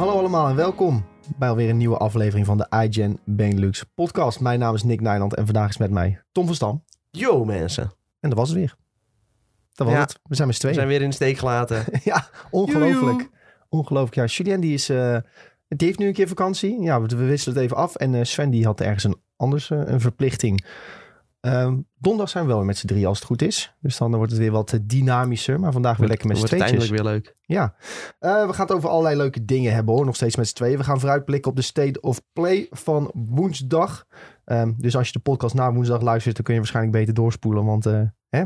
[0.00, 1.04] Hallo allemaal en welkom
[1.36, 4.40] bij alweer een nieuwe aflevering van de iGen Benelux podcast.
[4.40, 6.84] Mijn naam is Nick Nijland en vandaag is met mij Tom van Stam.
[7.10, 8.76] Yo mensen, En dat was het weer.
[9.74, 10.02] Dat was Ja.
[10.02, 10.18] het.
[10.22, 10.74] We zijn met z'n we tweeën.
[10.74, 11.84] zijn weer in de steek gelaten.
[12.04, 13.00] Ja, ongelooflijk.
[13.00, 13.30] Joejoe.
[13.68, 14.14] Ongelooflijk.
[14.14, 15.16] Ja, Julien die is, eh,
[15.68, 16.80] die heeft nu een keer vakantie.
[16.82, 17.96] Ja, we, we wisselen het even af.
[17.96, 20.64] En eh, Sven die had ergens een anders eh, een verplichting.
[21.40, 23.74] Ehm, donderdag zijn we wel weer met z'n drie als het goed is.
[23.80, 25.60] Dus dan wordt het weer wat eh, dynamischer.
[25.60, 27.34] Maar vandaag weer lekker met z'n Wordt uiteindelijk weer leuk.
[27.42, 27.74] Ja,
[28.18, 30.04] Eh, we gaan het over allerlei leuke dingen hebben hoor.
[30.04, 30.78] Nog steeds met z'n tweeën.
[30.78, 34.06] We gaan vooruitblikken op de State of Play van woensdag.
[34.44, 37.64] Ehm, dus als je de podcast na woensdag luistert, dan kun je waarschijnlijk beter doorspoelen.
[37.64, 38.44] Want eh, hè?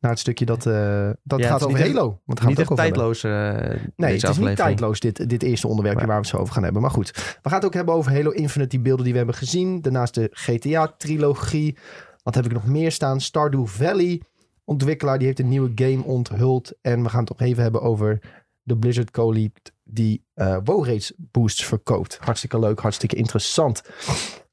[0.00, 2.20] Naar het stukje dat, eh, dat Ja, gaat over Halo.
[2.24, 3.18] Want gaan Niet echt het ook over hebben.
[3.18, 6.06] tijdloos eh Nee, het is niet tijdloos dit, dit eerste onderwerpje Ja.
[6.06, 6.82] waar we het zo over gaan hebben.
[6.82, 7.10] Maar goed,
[7.42, 9.80] we gaan het ook hebben over Halo Infinite, die beelden die we hebben gezien.
[9.82, 11.78] Daarnaast de GTA-trilogie.
[12.22, 13.20] Wat heb ik nog meer staan?
[13.20, 14.22] Stardew Valley.
[14.64, 16.72] Ontwikkelaar, die heeft een nieuwe game onthuld.
[16.80, 18.18] En we gaan het ook even hebben over
[18.62, 22.18] de Blizzard Co-lead die eh WoW Rates boosts verkoopt.
[22.20, 23.82] Hartstikke leuk, hartstikke interessant.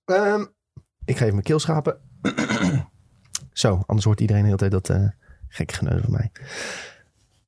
[0.05, 0.41] Ehm,
[1.05, 1.97] ik ga even mijn keel schrapen.
[3.53, 4.89] zo, anders hoort iedereen de hele tijd dat
[5.53, 6.31] gekke geneus van mij.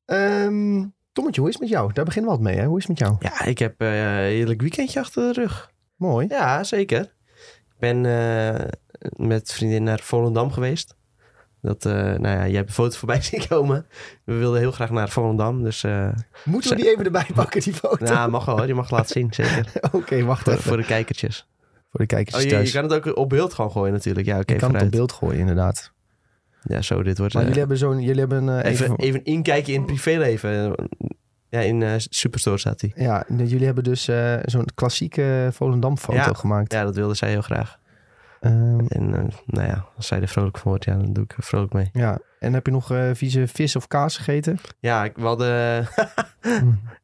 [0.05, 0.83] Ehm
[1.15, 1.93] Tommetje, hoe is het met jou?
[1.93, 2.69] Daar beginnen we altijd mee, hè?
[2.69, 3.15] Hoe is het met jou?
[3.19, 5.71] Ja, ik heb eh, een heerlijk weekendje achter de rug.
[5.95, 6.27] Mooi.
[6.29, 7.01] Ja, zeker.
[7.01, 8.67] Ik ben eh,
[9.15, 10.95] met vriendin naar Volendam geweest.
[11.61, 13.85] Dat, eh, nou ja, jij hebt een foto voorbij zien komen.
[14.23, 15.85] We wilden heel graag naar Volendam, dus...
[16.43, 18.05] Moeten we die even erbij pakken, die foto?
[18.05, 18.67] nou, mag wel hoor.
[18.67, 19.71] Je mag het laten zien, zeker.
[19.91, 20.63] Oké, wacht Voor, even.
[20.63, 21.47] voor de kijkertjes.
[21.89, 22.71] Voor de kijkers Oh, je, thuis.
[22.71, 24.25] je kan het ook op beeld gewoon gooien natuurlijk.
[24.25, 25.93] Ja, oké, Je kan het op beeld gooien, inderdaad.
[26.67, 27.33] Ja, zo, dit wordt...
[27.33, 28.01] Maar eh, jullie hebben zo'n...
[28.01, 28.97] Jullie hebben eh, Even, even...
[28.97, 30.75] even inkijken in het privéleven.
[31.49, 32.91] Ja, in eh, Superstore staat hij.
[32.95, 34.03] Ja, jullie hebben dus
[34.45, 36.33] zo'n klassieke Volendam-foto Ja.
[36.33, 36.71] gemaakt.
[36.73, 37.79] Ja, dat wilde zij heel graag.
[38.39, 39.09] Ehm, En
[39.45, 41.89] nou ja, als zij er vrolijk van wordt, ja, dan doe ik er vrolijk mee.
[41.93, 42.19] ja.
[42.39, 44.57] En heb je nog vieze vis of kaas gegeten?
[44.79, 45.47] Ja, ik, we hadden...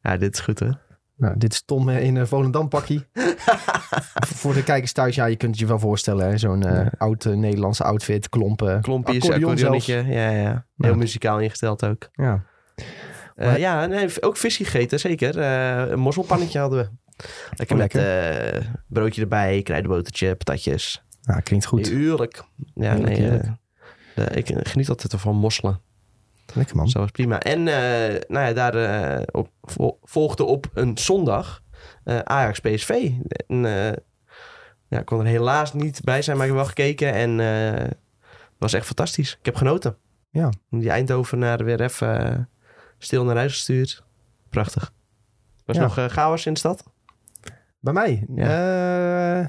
[0.02, 0.78] ja, dit is goed hoor.
[1.22, 3.06] Nou, dit is Tom eh, in een Volendam-pakkie.
[4.40, 6.28] Voor de kijkers thuis, ja, je kunt het je wel voorstellen.
[6.28, 6.90] hè, Zo'n eh, Ja.
[6.98, 8.80] oud eh, Nederlandse outfit, klompen.
[8.80, 9.94] Klompjes, accordeon accordeonnetje.
[9.94, 10.50] Ja, ja.
[10.50, 10.96] Heel Nou.
[10.96, 12.08] muzikaal ingesteld ook.
[12.12, 12.44] Ja.
[13.34, 15.38] Eh, Maar- ja, nee, ook vis gegeten, zeker.
[15.38, 16.90] Eh, een mosselpannetje hadden we.
[17.56, 21.02] Lekker Oh, met eh, broodje erbij, kruidenbotertje, patatjes.
[21.22, 21.88] Nou, klinkt goed.
[21.88, 22.42] Heerlijk.
[22.74, 23.44] Ja, Heerlijk, nee, heerlijk.
[23.44, 23.50] eh,
[24.26, 25.80] de- ik geniet altijd van mosselen.
[26.54, 26.88] Lekker man.
[26.88, 27.40] Zo was prima.
[27.40, 29.50] En eh, nou ja, daar eh, op,
[30.02, 31.62] volgde op een zondag
[32.04, 33.10] eh, Ajax PSV.
[33.46, 33.56] En,
[34.88, 37.12] ja, ik kon er helaas niet bij zijn, maar ik heb wel gekeken.
[37.12, 37.96] En het
[38.58, 39.36] was echt fantastisch.
[39.38, 39.96] Ik heb genoten.
[40.30, 40.52] Ja.
[40.70, 42.48] Die Eindhoven naar weer even
[42.98, 44.02] stil naar huis gestuurd.
[44.48, 44.92] Prachtig.
[45.64, 45.82] Was Ja.
[45.82, 46.84] nog chaos in de stad?
[47.80, 48.26] Bij mij?
[48.36, 49.46] Eh,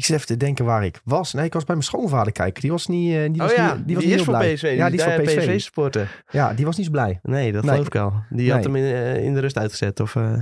[0.00, 1.32] ik zit even te denken waar ik was.
[1.32, 2.60] Nee, ik was bij mijn schoonvader kijken.
[2.62, 4.54] Die was niet, eh, die was oh ja, niet, die, was niet is heel blij.
[4.54, 4.74] PSV.
[4.76, 5.60] Ja, die is voor PSV.
[5.60, 7.18] supporter Ja, die was niet zo blij.
[7.22, 7.70] Nee, dat Nee.
[7.72, 8.12] geloof ik al.
[8.30, 10.00] Die had hem in, eh, in de rust uitgezet.
[10.00, 10.32] Of, eh,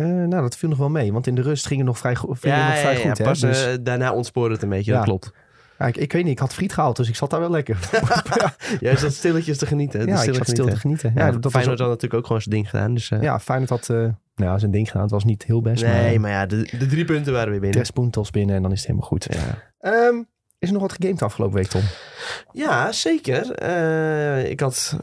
[0.00, 1.12] nou, dat viel nog wel mee.
[1.12, 3.18] Want in de rust ging het nog vrij, go- ja, nog vrij ja, ja, goed.
[3.18, 3.24] hè?
[3.24, 4.96] pas Dus, daarna ontspoorde het een beetje, Ja.
[4.96, 5.32] dat klopt.
[5.78, 7.78] Ja, ik, ik weet niet, ik had friet gehaald, dus ik zat daar wel lekker.
[8.80, 10.06] Jij zat stilletjes te genieten.
[10.06, 11.12] ja ik zat stil te genieten.
[11.14, 12.94] Ja, dat Feyenoord had natuurlijk ook gewoon zijn ding gedaan.
[12.94, 15.02] Dus, eh, ja, Feyenoord had eh, nou, zijn ding gedaan.
[15.02, 17.60] Het was niet heel best, nee, maar maar ja, de, de drie punten waren weer
[17.60, 17.78] binnen.
[17.78, 19.26] tres puntos binnen en dan is het helemaal goed.
[19.30, 19.72] Ja.
[19.78, 20.16] Ehm,
[20.58, 21.82] is er nog wat gegamed afgelopen week, Tom?
[22.52, 23.52] ja, zeker.
[23.52, 24.96] Eh, ik had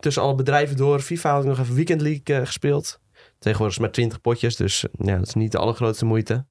[0.00, 3.00] tussen alle bedrijven door FIFA had ik nog even Weekend League eh, gespeeld.
[3.38, 6.46] Tegenwoordig is het maar 20 potjes, dus eh, ja, dat is niet de allergrootste moeite.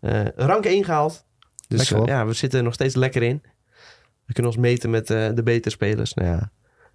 [0.00, 1.26] Eh, rank 1 gehaald.
[1.68, 3.42] Dus eh, ja, we zitten er nog steeds lekker in.
[4.24, 6.14] We kunnen ons meten met eh, de betere spelers.
[6.14, 6.50] Nou ja,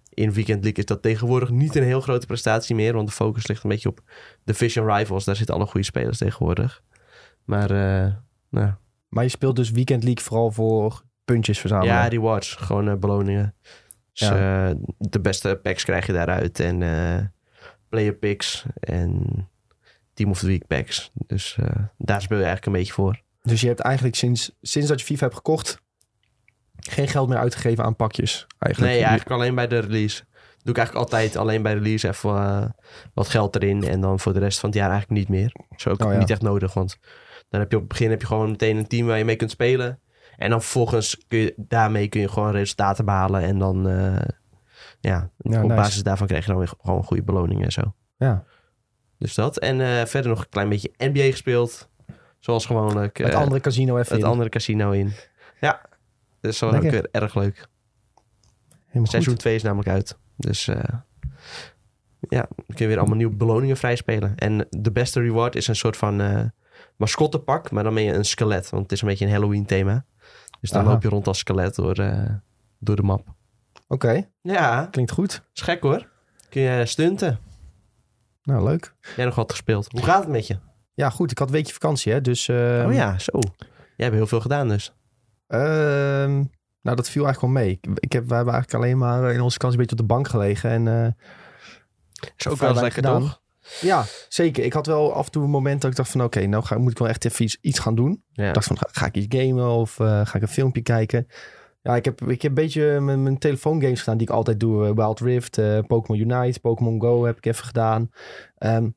[0.08, 2.92] in Weekend League is dat tegenwoordig niet een heel grote prestatie meer.
[2.94, 4.00] Want de focus ligt een beetje op
[4.44, 5.24] Division Rivals.
[5.24, 6.82] Daar zitten alle goede spelers tegenwoordig.
[7.44, 8.12] Maar eh,
[8.50, 8.72] nou,
[9.08, 11.94] Maar je speelt dus Weekend League vooral voor puntjes verzamelen.
[11.94, 12.54] ja, rewards.
[12.54, 13.54] Gewoon beloningen.
[14.12, 14.74] Dus Ja.
[14.98, 16.60] de beste packs krijg je daaruit.
[16.60, 16.78] En
[17.88, 18.64] player picks.
[18.80, 19.22] En
[20.12, 21.10] Team of the Week packs.
[21.26, 21.58] Dus
[21.98, 23.22] daar speel je eigenlijk een beetje voor.
[23.44, 25.78] Dus je hebt eigenlijk sinds, sinds dat je FIFA hebt gekocht...
[26.76, 28.46] geen geld meer uitgegeven aan pakjes.
[28.58, 28.92] Eigenlijk.
[28.92, 30.24] Nee, eigenlijk alleen bij de release.
[30.62, 32.64] Doe ik eigenlijk altijd alleen bij de release even eh,
[33.14, 33.82] wat geld erin.
[33.84, 35.52] En dan voor de rest van het jaar eigenlijk niet meer.
[35.68, 36.18] Dat is ook Oh ja.
[36.18, 36.74] niet echt nodig.
[36.74, 36.98] Want
[37.48, 39.36] dan heb je op het begin heb je gewoon meteen een team waar je mee
[39.36, 40.00] kunt spelen.
[40.36, 43.42] En dan vervolgens kun je daarmee kun je gewoon resultaten behalen.
[43.42, 44.28] En dan eh,
[45.00, 45.74] ja, Ja, op nice.
[45.74, 47.94] basis daarvan krijg je dan weer gewoon goede beloningen en zo.
[48.16, 48.44] Ja.
[49.18, 49.58] Dus dat.
[49.58, 51.88] En eh, verder nog een klein beetje NBA gespeeld.
[52.44, 53.18] Zoals gewoonlijk.
[53.18, 54.30] Het eh, andere casino even het in.
[54.30, 55.12] andere casino in.
[55.60, 55.80] Ja,
[56.40, 56.90] dus dat Lekker.
[56.90, 57.68] weer erg leuk.
[58.86, 59.40] Helemaal Seizoen goed.
[59.42, 60.18] 2 is namelijk uit.
[60.36, 60.76] Dus eh,
[62.20, 64.36] ja, dan kun je weer allemaal nieuwe beloningen vrijspelen.
[64.36, 66.44] En de beste reward is een soort van eh
[66.96, 68.70] mascottepak, maar dan ben je een skelet.
[68.70, 70.04] Want het is een beetje een Halloween thema.
[70.60, 70.90] Dus dan Aha.
[70.90, 72.30] loop je rond als skelet door, eh,
[72.78, 73.34] door de map.
[73.88, 75.42] Oké, Ja, klinkt goed.
[75.54, 76.08] is gek hoor.
[76.48, 77.38] Kun je stunten.
[78.42, 78.94] Nou, leuk.
[79.16, 79.92] Jij nog wat gespeeld.
[79.92, 80.58] Hoe gaat het met je?
[80.94, 81.30] Ja, goed.
[81.30, 82.20] Ik had een weekje vakantie, hè.
[82.20, 83.38] Dus, ehm, oh ja, zo.
[83.96, 84.92] Jij hebt heel veel gedaan dus.
[85.46, 86.42] ehm,
[86.82, 87.78] nou, dat viel eigenlijk wel mee.
[87.80, 90.14] Ik, ik heb, wij hebben eigenlijk alleen maar in onze vakantie een beetje op de
[90.14, 90.70] bank gelegen.
[90.70, 91.06] En eh,
[92.36, 93.20] Is ook wel lekker, gedaan.
[93.20, 93.40] toch?
[93.80, 94.64] Ja, zeker.
[94.64, 96.22] Ik had wel af en toe een moment dat ik dacht van...
[96.22, 98.22] oké, nou ga, moet ik wel echt even iets, iets gaan doen.
[98.32, 98.48] Ja.
[98.48, 101.26] Ik dacht van, ga, ga ik iets gamen of eh, ga ik een filmpje kijken?
[101.82, 104.86] Ja, ik heb, ik heb een beetje mijn, mijn telefoongames gedaan die ik altijd doe.
[104.86, 108.10] Eh, Wild Rift, Pokémon Unite, Pokémon Go heb ik even gedaan.
[108.58, 108.88] Ehm,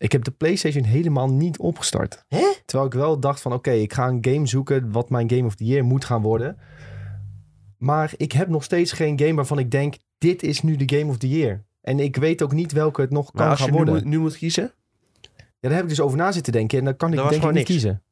[0.00, 2.24] ik heb de PlayStation helemaal niet opgestart.
[2.28, 2.52] Hè?
[2.64, 4.92] Terwijl ik wel dacht van, oké, ik ga een game zoeken...
[4.92, 6.56] wat mijn Game of the Year moet gaan worden.
[7.78, 9.94] Maar ik heb nog steeds geen game waarvan ik denk...
[10.18, 11.64] dit is nu de Game of the Year.
[11.80, 13.94] En ik weet ook niet welke het nog Maar kan gaan nu, worden.
[13.94, 14.72] moet- nu moet kiezen?
[15.32, 16.78] Ja, daar heb ik dus over na zitten denken.
[16.78, 18.02] En dan kan ik denk ik niet kiezen.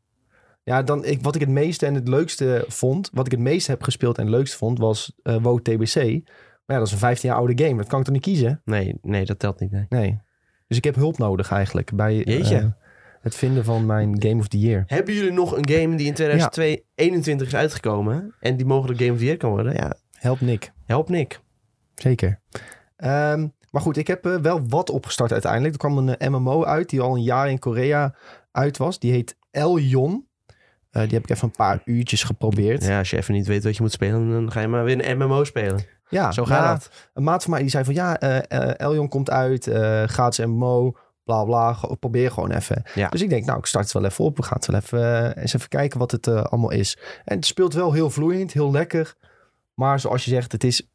[0.65, 3.11] Ja, dan, ik, wat ik het meeste en het leukste vond...
[3.13, 4.79] wat ik het meest heb gespeeld en het leukste vond...
[4.79, 5.95] was eh WoW TBC.
[5.95, 7.77] Maar ja, dat is een 15 jaar oude game.
[7.77, 8.61] Dat kan ik toch niet kiezen?
[8.65, 9.71] Nee, nee, dat telt niet.
[9.71, 9.87] Nee.
[9.89, 10.19] Nee.
[10.69, 11.93] Dus ik heb hulp nodig eigenlijk...
[11.95, 12.65] bij eh,
[13.21, 14.83] het vinden van mijn Game of the Year.
[14.87, 19.19] Hebben jullie nog een game die in 2021 is uitgekomen en die mogelijk Game of
[19.19, 19.73] the Year kan worden?
[19.73, 20.73] Ja, Help Nick.
[20.87, 21.41] help Nick.
[21.95, 22.41] Zeker.
[22.97, 25.73] Ehm, maar goed, ik heb eh, wel wat opgestart uiteindelijk.
[25.73, 28.15] Er kwam een eh, MMO uit die al een jaar in Korea
[28.53, 28.99] uit was.
[28.99, 30.27] Die heet Eljon.
[30.91, 32.85] Eh, die heb ik even een paar uurtjes geprobeerd.
[32.85, 35.09] Ja, als je even niet weet wat je moet spelen, dan ga je maar weer
[35.09, 35.85] een MMO spelen.
[36.09, 36.91] Ja, Zo gaat dat.
[37.15, 40.47] Een maat van mij die zei van ja, eh eh, Eljon komt uit, eh gratis
[40.47, 42.83] MMO, bla bla, probeer gewoon even.
[42.95, 43.09] Ja.
[43.09, 44.37] Dus ik denk, nou, ik start het wel even op.
[44.37, 46.99] We gaan het wel even, eens even kijken wat het allemaal is.
[47.25, 49.15] En het speelt wel heel vloeiend, heel lekker.
[49.75, 50.89] Maar zoals je zegt, het is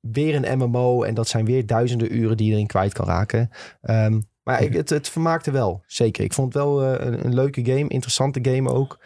[0.00, 3.50] weer een MMO en dat zijn weer duizenden uren die je erin kwijt kan raken.
[3.82, 6.24] Ehm, maar ik, het, het vermaakte wel, zeker.
[6.24, 8.98] Ik vond het wel een, een leuke game, interessante game ook.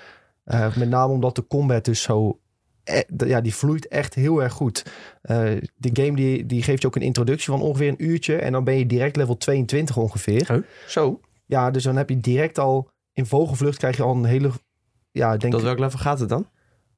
[0.76, 2.38] Met name omdat de combat dus zo...
[2.84, 4.84] eh, ja, die vloeit echt heel erg goed.
[5.22, 5.36] Eh,
[5.76, 8.36] de game die, die geeft je ook een introductie van ongeveer een uurtje.
[8.36, 10.64] En dan ben je direct level 22 ongeveer.
[10.86, 12.92] Zo, Ja, dus dan heb je direct al...
[13.12, 14.50] In vogelvlucht krijg je al een hele...
[15.10, 15.52] Ja, ik denk...
[15.52, 16.48] tot welk level gaat het dan?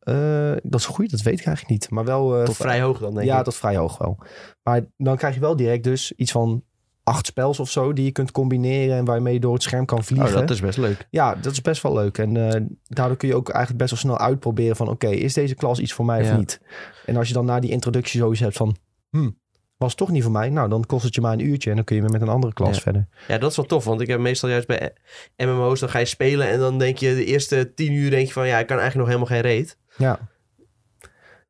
[0.01, 1.91] eh, dat is goed, dat weet ik eigenlijk niet.
[1.91, 2.45] Maar wel...
[2.45, 3.45] Tot vrij hoog dan, denk ja, ik.
[3.45, 4.19] tot vrij hoog wel.
[4.63, 6.65] Maar dan krijg je wel direct dus iets van
[7.07, 7.93] acht spels of zo...
[7.93, 10.29] die je kunt combineren en waarmee je door het scherm kan vliegen.
[10.29, 11.07] Oh, dat is best leuk.
[11.11, 12.19] Ja, dat is best wel leuk.
[12.19, 14.89] En eh, daardoor kun je ook eigenlijk best wel snel uitproberen van...
[14.89, 16.31] oké, is deze klas iets voor mij Ja.
[16.33, 16.61] of niet?
[17.07, 18.77] En als je dan na die introductie zoiets hebt van...
[19.11, 19.31] Hm,
[19.77, 20.49] was toch niet voor mij?
[20.51, 21.71] Nou, dan kost het je maar een uurtje...
[21.71, 22.83] en dan kun je weer met een andere klas Ja.
[22.83, 23.07] verder.
[23.29, 24.93] Ja, dat is wel tof, want ik heb meestal juist bij
[25.37, 28.33] MMO's, dan ga je spelen en dan denk je de eerste tien uur denk je
[28.33, 29.79] van ja, ik kan eigenlijk nog helemaal geen reet.
[29.97, 30.19] Ja.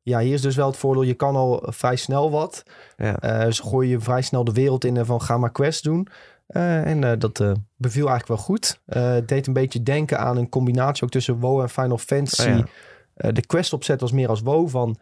[0.07, 1.03] Ja, hier is dus wel het voordeel...
[1.03, 2.63] je kan al vrij snel wat.
[2.97, 3.17] Ja.
[3.19, 6.07] Eh ze gooien je vrij snel de wereld in en van ga maar quests doen.
[6.47, 8.79] Eh, en eh, dat eh, beviel eigenlijk wel goed.
[8.85, 12.49] Eh, het deed een beetje denken aan een combinatie ook tussen WoW en Final Fantasy.
[12.49, 12.65] Oh ja.
[13.13, 14.97] Eh, de quest opzet was meer als WoW van...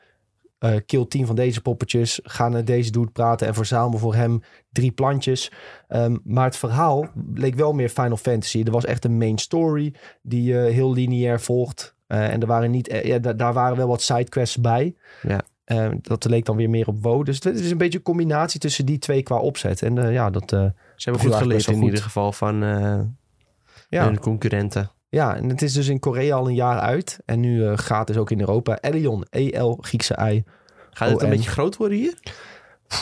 [0.59, 2.19] eh, kill 10 van deze poppetjes.
[2.23, 4.41] Ga naar deze dude praten en verzamel voor hem
[4.71, 5.51] drie plantjes.
[5.87, 8.63] Ehm, maar het verhaal leek wel meer Final Fantasy.
[8.65, 11.94] Er was echt een main story die je heel lineair volgt.
[12.07, 14.95] Eh, en er waren niet, eh, ja, da- daar waren wel wat sidequests bij.
[15.21, 15.41] Ja.
[15.63, 17.25] Eh, dat leek dan weer meer op WoW.
[17.25, 19.81] Dus het is een beetje een combinatie tussen die twee qua opzet.
[19.81, 20.49] En ja, dat...
[20.49, 21.83] Ze hebben goed geleerd in goed.
[21.83, 22.55] ieder geval van
[23.89, 24.03] ja.
[24.03, 24.91] hun concurrenten.
[25.09, 27.19] ja, en het is dus in Korea al een jaar uit.
[27.25, 28.77] En nu eh, gratis ook in Europa.
[28.81, 30.43] Elion, E-L, Griekse I.
[30.91, 32.17] Gaat het een beetje groot worden hier?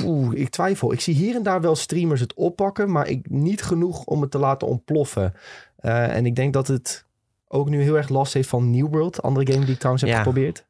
[0.03, 0.93] Oeh, ik twijfel.
[0.93, 4.31] Ik zie hier en daar wel streamers het oppakken, maar ik, niet genoeg om het
[4.31, 5.33] te laten ontploffen.
[5.75, 7.05] En ik denk dat het
[7.53, 10.11] ook nu heel erg last heeft van New World, andere game die ik trouwens heb
[10.13, 10.17] Ja.
[10.17, 10.65] geprobeerd.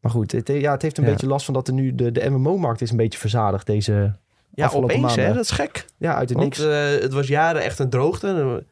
[0.00, 1.10] Maar goed, het, ja, het heeft een Ja.
[1.10, 4.14] beetje last van dat er nu de, de MMO-markt is een beetje verzadigd deze
[4.54, 5.34] Ja, opeens hè, maanden.
[5.34, 5.84] dat is gek.
[5.98, 6.64] Ja, uit het Want niks.
[6.70, 8.26] eh, het was jaren echt een droogte.
[8.34, 8.62] Dan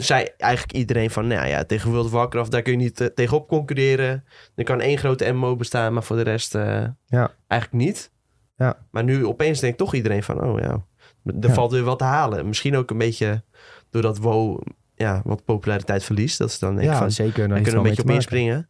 [0.00, 3.06] zei eigenlijk iedereen van, nou ja, tegen World of Warcraft, daar kun je niet eh,
[3.06, 4.24] tegenop concurreren.
[4.54, 7.30] Er kan één grote MMO bestaan, maar voor de rest eh, Ja.
[7.46, 8.10] eigenlijk niet.
[8.56, 8.76] Ja.
[8.90, 10.84] Maar nu opeens denkt toch iedereen van, oh ja,
[11.24, 11.52] er Ja.
[11.54, 12.46] valt weer wat te halen.
[12.46, 13.42] Misschien ook een beetje
[13.90, 14.60] doordat WoW
[14.94, 16.38] ja, wat populariteit verliest.
[16.38, 17.48] Dat is dan denk ik ja, van, zeker.
[17.48, 18.68] we heeft kunnen een het beetje op inspringen.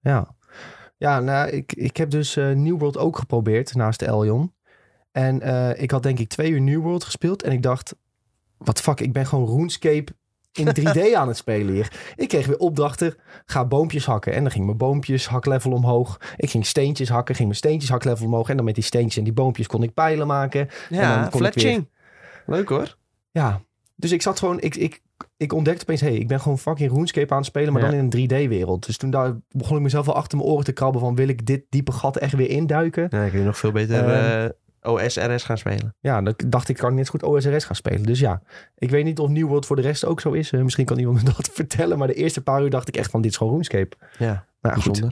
[0.00, 0.34] Ja,
[0.96, 4.54] ja nou, ik, ik heb dus eh New World ook geprobeerd naast Elion.
[5.12, 7.42] En eh, ik had denk ik twee uur New World gespeeld.
[7.42, 7.94] En ik dacht,
[8.56, 10.12] wat fuck, ik ben gewoon RuneScape
[10.52, 12.12] in 3D aan het spelen hier.
[12.16, 13.14] Ik kreeg weer opdrachten,
[13.46, 14.32] ga boompjes hakken.
[14.32, 16.20] En dan ging mijn boompjes haklevel omhoog.
[16.36, 18.48] Ik ging steentjes hakken, ging mijn steentjes haklevel omhoog.
[18.48, 20.60] En dan met die steentjes en die boompjes kon ik pijlen maken.
[20.60, 21.88] En dan Ja, kon ik weer- fletching.
[22.46, 22.96] Leuk hoor.
[23.30, 23.60] Ja,
[23.94, 25.02] dus ik zat gewoon, ik, ik,
[25.36, 27.90] ik ontdekte opeens, hé, hey, ik ben gewoon fucking RuneScape aan het spelen, maar Ja.
[27.90, 28.10] dan in een
[28.46, 28.86] 3D-wereld.
[28.86, 31.46] Dus toen daar begon ik mezelf wel achter mijn oren te krabben van, wil ik
[31.46, 33.02] dit diepe gat echt weer induiken?
[33.02, 34.50] Ja, dan kun je nog veel beter Ehm, eh
[34.92, 35.94] OSRS gaan spelen.
[36.00, 38.02] Ja, dan dacht ik, kan ik net goed OSRS gaan spelen.
[38.02, 38.42] Dus ja,
[38.78, 40.52] ik weet niet of New World voor de rest ook zo is.
[40.52, 43.10] Eh, misschien kan iemand me dat vertellen, maar de eerste paar uur dacht ik echt
[43.10, 43.96] van, dit is gewoon RuneScape.
[44.18, 45.02] Ja, Maar ja, goed.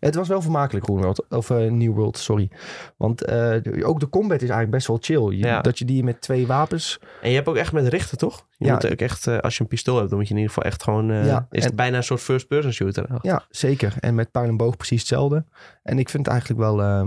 [0.00, 1.26] Het was wel vermakelijk, RuneWorld.
[1.28, 2.50] Of eh, New World, sorry.
[2.96, 5.36] Want eh, ook de combat is eigenlijk best wel chill.
[5.38, 5.60] Je- Ja.
[5.60, 6.98] Dat je die met twee wapens...
[7.22, 8.46] En je hebt ook echt met richten, toch?
[8.56, 8.72] Je Ja.
[8.72, 10.70] moet ook echt, eh, als je een pistool hebt, dan moet je in ieder geval
[10.70, 11.06] echt gewoon...
[11.12, 13.06] Ja, is en- het bijna een soort first-person shooter.
[13.22, 13.94] Ja, zeker.
[14.00, 15.44] En met pijl en boog precies hetzelfde.
[15.82, 16.82] En ik vind het eigenlijk wel...
[16.82, 17.06] eh,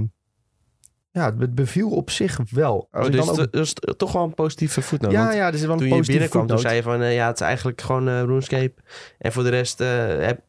[1.12, 2.88] ja, het beviel op zich wel.
[2.92, 5.12] Als Oh, dus dan ook- dat is toch wel een positieve voetnoot.
[5.12, 7.12] ja, ja, is wel een toen je positieve binnenkwam, toen zei je van...
[7.12, 8.74] ja, het is eigenlijk gewoon RuneScape.
[9.18, 10.40] En voor de rest, heb,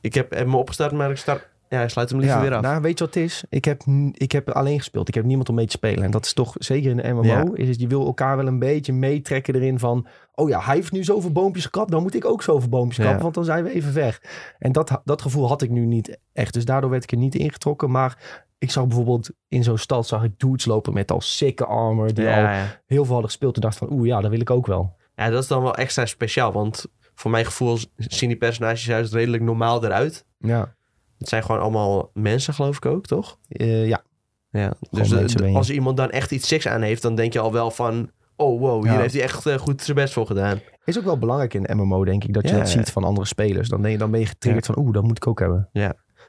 [0.00, 2.54] ik heb, heb me opgestart, maar ik, start, ja, ik sluit hem liever ja, weer
[2.54, 2.62] af.
[2.62, 3.44] Nou, weet je wat het is?
[3.48, 5.08] Ik heb, ik heb alleen gespeeld.
[5.08, 6.04] Ik heb niemand om mee te spelen.
[6.04, 7.44] En dat is toch, zeker in de MMO, Ja.
[7.54, 10.06] is het, je wil elkaar wel een beetje meetrekken erin van...
[10.34, 13.02] Oh ja, hij heeft nu zoveel boompjes gekapt, dan moet ik ook zoveel boompjes Ja.
[13.04, 14.22] kappen, want dan zijn we even weg.
[14.58, 16.54] En dat, dat gevoel had ik nu niet echt.
[16.54, 17.90] Dus daardoor werd ik er niet ingetrokken.
[17.90, 22.14] Maar ik zag bijvoorbeeld in zo'n stad, zag ik dudes lopen met al sikke armor,
[22.14, 22.46] die al
[22.86, 23.54] heel veel hadden gespeeld.
[23.54, 24.96] En dacht van, oeh ja, dat wil ik ook wel.
[25.14, 26.52] ja, dat is dan wel extra speciaal.
[26.52, 30.24] Want voor mijn gevoel zien die personages juist redelijk normaal eruit.
[30.38, 30.74] Ja,
[31.20, 33.38] Het zijn gewoon allemaal mensen, geloof ik ook, toch?
[33.48, 34.02] Eh, ja.
[34.50, 37.38] Ja, dus eh, ben als iemand dan echt iets siks aan heeft, dan denk je
[37.38, 38.10] al wel van...
[38.36, 38.98] Oh, wow, hier Ja.
[39.00, 40.60] heeft hij echt eh, goed zijn best voor gedaan.
[40.84, 42.78] Is ook wel belangrijk in de MMO, denk ik, dat je Ja, dat ja.
[42.78, 43.68] ziet van andere spelers.
[43.68, 45.68] Dan, denk je, dan ben je getriggerd van, oeh, dat moet ik ook hebben.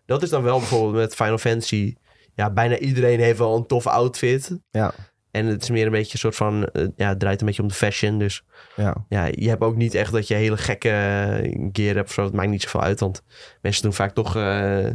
[0.06, 1.96] Dat is dan wel bijvoorbeeld met Final Fantasy.
[2.34, 4.60] Ja, bijna iedereen heeft wel een toffe outfit.
[4.70, 4.94] Ja.
[5.32, 6.66] En het is meer een beetje een soort van...
[6.66, 8.18] eh, ja, het draait een beetje om de fashion.
[8.20, 8.44] Dus
[8.76, 9.06] Ja.
[9.10, 12.24] ja, je hebt ook niet echt dat je hele gekke eh, gear hebt of zo.
[12.24, 13.24] Het maakt niet zoveel uit, want
[13.62, 14.86] mensen doen vaak toch eh,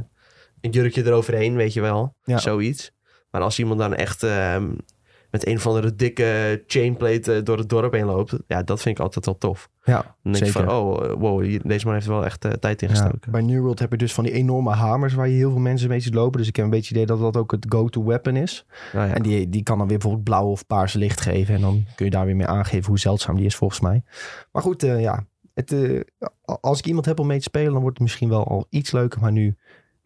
[0.61, 2.15] een jurkje eroverheen, weet je wel.
[2.25, 2.39] Ja.
[2.39, 2.91] Zoiets.
[3.31, 4.71] Maar als iemand dan echt ehm,
[5.31, 8.37] met een of andere dikke chainplate eh, door het dorp heen loopt...
[8.47, 9.69] Ja, dat vind ik altijd wel tof.
[9.85, 10.69] Ja, Dan denk je zeker.
[10.69, 13.79] van, oh, wow, deze man heeft wel echt eh, tijd in Ja, bij New World
[13.79, 16.39] heb je dus van die enorme hamers waar je heel veel mensen mee ziet lopen.
[16.39, 18.67] Dus ik heb een beetje het idee dat dat ook het go-to weapon is.
[18.93, 19.15] Nou ja.
[19.15, 21.55] En die, die kan dan weer bijvoorbeeld blauw of paars licht geven.
[21.55, 24.03] En dan kun je daar weer mee aangeven hoe zeldzaam die is volgens mij.
[24.53, 25.27] Maar goed, eh, ja.
[25.55, 25.75] Het,
[26.45, 28.93] als ik iemand heb om mee te spelen, dan wordt het misschien wel al iets
[28.93, 29.21] leuker.
[29.21, 29.57] Maar nu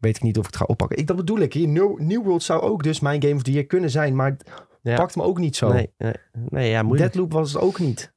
[0.00, 0.98] weet ik niet of ik het ga oppakken.
[0.98, 1.52] Ik, dat bedoel ik.
[1.52, 4.16] Hier, New, New World zou ook dus mijn Game of the Year kunnen zijn.
[4.16, 4.36] Maar
[4.82, 4.96] Ja.
[4.96, 5.72] pakt me ook niet zo.
[5.72, 7.12] Nee, nee, nee, ja, moeilijk.
[7.12, 8.12] Deadloop was het ook niet.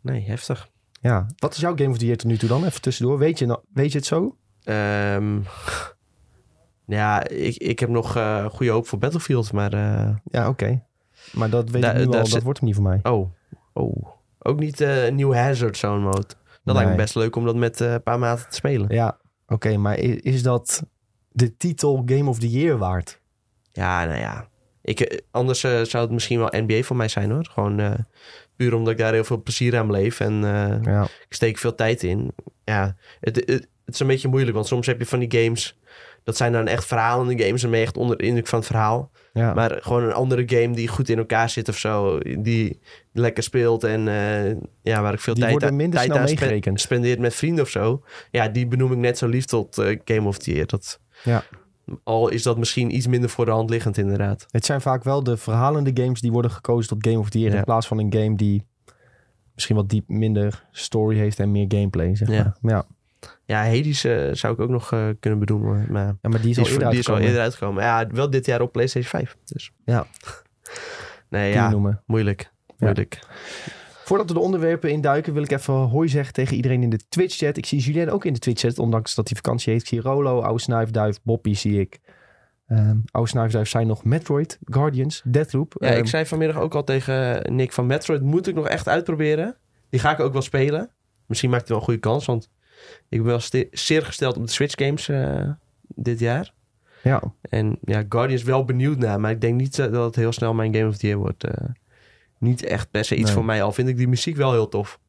[0.00, 0.68] Nee, heftig.
[1.00, 1.26] Ja.
[1.36, 2.64] Wat is jouw Game of the Year tot nu toe dan?
[2.64, 3.18] Even tussendoor.
[3.18, 4.36] Weet je, nou- weet je het zo?
[4.64, 5.38] Ehm,
[6.86, 9.72] ja, ik, ik heb nog eh, goede hoop voor Battlefield, maar...
[9.72, 10.82] eh, Ja, oké.
[11.32, 12.28] Maar dat weet ik nu al.
[12.28, 13.00] Dat wordt hem niet voor mij.
[13.02, 13.30] oh,
[13.72, 14.06] oh.
[14.38, 16.26] Ook niet eh, een nieuwe Hazard Zone mode.
[16.64, 18.94] Dat lijkt me best leuk om dat met eh, een paar maten te spelen.
[18.94, 20.82] Ja, oké, maar is dat
[21.28, 23.20] de titel Game of the Year waard?
[23.72, 24.48] Ja, nou ja.
[24.82, 27.46] Ik, eh, anders eh, zou het misschien wel NBA voor mij zijn hoor.
[27.50, 27.90] Gewoon eh,
[28.56, 30.20] puur omdat ik daar heel veel plezier aan beleef.
[30.20, 32.30] En eh, Ja, ik steek veel tijd in.
[32.64, 33.48] Ja, het, het,
[33.84, 34.54] het is een beetje moeilijk.
[34.54, 35.78] Want soms heb je van die games...
[36.24, 37.60] Dat zijn dan echt verhalende games.
[37.60, 39.10] Dan ben je echt onder de indruk van het verhaal.
[39.32, 39.54] ja.
[39.54, 42.18] Maar gewoon een andere game die goed in elkaar zit of zo.
[42.38, 42.80] Die
[43.12, 44.00] lekker speelt en
[44.82, 48.04] ja, waar ik veel Die tijd, aan- minder tijd aan spendeert met vrienden of zo.
[48.30, 50.66] Ja, die benoem ik net zo lief tot Game of the Year.
[50.66, 51.44] Dat, Ja.
[52.04, 54.46] Al is dat misschien iets minder voor de hand liggend inderdaad.
[54.50, 57.52] het zijn vaak wel de verhalende games die worden gekozen tot Game of the Year.
[57.52, 57.58] Ja.
[57.58, 58.66] In plaats van een game die
[59.54, 62.16] misschien wat diep minder story heeft en meer gameplay.
[62.16, 62.56] Zeg Ja.
[62.60, 62.72] maar.
[62.72, 62.84] Ja.
[63.44, 65.86] Ja, Hades eh, zou ik ook nog eh, kunnen benoemen.
[65.92, 67.22] Maar ja, maar die is al die eerder die is al uitgekomen.
[67.22, 67.82] eerder uitgekomen.
[67.82, 69.36] Ja, wel dit jaar op PlayStation 5.
[69.44, 69.72] Dus.
[69.84, 70.06] Ja.
[71.30, 72.02] nee, ja, noemen.
[72.06, 72.50] moeilijk.
[72.78, 73.18] Moeilijk.
[74.10, 77.56] Voordat we de onderwerpen induiken, wil ik even hoi zeggen tegen iedereen in de Twitch-chat.
[77.56, 79.84] Ik zie Julien ook in de Twitch-chat, ondanks dat hij vakantie heeft.
[79.84, 82.00] Ik zie Rolo, Oude Snuifduif, Boppie zie ik.
[82.66, 85.74] Ehm Oude Snuifduif zijn nog Metroid, Guardians, Deathloop.
[85.78, 88.88] Ja, Ehm, ik zei vanmiddag ook al tegen Nick van Metroid, moet ik nog echt
[88.88, 89.56] uitproberen.
[89.90, 90.90] Die ga ik ook wel spelen.
[91.26, 92.50] Misschien maakt hij wel een goede kans, want
[93.08, 93.40] ik ben wel
[93.70, 95.48] zeer gesteld op de Switch games eh,
[95.88, 96.52] dit jaar.
[97.02, 97.22] ja.
[97.40, 100.74] En ja, Guardians wel benieuwd naar, maar ik denk niet dat het heel snel mijn
[100.74, 101.44] Game of the Year wordt.
[101.44, 101.64] eh.
[102.40, 103.32] Niet echt per se iets Nee.
[103.32, 105.00] voor mij, al vind ik die muziek wel heel tof.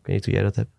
[0.00, 0.70] Ik weet niet hoe jij dat hebt.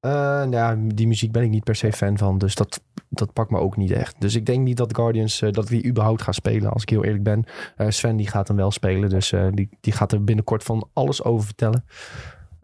[0.00, 3.32] Eh, nou ja, die muziek ben ik niet per se fan van, dus dat, dat
[3.32, 4.14] pakt me ook niet echt.
[4.18, 6.88] Dus ik denk niet dat Guardians, eh, dat ik die überhaupt ga spelen, als ik
[6.88, 7.44] heel eerlijk ben.
[7.76, 11.22] Eh, Sven die gaat hem wel spelen, dus die, die gaat er binnenkort van alles
[11.24, 11.84] over vertellen.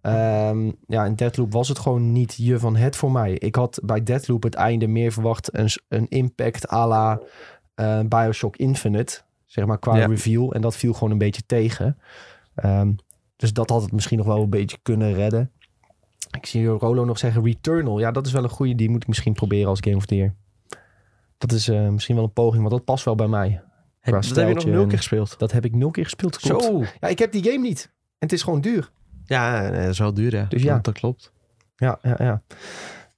[0.00, 3.32] Ehm, ja, in Deathloop was het gewoon niet je van het voor mij.
[3.32, 7.20] Ik had bij Deathloop het einde meer verwacht een, een impact à la
[8.08, 9.20] Bioshock Infinite,
[9.52, 10.06] zeg maar qua Ja.
[10.06, 10.52] reveal.
[10.52, 11.98] En dat viel gewoon een beetje tegen.
[12.54, 12.92] Ehm,
[13.36, 15.50] dus dat had het misschien nog wel een beetje kunnen redden.
[16.30, 17.98] Ik zie Rolo nog zeggen Returnal.
[17.98, 18.74] Ja, dat is wel een goede.
[18.74, 20.34] Die moet ik misschien proberen als Game of the Year.
[21.38, 23.62] Dat is eh, misschien wel een poging, want dat past wel bij mij.
[24.00, 25.38] Heb, dat heb je nog nul keer gespeeld.
[25.38, 26.38] Dat heb ik nul keer gespeeld.
[26.38, 26.64] Klopt.
[26.64, 26.82] Zo.
[27.00, 27.84] Ja, ik heb die game niet.
[27.92, 28.90] En het is gewoon duur.
[29.24, 30.44] Ja, nee, dat is wel duur, ja.
[30.48, 30.78] Dus ja.
[30.78, 31.32] Dat klopt.
[31.76, 32.42] Ja, ja, ja.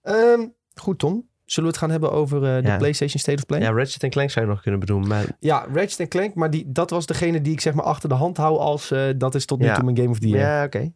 [0.03, 1.29] Ehm, goed, Tom.
[1.55, 2.77] Zullen we het gaan hebben over eh, de Ja.
[2.77, 3.61] PlayStation State of Play?
[3.61, 5.27] Ja, Ja, Ratchet Clank zou je nog kunnen bedoelen, maar
[5.73, 8.59] Ratchet Clank, maar die, dat was degene die ik zeg maar achter de hand hou
[8.59, 9.75] als eh, dat is tot nu Ja.
[9.75, 10.49] toe mijn Game of the Year.
[10.49, 10.93] ja, oké.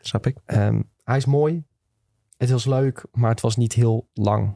[0.00, 0.36] Snap ik.
[0.46, 1.64] Ehm, hij is mooi.
[2.36, 4.54] Het was leuk, maar het was niet heel lang.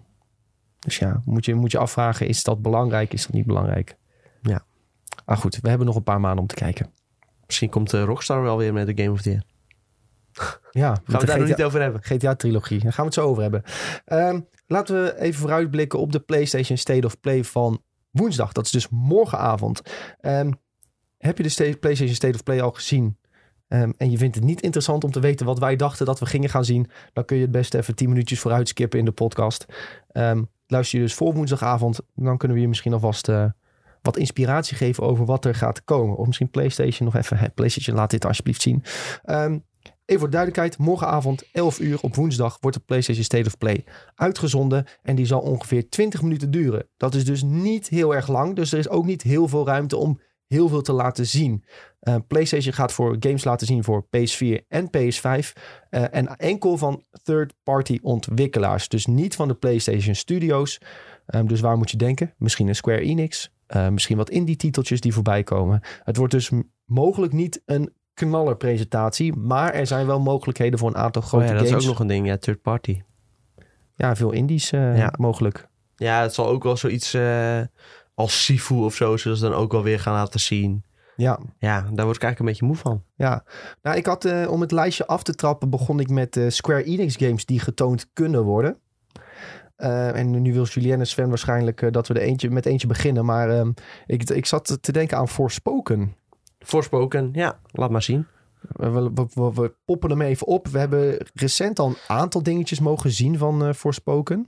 [0.79, 3.97] Dus ja, moet je, moet je afvragen, is dat belangrijk, is dat niet belangrijk?
[4.43, 4.65] Ja.
[5.27, 6.91] Maar goed, we hebben nog een paar maanden om te kijken.
[7.47, 9.43] Misschien komt uh, Rockstar wel weer met de Game of the Year.
[10.79, 12.03] Ja, Gaan we het daar nog niet over hebben.
[12.03, 13.63] GTA-trilogie, daar gaan we het zo over hebben.
[14.07, 18.53] Um, laten we even vooruitblikken op de PlayStation State of Play van woensdag.
[18.53, 19.83] Dat is dus morgenavond.
[20.21, 20.61] Um,
[21.19, 23.19] heb je de PlayStation State of Play al gezien?
[23.69, 26.27] Um, en je vindt het niet interessant om te weten wat wij dachten dat we
[26.27, 29.13] gingen gaan zien, dan kun je het best even 10 minuutjes vooruit skippen in de
[29.13, 29.67] podcast.
[30.13, 33.45] Um, luister je dus voor woensdagavond, dan kunnen we je misschien alvast uh,
[34.03, 36.17] wat inspiratie geven over wat er gaat komen.
[36.17, 37.53] Of misschien PlayStation nog even.
[37.55, 38.83] PlayStation, laat dit alsjeblieft zien.
[39.25, 39.65] Um,
[40.09, 43.85] even voor duidelijkheid, morgenavond 11 uur op woensdag wordt de PlayStation State of Play
[44.15, 44.87] uitgezonden.
[45.03, 46.89] En die zal ongeveer 20 minuten duren.
[46.97, 48.57] Dat is dus niet heel erg lang.
[48.57, 51.65] Dus er is ook niet heel veel ruimte om heel veel te laten zien.
[52.03, 55.53] Uh, PlayStation gaat voor games laten zien voor PS4 en PS5.
[55.91, 58.89] Uh, en enkel van third-party ontwikkelaars.
[58.89, 60.81] Dus niet van de PlayStation Studios.
[61.27, 62.35] Um, dus waar moet je denken?
[62.39, 63.53] Misschien een Square Enix.
[63.77, 65.81] Uh, misschien wat indie-titeltjes die voorbij komen.
[66.03, 66.51] Het wordt dus
[66.85, 69.37] mogelijk niet een knallerpresentatie.
[69.37, 72.01] Maar er zijn wel mogelijkheden voor een aantal grote oh ja, dat is ook nog
[72.01, 73.03] een ding, ja, third-party.
[73.95, 75.13] Ja, veel indies ja.
[75.19, 75.69] mogelijk.
[75.97, 77.17] Ja, het zal ook wel zoiets
[78.15, 80.85] als Sifu of zo, zullen ze dan ook wel weer gaan laten zien.
[81.17, 81.39] Ja.
[81.59, 83.03] Ja, daar word ik eigenlijk een beetje moe van.
[83.15, 83.45] Ja,
[83.83, 87.17] nou ik had uh, om het lijstje af te trappen begon ik met Square Enix
[87.17, 88.79] games die getoond kunnen worden.
[89.79, 93.25] Uh, en nu wil Julienne Sven waarschijnlijk dat we er eentje, met eentje beginnen.
[93.25, 93.73] Maar ehm,
[94.07, 96.17] ik, ik zat te denken aan Forspoken.
[96.59, 98.27] Forspoken, ja, laat maar zien.
[98.61, 100.69] We, we, we, we, poppen hem even op.
[100.69, 104.47] We hebben recent al een aantal dingetjes mogen zien van Forspoken.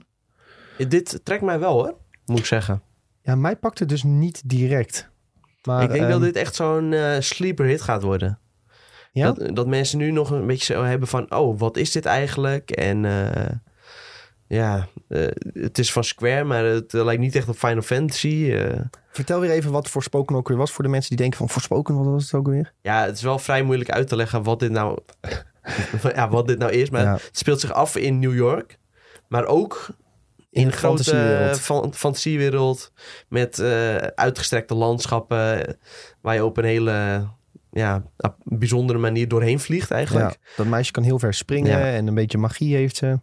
[0.77, 2.81] Dit trekt mij wel hoor, moet ik zeggen.
[3.21, 5.09] Ja, mij pakt het dus niet direct.
[5.63, 8.39] Maar, ik denk um, dat dit echt zo'n uh, sleeper hit gaat worden.
[9.11, 9.31] Ja?
[9.31, 11.33] Dat, dat, mensen nu nog een beetje zo hebben van...
[11.35, 12.71] oh, wat is dit eigenlijk?
[12.71, 13.45] En uh,
[14.55, 16.43] ja, uh, het is van Square...
[16.43, 18.55] maar het lijkt niet echt op Final Fantasy.
[19.11, 20.71] Vertel weer even wat Forspoken ook weer was...
[20.71, 22.73] voor de mensen die denken van Forspoken, wat was het ook weer?
[22.81, 24.97] Ja, het is wel vrij moeilijk uit te leggen wat dit nou,
[26.15, 26.89] ja, wat dit nou is.
[26.89, 27.13] Maar ja.
[27.13, 28.77] het speelt zich af in New York.
[29.27, 29.89] Maar ook
[30.49, 32.91] in een grote fantasiewereld, fan, fantasiewereld
[33.27, 35.77] met uh, uitgestrekte landschappen
[36.21, 37.27] waar je op een hele
[37.71, 38.03] ja,
[38.43, 40.29] bijzondere manier doorheen vliegt eigenlijk.
[40.29, 43.19] Ja, dat meisje kan heel ver springen en een beetje magie heeft ze.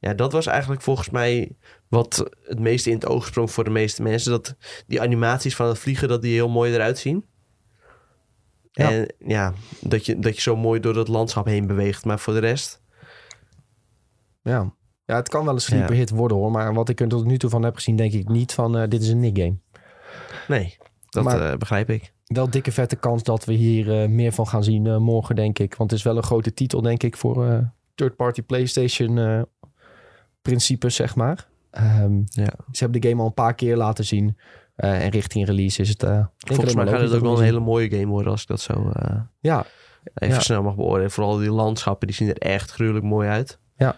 [0.00, 1.56] Ja, dat was eigenlijk volgens mij
[1.88, 4.30] wat het meeste in het oog sprong voor de meeste mensen.
[4.30, 4.56] Dat
[4.86, 7.24] die animaties van het vliegen, dat die heel mooi eruit zien.
[8.72, 8.90] Ja.
[8.90, 12.04] En ja, dat je, dat je zo mooi door dat landschap heen beweegt.
[12.04, 12.82] Maar voor de rest...
[14.42, 16.50] Ja, ja, het kan wel een sleeper hit worden hoor.
[16.50, 18.88] Maar wat ik er tot nu toe van heb gezien, denk ik niet van uh,
[18.88, 19.58] dit is een Nick game.
[20.48, 20.76] Nee,
[21.08, 22.12] dat maar, uh, begrijp ik.
[22.24, 25.74] Wel dikke vette kans dat we hier uh, meer van gaan zien morgen, denk ik.
[25.74, 29.46] Want het is wel een grote titel, denk ik, voor third-party PlayStation
[30.42, 31.48] principes, zeg maar.
[31.72, 32.52] Um, ja.
[32.72, 34.36] Ze hebben de game al een paar keer laten zien.
[34.76, 36.04] en richting release is het...
[36.38, 38.92] Volgens mij gaat het ook wel een hele mooie game worden als ik dat zo
[39.40, 39.66] ja.
[40.14, 40.40] even ja.
[40.40, 41.10] snel mag beoordelen.
[41.10, 43.58] Vooral die landschappen, die zien er echt gruwelijk mooi uit.
[43.76, 43.96] Ja,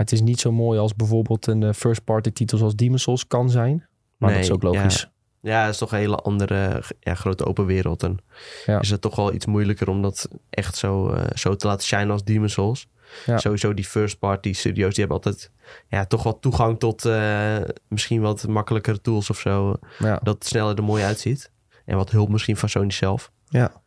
[0.00, 3.86] het is niet zo mooi als bijvoorbeeld een first-party titel zoals Demon's Souls kan zijn.
[4.16, 5.10] Maar nee, dat is ook logisch.
[5.40, 5.60] Ja.
[5.62, 8.02] het is toch een hele andere ja, grote open wereld.
[8.02, 8.18] En
[8.66, 8.80] ja.
[8.80, 12.10] is het toch wel iets moeilijker om dat echt zo, uh, zo te laten shinen
[12.10, 12.88] als Demon's Souls.
[13.26, 13.38] Ja.
[13.38, 15.50] Sowieso die first-party studio's, die hebben altijd
[15.88, 17.56] ja, toch wel toegang tot uh,
[17.88, 19.76] misschien wat makkelijkere tools of zo.
[19.98, 20.20] Ja.
[20.22, 21.50] Dat het sneller er mooi uitziet.
[21.84, 23.32] En wat hulp misschien van Sony zelf.
[23.48, 23.82] Ja.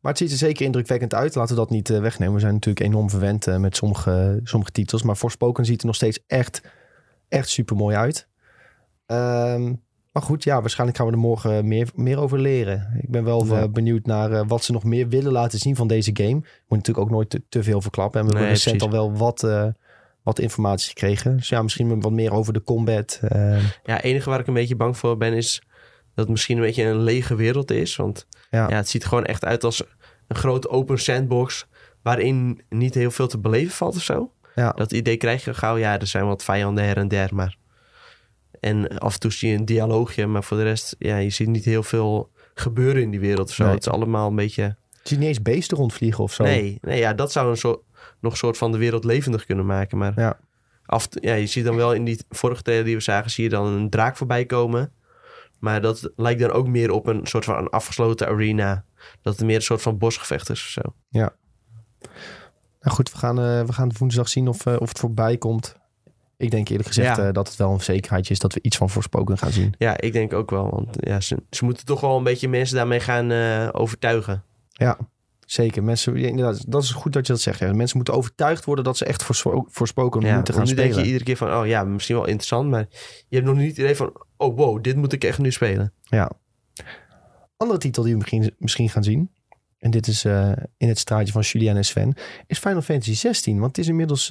[0.00, 1.34] Maar het ziet er zeker indrukwekkend uit.
[1.34, 2.34] Laten we dat niet uh, wegnemen.
[2.34, 5.02] We zijn natuurlijk enorm verwend uh, met sommige, sommige titels.
[5.02, 6.62] Maar Forspoken ziet er nog steeds echt,
[7.28, 8.28] echt super mooi uit.
[9.06, 9.84] Um,
[10.16, 12.98] maar goed, ja, waarschijnlijk gaan we er morgen meer, meer over leren.
[13.02, 13.68] Ik ben wel ja.
[13.68, 16.34] benieuwd naar uh, wat ze nog meer willen laten zien van deze game.
[16.34, 18.20] Moet natuurlijk ook nooit te, te veel verklappen.
[18.20, 19.66] En we hebben recent al wel wat, uh,
[20.22, 21.36] wat informatie gekregen.
[21.36, 23.20] Dus ja, misschien wat meer over de combat.
[23.22, 23.58] Uh.
[23.62, 25.62] Ja, het enige waar ik een beetje bang voor ben is
[26.14, 27.96] dat het misschien een beetje een lege wereld is.
[27.96, 28.68] Want ja.
[28.68, 29.82] ja het ziet gewoon echt uit als
[30.26, 31.66] een grote open sandbox
[32.02, 34.32] waarin niet heel veel te beleven valt of zo.
[34.54, 34.70] Ja.
[34.70, 35.76] Dat idee krijg je gauw.
[35.76, 37.56] Ja, er zijn wat vijanden her en der, maar...
[38.60, 40.96] En af en toe zie je een dialoogje, maar voor de rest...
[40.98, 43.64] Ja, je ziet niet heel veel gebeuren in die wereld of zo.
[43.64, 43.74] Nee.
[43.74, 44.62] Het is allemaal een beetje...
[44.62, 46.42] Je ziet niet eens beesten rondvliegen of zo.
[46.42, 47.80] Nee, nee ja, dat zou een soort,
[48.20, 49.98] nog een soort van de wereld levendig kunnen maken.
[49.98, 50.38] Maar Ja.
[50.86, 53.30] af, ja, je ziet dan wel in die vorige trailer die we zagen...
[53.30, 54.92] zie je dan een draak voorbij komen.
[55.58, 58.84] Maar dat lijkt dan ook meer op een soort van een afgesloten arena.
[59.22, 60.94] Dat het meer een soort van bosgevecht is of zo.
[62.80, 65.76] Nou goed, we gaan, uh, we gaan woensdag zien of, uh, of het voorbij komt.
[66.36, 67.26] Ik denk eerlijk gezegd Ja.
[67.26, 69.74] uh, dat het wel een zekerheidje is dat we iets van Forspoken gaan zien.
[69.78, 70.70] Ja, ik denk ook wel.
[70.70, 74.42] Want ja, ze, ze moeten toch wel een beetje mensen daarmee gaan eh, overtuigen.
[74.72, 74.98] Ja.
[75.46, 75.82] zeker.
[75.84, 77.58] Mensen, inderdaad, dat is goed dat je dat zegt.
[77.58, 77.72] Ja.
[77.72, 80.88] Mensen moeten overtuigd worden dat ze echt voorspo- voorspoken Ja, moeten gaan nu spelen.
[80.90, 82.86] denk je iedere keer van, oh ja, misschien wel interessant, maar
[83.28, 85.92] je hebt nog niet het idee van, oh wow, dit moet ik echt nu spelen.
[86.02, 86.30] Ja.
[87.56, 89.30] Andere titel die we misschien, misschien gaan zien.
[89.78, 92.14] En dit is eh, in het straatje van Julian en Sven.
[92.46, 93.54] Is Final Fantasy 16.
[93.58, 94.30] Want het is inmiddels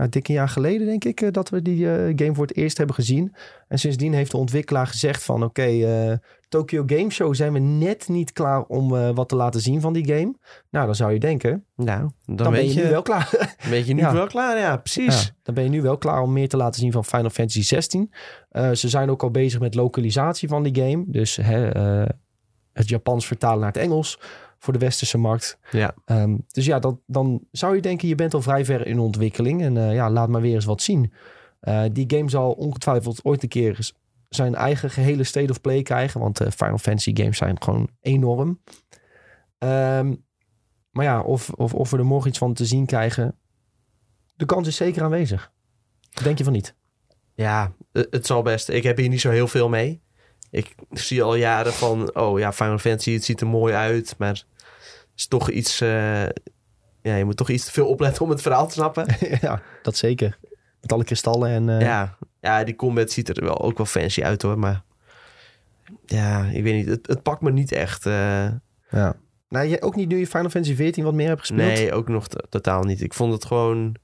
[0.00, 2.56] ja, dik een jaar geleden, denk ik, eh, dat we die eh, game voor het
[2.56, 3.34] eerst hebben gezien.
[3.68, 5.42] En sindsdien heeft de ontwikkelaar gezegd van...
[5.42, 6.12] Oké, eh,
[6.48, 10.06] Tokyo Game Show zijn we net niet klaar om wat te laten zien van die
[10.06, 10.34] game.
[10.70, 13.56] Nou, dan zou je denken, Nou, dan, dan, ben je, je, nu wel klaar.
[13.68, 14.12] weet je nu Ja.
[14.12, 14.58] wel klaar.
[14.58, 15.22] Ja, precies.
[15.22, 17.62] Ja, dan ben je nu wel klaar om meer te laten zien van Final Fantasy
[17.62, 18.12] 16.
[18.48, 21.04] Eh, ze zijn ook al bezig met lokalisatie van die game.
[21.06, 21.68] Dus hè,
[22.72, 24.18] het Japans vertalen naar het Engels
[24.60, 25.58] voor de westerse markt.
[25.70, 25.94] Ja.
[26.04, 29.62] Ehm, dus ja, dat, dan zou je denken, je bent al vrij ver in ontwikkeling.
[29.62, 31.12] En eh, ja, laat maar weer eens wat zien.
[31.60, 33.92] Eh, die game zal ongetwijfeld ooit een keer
[34.28, 36.20] zijn eigen gehele state of play krijgen.
[36.20, 38.60] Want eh, Final Fantasy games zijn gewoon enorm.
[39.58, 40.14] Ehm,
[40.90, 43.38] maar ja, of, of, of we er morgen iets van te zien krijgen.
[44.36, 45.52] De kans is zeker aanwezig.
[46.22, 46.74] Denk je van niet?
[47.34, 48.68] Ja, het zal best.
[48.68, 50.02] Ik heb hier niet zo heel veel mee.
[50.50, 54.28] Ik zie al jaren van, oh ja, Final Fantasy, het ziet er mooi uit, maar
[54.28, 54.44] het
[55.16, 56.22] is toch iets, eh,
[57.02, 59.06] ja, je moet toch iets te veel opletten om het verhaal te snappen.
[59.40, 60.38] ja, dat zeker.
[60.80, 61.68] Met alle kristallen en...
[61.68, 64.82] eh, Ja, ja, die combat ziet er wel ook wel fancy uit hoor, maar
[66.06, 68.06] ja, ik weet niet, het, het pakt me niet echt.
[68.06, 68.48] eh,
[68.90, 69.14] ja.
[69.48, 71.60] Nou, jij ook niet nu je Final Fantasy 14 wat meer hebt gespeeld?
[71.68, 73.00] nee, ook nog totaal niet.
[73.02, 73.94] Ik vond het gewoon,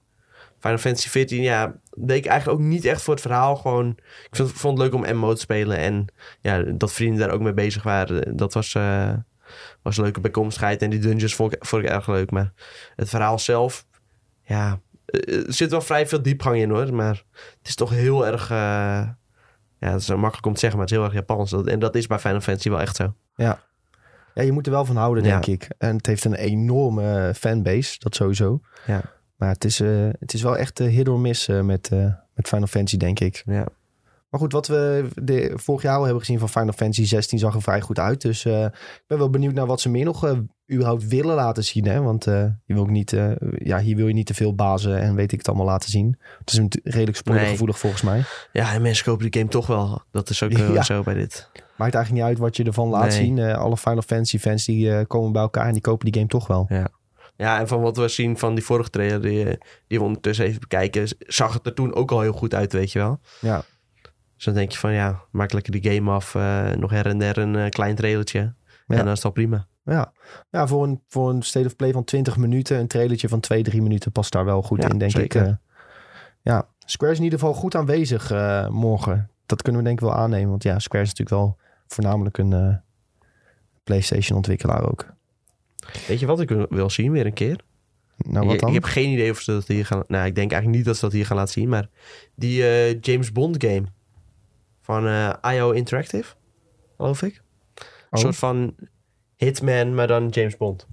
[0.61, 3.57] Final Fantasy 14, ja, deed ik eigenlijk ook niet echt voor het verhaal.
[3.57, 3.89] Gewoon,
[4.31, 6.07] ik vond, vond het leuk om MMO te spelen en
[6.41, 9.13] ja, dat vrienden daar ook mee bezig waren, dat was, eh
[9.83, 10.83] was een leuke bijkomstigheid.
[10.83, 12.53] En die dungeons vond ik, vond ik erg leuk, maar
[12.97, 13.87] het verhaal zelf,
[14.43, 17.23] ja, eh, er zit wel vrij veel diepgang in hoor, maar
[17.59, 18.57] het is toch heel erg, eh,
[19.79, 21.53] ja, het is wel makkelijk om te zeggen, maar het is heel erg Japans.
[21.65, 23.15] En dat is bij Final Fantasy wel echt zo.
[24.35, 25.31] Ja, je moet er wel van houden, Ja.
[25.41, 25.71] denk ik.
[25.79, 28.61] En het heeft een enorme fanbase, dat sowieso.
[28.87, 29.03] Ja.
[29.37, 32.05] Maar het is, eh, het is wel echt uh, hit or miss eh, met, eh,
[32.35, 33.43] met Final Fantasy, denk ik.
[33.47, 33.67] Ja.
[34.31, 37.55] Maar goed, wat we de, vorig jaar al hebben gezien van Final Fantasy 16 zag
[37.55, 38.21] er vrij goed uit.
[38.21, 40.39] Dus eh, ik ben wel benieuwd naar wat ze meer nog eh,
[40.73, 41.85] überhaupt willen laten zien.
[41.87, 42.01] Hè?
[42.03, 45.01] Want eh, je wil ook niet, eh, ja, hier wil je niet te veel bazen
[45.01, 46.19] en weet ik het allemaal laten zien.
[46.39, 48.23] Het is een redelijk spoilergevoelig volgens mij.
[48.53, 50.03] Ja, en mensen kopen die game toch wel.
[50.11, 50.83] Dat is ook eh, Ja.
[50.83, 51.49] zo bij dit.
[51.77, 53.11] Maakt eigenlijk niet uit wat je ervan laat Nee.
[53.11, 53.39] zien.
[53.39, 56.29] Eh, alle Final Fantasy fans die eh, komen bij elkaar en die kopen die game
[56.29, 56.67] toch wel.
[56.69, 56.89] Ja,
[57.37, 59.45] en van wat we zien van die vorige trailer die,
[59.87, 62.93] die we ondertussen even bekijken, zag het er toen ook al heel goed uit, weet
[62.93, 63.21] je wel.
[63.41, 63.63] Ja,
[64.37, 66.35] Dus dan denk je van ja, maak lekker die game af.
[66.35, 68.41] eh, nog her en der een eh, klein trailertje.
[68.87, 69.67] En dan is het al prima.
[69.85, 70.13] ja.
[70.51, 73.63] ja voor, een, voor een state of play van 20 minuten, een trailertje van 2,
[73.63, 75.41] 3 minuten past daar wel goed Ja, in, denk zeker.
[75.43, 75.47] ik.
[75.47, 75.55] Eh,
[76.43, 78.31] ja, Square is in ieder geval goed aanwezig
[78.71, 79.31] morgen.
[79.47, 80.51] Dat kunnen we denk ik wel aannemen.
[80.51, 82.75] Want ja, Square is natuurlijk wel voornamelijk een eh,
[83.85, 85.07] PlayStation ontwikkelaar ook.
[86.09, 87.61] Weet je wat ik wil zien weer een keer?
[88.17, 88.69] Nou, wat ik, dan?
[88.69, 90.05] ik heb geen idee of ze dat hier gaan...
[90.07, 91.69] Nou, ik denk eigenlijk niet dat ze dat hier gaan laten zien.
[91.69, 91.89] Maar
[92.35, 93.85] die eh, James Bond game
[94.81, 96.35] van eh IO Interactive,
[96.97, 97.35] geloof ik.
[97.75, 98.21] Een Oh.
[98.21, 98.75] soort van
[99.37, 100.87] Hitman, maar dan James Bond.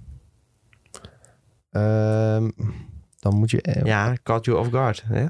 [1.70, 2.50] Ehm,
[3.18, 5.04] dan moet je, eh, Ja, caught you off guard.
[5.06, 5.26] Hè?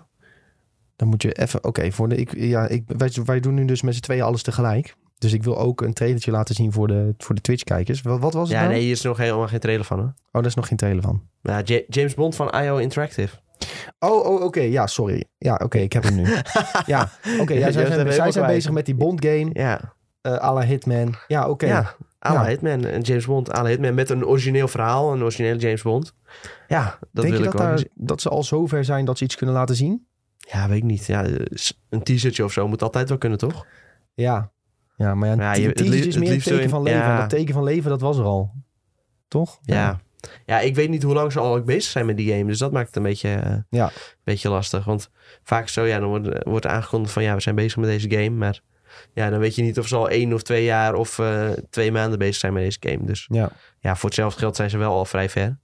[0.96, 1.64] dan moet je even.
[1.64, 2.16] Oké, voor de.
[2.16, 4.96] Ik, ja, ik, wij, wij doen nu dus met z'n tweeën alles tegelijk.
[5.24, 8.02] Dus ik wil ook een trailertje laten zien voor de, voor de Twitch-kijkers.
[8.02, 8.72] Wat, wat was het Ja, nou?
[8.72, 10.06] nee, hier is nog helemaal geen trailer van hoor.
[10.16, 11.22] Oh, daar is nog geen trailer van.
[11.42, 13.36] Ja, Ja, James Bond van IO Interactive.
[13.98, 14.60] Oh, oh oké.
[14.60, 15.24] Ja, sorry.
[15.38, 15.78] Ja, oké.
[15.78, 16.22] ik heb hem nu.
[16.86, 17.10] ja,
[17.40, 17.52] oké.
[17.52, 19.50] ja, zij zijn, zij bezig met die Bond-game.
[19.52, 21.14] Ja, eh à la Hitman.
[21.28, 21.66] Ja, oké.
[21.66, 21.94] ja.
[22.26, 22.48] à la Ja.
[22.48, 22.84] Hitman.
[22.84, 25.12] En James Bond à la Hitman met een origineel verhaal.
[25.12, 26.14] Een originele James Bond.
[26.68, 27.76] Ja, dat Denk wil je ik dat, wel.
[27.76, 30.06] daar, dat ze al zover zijn dat ze iets kunnen laten zien?
[30.38, 31.06] Ja, weet ik niet.
[31.06, 33.66] Ja, s- een teasertje of zo moet altijd wel kunnen, toch?
[34.14, 34.52] Ja.
[34.96, 37.00] Ja, maar ja, je- het is meer teken van leven.
[37.00, 37.12] ja.
[37.14, 38.52] En dat teken van leven, dat was er al.
[39.28, 39.58] Toch?
[39.62, 40.00] Ja.
[40.46, 40.60] ja.
[40.60, 42.44] ik weet niet hoe lang ze al bezig zijn met die game.
[42.44, 43.90] Dus dat maakt het een beetje, eh, Ja.
[44.24, 44.84] beetje lastig.
[44.84, 45.10] Want
[45.42, 47.22] vaak zo, ja, dan wordt, wordt aangekondigd van...
[47.22, 48.30] ja, we zijn bezig met deze game.
[48.30, 48.60] Maar
[49.12, 50.94] ja, dan weet je niet of ze al één of twee jaar...
[50.94, 53.04] of eh, twee maanden bezig zijn met deze game.
[53.06, 53.50] Dus Ja.
[53.78, 55.58] ja, voor hetzelfde geld zijn ze wel al vrij ver.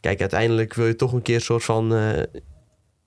[0.00, 1.94] Kijk, uiteindelijk wil je toch een keer een soort van...
[1.94, 2.22] eh,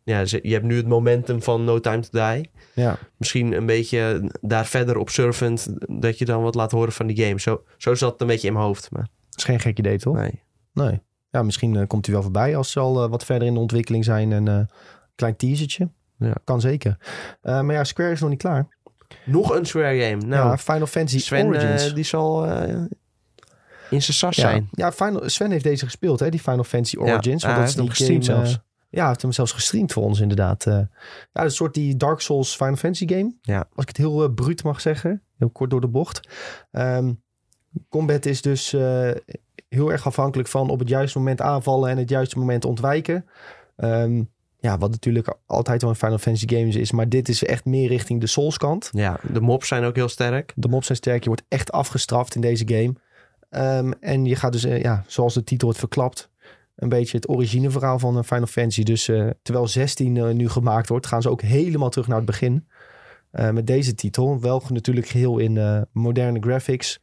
[0.04, 2.50] ja, je hebt nu het momentum van No Time to Die.
[2.74, 2.98] Ja.
[3.18, 5.68] Misschien een beetje daar verder op surfend...
[5.88, 7.40] dat je dan wat laat horen van die game.
[7.40, 8.92] Zo, zo zat het een beetje in mijn hoofd.
[8.92, 10.16] Maar Dat is geen gek idee, toch?
[10.16, 10.42] nee.
[10.74, 11.02] Nee.
[11.34, 13.60] Ja, misschien eh, komt hij wel voorbij als ze al eh, wat verder in de
[13.60, 14.32] ontwikkeling zijn.
[14.32, 14.70] En eh, een
[15.16, 15.90] klein teasertje.
[16.18, 16.36] Ja.
[16.44, 16.98] Kan zeker.
[17.42, 18.68] Maar ja, Square is nog niet klaar.
[19.26, 20.26] Nog een Square game.
[20.26, 21.94] Nou, ja, Final Fantasy Sven Origins.
[21.94, 22.46] die zal
[23.90, 24.68] in zijn sas ja, zijn.
[24.72, 26.30] ja Final, Sven heeft deze gespeeld, hè?
[26.30, 27.44] Die Final Fantasy Origins.
[27.44, 28.60] ja, want dat is die game, zelfs.
[28.94, 30.66] Eh, ja, heeft hem zelfs gestreamd voor ons inderdaad.
[30.66, 30.80] Eh,
[31.34, 33.36] ja, een soort die Dark Souls Final Fantasy game.
[33.42, 33.58] Ja.
[33.58, 35.22] Als ik het heel uh, bruut mag zeggen.
[35.38, 36.30] Heel kort door de bocht.
[36.72, 37.14] Ehm,
[37.90, 38.74] combat is dus...
[38.74, 39.12] eh,
[39.74, 43.26] heel erg afhankelijk van op het juiste moment aanvallen en het juiste moment ontwijken.
[43.76, 44.24] Ehm,
[44.60, 46.92] ja, wat natuurlijk altijd wel een Final Fantasy games is.
[46.92, 48.90] Maar dit is echt meer richting de Souls kant.
[48.92, 50.54] Ja, de mobs zijn ook heel sterk.
[50.56, 51.22] De mobs zijn sterk.
[51.24, 52.94] Je wordt echt afgestraft in deze game.
[53.50, 56.30] Ehm, en je gaat dus, eh, ja, zoals de titel het verklapt,
[56.76, 58.84] een beetje het origineverhaal van eh, Final Fantasy.
[58.84, 62.26] Dus eh, terwijl 16 eh, nu gemaakt wordt, gaan ze ook helemaal terug naar het
[62.26, 62.68] begin.
[63.52, 64.42] Met deze titel.
[64.42, 67.02] Wel natuurlijk geheel in moderne graphics.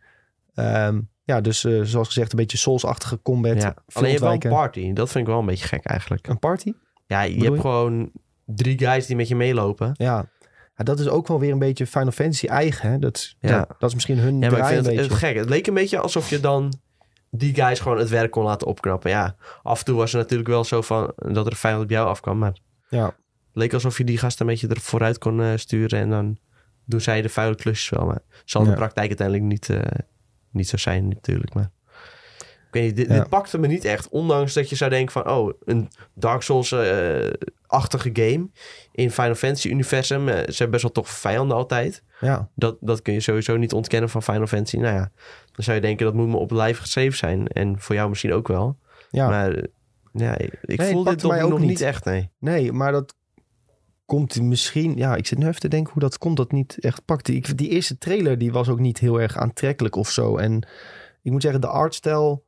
[0.55, 3.63] Ehm, ja, dus zoals gezegd, een beetje Souls-achtige combat.
[3.63, 3.75] Ja.
[3.93, 4.93] Alleen je hebt wel een party.
[4.93, 6.27] Dat vind ik wel een beetje gek eigenlijk.
[6.27, 6.73] Een party?
[7.07, 7.61] Ja, je Bedoel hebt je?
[7.63, 8.11] gewoon
[8.47, 9.91] drie guys die met je meelopen.
[9.93, 10.29] Ja.
[10.77, 10.85] ja.
[10.85, 12.91] Dat is ook wel weer een beetje Final Fantasy eigen.
[12.91, 12.99] Hè?
[12.99, 13.59] Dat, Ja.
[13.59, 15.11] dat, dat is misschien hun Ja, maar ik draai vind een het, beetje.
[15.25, 15.37] het gek.
[15.37, 16.73] Het leek een beetje alsof je dan
[17.31, 19.11] die guys gewoon het werk kon laten opknappen.
[19.11, 22.09] Ja, af en toe was het natuurlijk wel zo van dat er vijand op jou
[22.09, 22.39] afkwam.
[22.39, 23.15] Maar het Ja.
[23.53, 25.99] leek alsof je die gasten een beetje er vooruit kon eh, sturen.
[26.01, 26.39] En dan
[26.85, 28.07] doen zij de vuile klusjes wel.
[28.07, 28.73] Maar zal in Ja.
[28.73, 29.99] de praktijk uiteindelijk niet, eh,
[30.51, 31.55] niet zo zijn natuurlijk.
[31.55, 31.71] Maar
[32.73, 33.15] ik weet niet, dit, Ja.
[33.15, 34.09] dit pakte me niet echt.
[34.09, 35.29] Ondanks dat je zou denken van...
[35.31, 38.49] Oh, een Dark Souls-achtige game
[38.93, 40.29] in Final Fantasy-universum.
[40.29, 42.03] Eh, ze hebben best wel toch vijanden altijd.
[42.21, 42.49] Ja.
[42.55, 44.77] Dat, dat kun je sowieso niet ontkennen van Final Fantasy.
[44.77, 45.11] Nou ja,
[45.53, 47.47] dan zou je denken dat moet me op live geschreven zijn.
[47.49, 48.77] En voor jou misschien ook wel.
[49.11, 49.29] ja.
[49.29, 49.63] Maar eh,
[50.13, 51.69] ja, ik voel dit pakte mij ook nog niet.
[51.69, 51.81] niet.
[51.81, 52.31] echt, nee.
[52.39, 53.15] Nee, maar dat
[54.05, 54.97] komt misschien...
[54.97, 57.27] Ja, ik zit nu even te denken hoe dat komt dat niet echt pakt.
[57.27, 60.37] Die, die eerste trailer die was ook niet heel erg aantrekkelijk of zo.
[60.37, 60.67] En
[61.23, 62.45] ik moet zeggen, de artstijl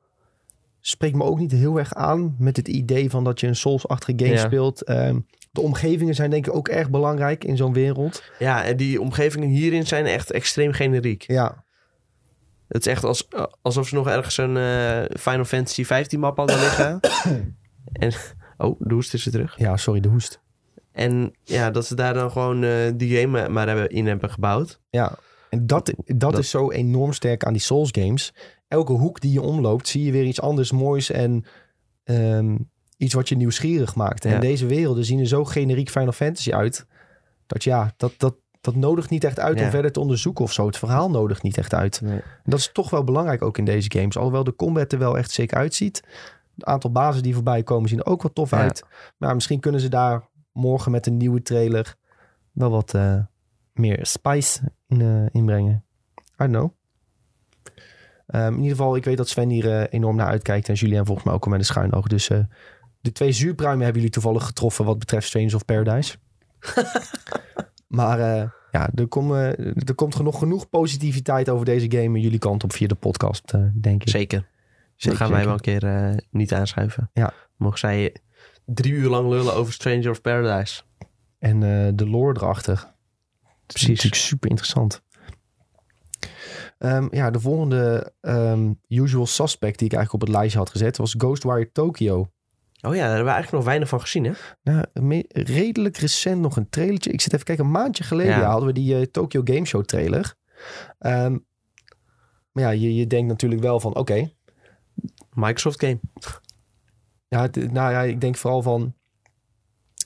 [0.85, 2.35] spreekt me ook niet heel erg aan...
[2.39, 4.45] met het idee van dat je een Souls-achtige game Ja.
[4.47, 4.83] speelt.
[4.85, 5.19] Ehm,
[5.51, 8.23] de omgevingen zijn denk ik ook erg belangrijk in zo'n wereld.
[8.39, 11.25] Ja, en die omgevingen hierin zijn echt extreem generiek.
[11.27, 11.65] Ja,
[12.69, 13.29] Het is echt als,
[13.63, 17.01] alsof ze nog ergens een eh, Final Fantasy 15 map hadden liggen.
[17.93, 18.13] en,
[18.59, 19.59] oh, de hoest is er terug.
[19.59, 20.41] ja sorry, de hoest.
[20.93, 24.81] En ja, dat ze daar dan gewoon eh, die game maar hebben, in hebben gebouwd.
[24.91, 25.19] Ja,
[25.51, 28.35] en dat, dat, Dat- is zo enorm sterk aan die Souls games.
[28.73, 31.45] Elke hoek die je omloopt, zie je weer iets anders moois en
[32.05, 32.57] ehm,
[32.97, 34.25] iets wat je nieuwsgierig maakt.
[34.25, 34.39] En Ja.
[34.39, 36.87] deze werelden zien er zo generiek Final Fantasy uit.
[37.47, 39.65] Dat ja, dat, dat, dat nodigt niet echt uit Ja.
[39.65, 40.67] om verder te onderzoeken of zo.
[40.67, 42.01] Het verhaal nodigt niet echt uit.
[42.01, 42.13] Nee.
[42.21, 44.17] En dat is toch wel belangrijk ook in deze games.
[44.17, 46.03] Alhoewel de combat er wel echt zeker uitziet.
[46.55, 48.59] Het aantal bazen die voorbij komen zien er ook wel tof Ja.
[48.59, 48.85] uit.
[49.19, 51.95] Maar misschien kunnen ze daar morgen met een nieuwe trailer
[52.53, 53.19] wel wat eh,
[53.73, 55.85] meer spice in, eh, inbrengen.
[56.19, 56.71] I don't know.
[58.33, 60.69] Ehm, in ieder geval, ik weet dat Sven hier eh, enorm naar uitkijkt.
[60.69, 62.07] En Julian volgens mij ook al met een schuin oog.
[62.07, 62.39] Dus eh,
[63.01, 66.17] de twee zuurpruimen hebben jullie toevallig getroffen wat betreft Strangers of Paradise.
[67.99, 72.65] maar eh, ja, er, kom, er komt genoeg, genoeg positiviteit over deze game jullie kant
[72.65, 74.09] op via de podcast, denk ik.
[74.09, 74.39] Zeker.
[74.39, 74.49] Dan
[74.97, 77.11] Zeker, gaan wij wel een keer niet aanschuiven.
[77.13, 77.33] Ja.
[77.57, 78.17] Mogen zij
[78.65, 80.83] drie uur lang lullen over Stranger of Paradise.
[81.39, 81.61] En
[81.97, 82.75] de lore erachter.
[82.75, 82.85] Dat
[83.67, 83.89] is Precies.
[83.89, 85.03] natuurlijk super interessant.
[86.83, 90.97] Ehm, ja, de volgende ehm, usual suspect die ik eigenlijk op het lijstje had gezet
[90.97, 92.19] was Ghostwire Tokyo.
[92.81, 94.33] Oh ja, daar hebben we eigenlijk nog weinig van gezien, hè?
[94.63, 97.11] Nou, redelijk recent nog een trailertje.
[97.11, 98.51] Ik zit even kijken, een maandje geleden Ja.
[98.51, 100.35] hadden we die eh, Tokyo Game Show trailer.
[100.99, 101.39] Ehm,
[102.53, 104.31] maar ja, je, je denkt natuurlijk wel van, oké.
[105.33, 106.01] Microsoft game.
[107.29, 108.95] ja, nou ja, ik denk vooral van...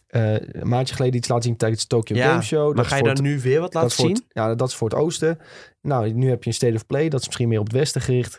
[0.07, 2.67] eh, een maandje geleden iets laten zien tijdens de Tokyo Ja, Game Show.
[2.67, 4.09] Maar Dat ga je het- nu weer wat laten zien?
[4.13, 5.39] het- ja, dat is voor het oosten.
[5.83, 7.09] Nou, nu heb je een State of Play.
[7.09, 8.39] Dat is misschien meer op het westen gericht.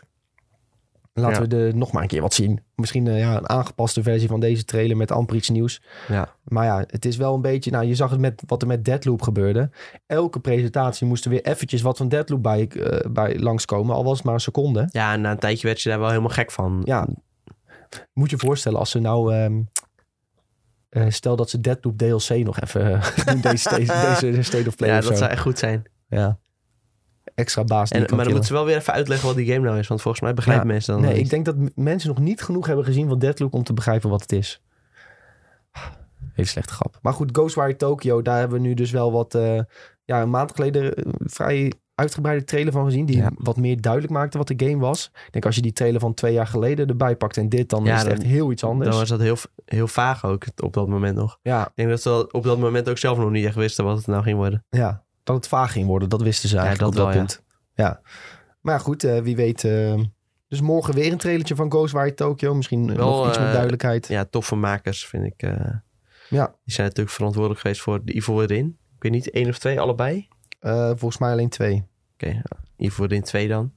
[1.12, 1.40] Laten Ja.
[1.40, 2.60] we de, nog maar een keer wat zien.
[2.74, 5.82] Misschien eh, ja, een aangepaste versie van deze trailer met amper iets nieuws.
[6.08, 6.34] Ja.
[6.44, 7.70] Maar ja, het is wel een beetje...
[7.70, 9.70] Nou, je zag het met wat er met Deadloop gebeurde.
[10.06, 13.94] Elke presentatie moest er weer eventjes wat van Deadloop bij, eh, bij langskomen.
[13.94, 14.88] Al was het maar een seconde.
[14.90, 16.80] Ja, en na een tijdje werd je daar wel helemaal gek van.
[16.84, 17.08] Ja.
[18.12, 19.34] Moet je je voorstellen als ze nou...
[19.34, 19.60] ehm,
[20.88, 23.40] eh, stel dat ze Deadloop DLC nog even eh, doen.
[23.40, 25.14] Deze, deze, deze State of Play Ja, dat zo.
[25.14, 25.82] zou echt goed zijn.
[26.08, 26.38] Ja.
[27.34, 29.78] Extra baas En, maar dan moeten ze wel weer even uitleggen wat die game nou
[29.78, 29.86] is.
[29.88, 31.22] Want volgens mij begrijpen Ja, mensen dan Nee, niet.
[31.24, 34.20] ik denk dat mensen nog niet genoeg hebben gezien van Deadloop om te begrijpen wat
[34.20, 34.62] het is.
[36.32, 36.98] Hele slechte grap.
[37.02, 39.34] Maar goed, Ghostwire Tokyo, daar hebben we nu dus wel wat...
[39.34, 39.60] eh,
[40.04, 43.06] ja, een maand geleden vrij uitgebreide trailer van gezien.
[43.06, 43.30] Die Ja.
[43.38, 45.10] wat meer duidelijk maakte wat de game was.
[45.26, 47.84] Ik denk als je die trailer van twee jaar geleden erbij pakt en dit, dan
[47.84, 48.90] Ja, is het dan- echt heel iets anders.
[48.90, 51.38] Dan was dat heel, heel vaag ook op dat moment nog.
[51.42, 53.96] Ja, Ik denk dat ze op dat moment ook zelf nog niet echt wisten wat
[53.96, 54.64] het nou ging worden.
[54.70, 57.26] ja, dat het vaag ging worden, dat wisten ze Ja, eigenlijk dat op wel, dat
[57.36, 57.44] punt.
[57.74, 58.00] Ja.
[58.60, 59.64] Maar goed, eh, wie weet...
[59.64, 59.94] eh,
[60.48, 62.54] dus morgen weer een trailertje van Ghostwire Tokyo.
[62.54, 64.08] Misschien eh, Wel, nog iets eh, duidelijkheid.
[64.08, 65.42] Ja, toffe makers vind ik.
[66.30, 66.46] Ja.
[66.64, 68.78] Die zijn natuurlijk verantwoordelijk geweest voor de Evil Within.
[68.96, 70.28] Ik weet niet, één of twee, allebei?
[70.58, 71.84] Eh, volgens mij alleen twee.
[72.12, 72.42] Oké, ja.
[72.76, 73.72] Evil Within 2 dan.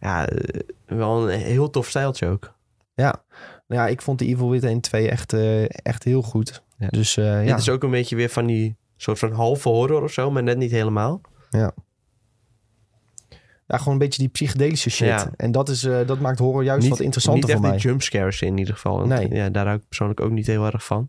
[0.00, 2.54] Ja, eh, wel een heel tof stijltje ook.
[2.94, 3.22] Ja,
[3.66, 6.62] nou ja, ik vond de Evil Within 2 echt, eh, echt heel goed.
[6.78, 6.88] Ja.
[6.88, 10.12] Dus ja, Dit is ook een beetje weer van die soort van halve horror of
[10.12, 11.20] zo, maar net niet helemaal.
[13.66, 15.06] ja, gewoon een beetje die psychedelische shit.
[15.06, 15.30] Ja.
[15.36, 17.78] En dat, is, dat maakt horror juist wat interessanter niet echt voor mij.
[17.78, 18.96] die jumpscares in ieder geval.
[18.96, 19.34] Want, Nee.
[19.34, 21.08] Ja, daar hou ik persoonlijk ook niet heel erg van.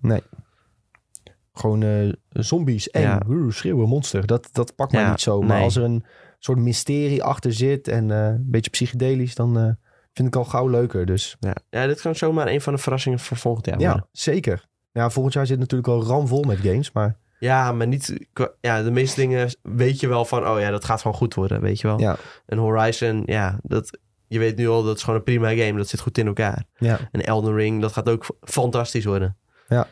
[1.53, 3.21] Gewoon eh, zombies, eng, Ja.
[3.49, 4.25] schreeuwen, monster.
[4.27, 5.41] Dat, dat pakt mij Ja, niet zo.
[5.41, 5.63] Maar nee.
[5.63, 6.03] als er een
[6.39, 9.69] soort mysterie achter zit en eh, een beetje psychedelisch, dan eh,
[10.13, 11.05] vind ik al gauw leuker.
[11.05, 11.55] Dus Ja.
[11.69, 14.67] ja, dit kan zomaar een van de verrassingen voor volgend jaar ja, zeker.
[14.91, 18.27] Ja, volgend jaar zit natuurlijk al ramvol met games, maar Ja, maar niet...
[18.61, 20.47] Ja, de meeste dingen weet je wel van...
[20.47, 21.99] Oh ja, dat gaat gewoon goed worden, weet je wel.
[21.99, 23.97] ja, En Horizon, ja, dat...
[24.27, 25.77] Je weet nu al, dat is gewoon een prima game.
[25.77, 26.63] Dat zit goed in elkaar.
[26.77, 29.37] ja, En Elden Ring, dat gaat ook fantastisch worden.
[29.67, 29.87] Ja.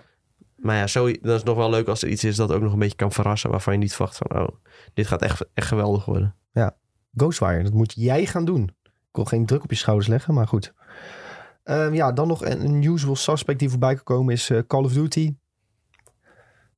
[0.57, 2.73] Maar ja, zo, dan is nog wel leuk als er iets is dat ook nog
[2.73, 3.49] een beetje kan verrassen.
[3.49, 4.47] Waarvan je niet verwacht van, oh,
[4.93, 6.35] dit gaat echt, echt geweldig worden.
[7.17, 8.63] Ghostwire, dat moet jij gaan doen.
[8.83, 10.73] Ik wil geen druk op je schouders leggen, maar goed.
[11.63, 14.83] Ehm, ja, dan nog een, een usual suspect die voorbij kan komen is eh, Call
[14.83, 15.35] of Duty.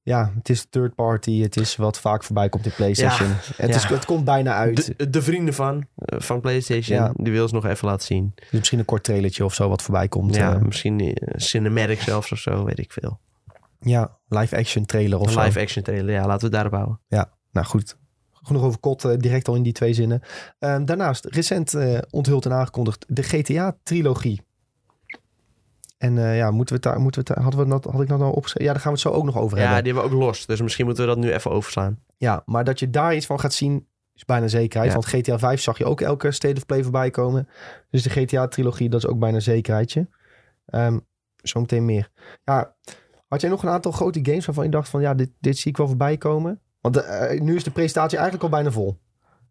[0.02, 1.42] Ja, het is third party.
[1.42, 3.30] Het is wat vaak voorbij komt in PlayStation.
[3.56, 3.94] het, is, ja.
[3.94, 4.98] het komt bijna uit.
[4.98, 7.12] De, de vrienden van, eh, van PlayStation, Ja.
[7.16, 8.34] die wil ze nog even laten zien.
[8.36, 10.36] Dus misschien een kort trailertje of zo wat voorbij komt.
[10.36, 13.20] ja, eh, misschien cinematic zelfs of zo, weet ik veel.
[13.80, 15.42] Ja live action trailer of Een zo.
[15.42, 17.00] live action trailer, ja, laten we het daarop houden.
[17.52, 17.98] Nou goed,
[18.32, 20.22] genoeg over kot eh, direct al in die twee zinnen.
[20.60, 24.42] Ehm, daarnaast, recent eh, onthuld en aangekondigd de GTA-trilogie.
[25.98, 28.20] En eh, ja, moeten we daar, moeten we daar, hadden we dat, had ik dat
[28.20, 28.66] nou opgeschreven?
[28.68, 29.84] Ja, daar gaan we het zo ook nog over Ja, hebben.
[29.84, 32.00] die hebben we ook los, dus misschien moeten we dat nu even overslaan.
[32.18, 34.92] Ja, maar dat je daar iets van gaat zien, is bijna zekerheid.
[34.92, 34.98] Ja.
[35.00, 37.48] Want GTA 5 zag je ook elke State of Play voorbij komen.
[37.90, 40.08] Dus de GTA-trilogie, dat is ook bijna zekerheidje.
[40.66, 40.98] Ehm
[41.42, 42.10] Zometeen meer.
[42.44, 42.76] Ja,
[43.30, 45.02] had jij nog een aantal grote games waarvan je dacht van...
[45.02, 46.60] ja, dit, dit zie ik wel voorbij komen?
[46.82, 49.00] Want eh, nu is de presentatie eigenlijk al bijna vol.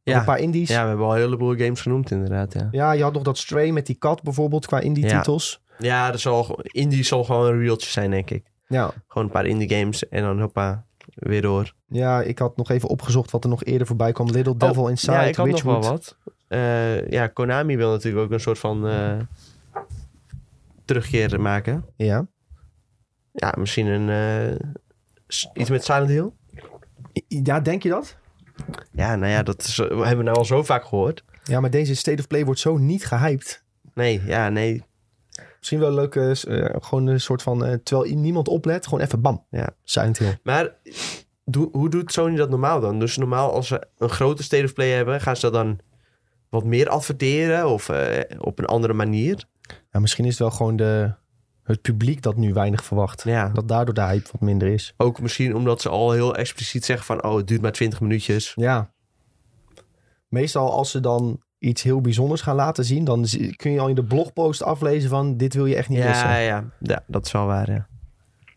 [0.03, 0.19] Ja.
[0.19, 0.69] Een paar indies.
[0.69, 2.69] Ja, we hebben al een heleboel games genoemd inderdaad, ja.
[2.71, 5.63] Ja, je had nog dat Stray met die kat bijvoorbeeld qua indie-titels.
[5.79, 8.45] Ja, dat zal, indie zal gewoon een reeltje zijn, denk ik.
[8.67, 8.91] Ja.
[9.09, 11.75] Gewoon een paar indie games en dan hoppa, weer door.
[11.89, 14.31] ja, ik had nog even opgezocht wat er nog eerder voorbij kwam.
[14.31, 15.83] Little Devil Inside, Oh, ja, ik had nog Witchwood.
[15.85, 16.17] wel wat.
[16.49, 19.17] Eh, ja, Konami wil natuurlijk ook een soort van eh,
[20.85, 21.85] terugkeer maken.
[21.97, 22.27] Ja.
[23.39, 24.67] Ja, misschien een, eh,
[25.55, 26.31] iets met Silent Hill.
[27.29, 28.17] ja, denk je dat?
[28.93, 31.25] Ja, nou ja, dat is, we hebben we nou al zo vaak gehoord.
[31.45, 33.65] Ja, maar deze State of Play wordt zo niet gehyped.
[33.95, 34.85] Nee, ja, nee.
[35.59, 39.21] Misschien wel een leuke, eh, gewoon een soort van, eh, terwijl niemand oplet, gewoon even
[39.21, 39.45] bam.
[39.51, 39.69] Ja.
[39.85, 40.39] Silent Hill.
[40.43, 40.75] Maar
[41.73, 42.99] hoe doet Sony dat normaal dan?
[42.99, 45.79] Dus normaal als ze een grote State of Play hebben, gaan ze dat dan
[46.49, 49.45] wat meer adverteren of eh, op een andere manier?
[49.91, 51.13] Ja, misschien is het wel gewoon de,
[51.69, 53.23] het publiek dat nu weinig verwacht.
[53.25, 53.49] Ja.
[53.49, 54.95] Dat daardoor de hype wat minder is.
[54.97, 57.25] Ook misschien omdat ze al heel expliciet zeggen van...
[57.25, 58.53] oh, het duurt maar 20 minuutjes.
[58.55, 58.93] Ja.
[60.29, 63.27] Meestal als ze dan iets heel bijzonders gaan laten zien, dan
[63.57, 66.29] kun je al in de blogpost aflezen van dit wil je echt niet missen.
[66.29, 67.89] Ja, ja, ja, dat is wel waar, ja.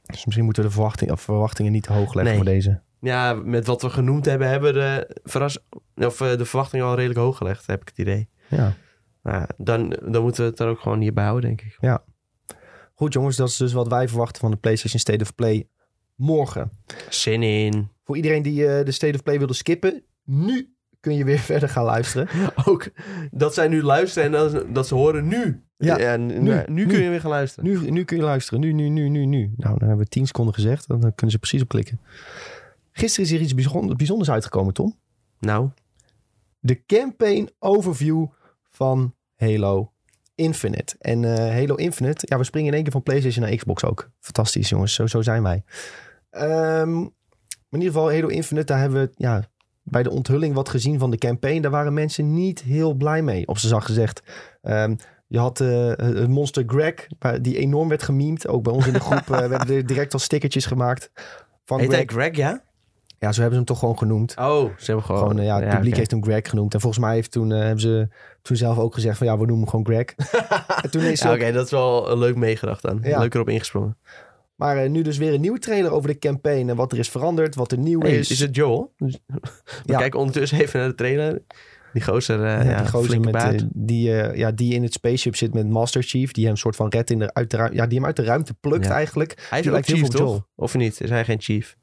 [0.01, 2.35] Dus misschien moeten we de verwachting, of verwachtingen niet te hoog leggen Nee.
[2.35, 2.81] voor deze.
[2.99, 5.59] Ja, met wat we genoemd hebben, hebben we de, verras
[5.95, 8.29] of, eh, de verwachtingen al redelijk hoog gelegd, heb ik het idee.
[8.47, 8.73] Ja.
[9.23, 11.77] Nou, dan, dan moeten we het er ook gewoon hierbij houden, denk ik.
[13.01, 15.67] Goed jongens, dat is dus wat wij verwachten van de PlayStation State of Play
[16.15, 16.71] morgen.
[17.09, 17.87] Zin in.
[18.03, 21.69] Voor iedereen die eh, de State of Play wilde skippen, nu kun je weer verder
[21.69, 22.27] gaan luisteren.
[22.65, 22.87] Ook
[23.31, 25.63] dat zij nu luisteren en dat, dat ze horen nu.
[25.77, 27.69] Ja, n- nu, nu, nu kun je weer gaan luisteren.
[27.69, 28.59] Nu, nu kun je luisteren.
[28.59, 29.53] Nu, nu, nu, nu, nu.
[29.57, 30.87] Nou, dan hebben we 10 seconden gezegd.
[30.87, 31.99] Dan kunnen ze precies op klikken.
[32.91, 34.95] Gisteren is hier iets bijzonder- bijzonders uitgekomen, Tom.
[35.39, 35.69] Nou,
[36.59, 38.25] De campaign overview
[38.69, 39.90] van Halo
[40.41, 40.95] Infinite.
[40.99, 44.09] En eh, Halo Infinite, ja, we springen in één keer van PlayStation naar Xbox ook.
[44.19, 44.93] Fantastisch, jongens.
[44.93, 45.63] Zo, zo zijn wij.
[46.29, 46.97] Ehm,
[47.69, 49.43] in ieder geval, Halo Infinite, daar hebben we ja,
[49.83, 51.61] bij de onthulling wat gezien van de campaign.
[51.61, 54.23] Daar waren mensen niet heel blij mee, op zijn zacht gezegd.
[54.61, 54.95] Ehm,
[55.27, 57.07] je had eh, het monster Greg,
[57.41, 58.47] die enorm werd gememd.
[58.47, 61.11] Ook bij ons in de groep eh, werden er direct al stickertjes gemaakt.
[61.65, 62.33] Van heet hij Greg.
[62.33, 62.63] Greg, ja?
[63.21, 64.35] Ja, zo hebben ze hem toch gewoon genoemd.
[64.39, 65.21] Oh, ze hebben gewoon...
[65.21, 66.73] Gewoon, eh, ja, het publiek heeft hem Greg genoemd.
[66.73, 68.07] En volgens mij heeft toen, eh, hebben ze
[68.41, 70.05] toen zelf ook gezegd van ja, we noemen hem gewoon Greg.
[70.83, 72.99] en toen is Ja, ook, oké, dat is wel leuk meegedacht dan.
[73.01, 73.19] Ja.
[73.19, 73.97] Leuk erop ingesprongen.
[74.55, 76.69] Maar eh, nu dus weer een nieuwe trailer over de campaign.
[76.69, 78.31] En wat er is veranderd, wat er nieuw Hey, is.
[78.31, 78.93] is het Joel?
[78.97, 79.11] We
[79.85, 79.97] Ja.
[79.97, 81.41] kijken ondertussen even naar de trailer.
[81.93, 83.65] Die gozer, ja, ja, die gozer met, baard.
[83.73, 86.31] die, ja, die in het spaceship zit met Master Chief.
[86.31, 87.75] Die hem soort van redt in de, uit de ruimte.
[87.75, 88.91] Ja, die hem uit de ruimte plukt Ja.
[88.91, 89.33] eigenlijk.
[89.49, 90.19] hij is die ook lijkt heel veel?
[90.19, 90.45] Joel.
[90.55, 91.01] Of niet?
[91.01, 91.77] Is hij geen chief?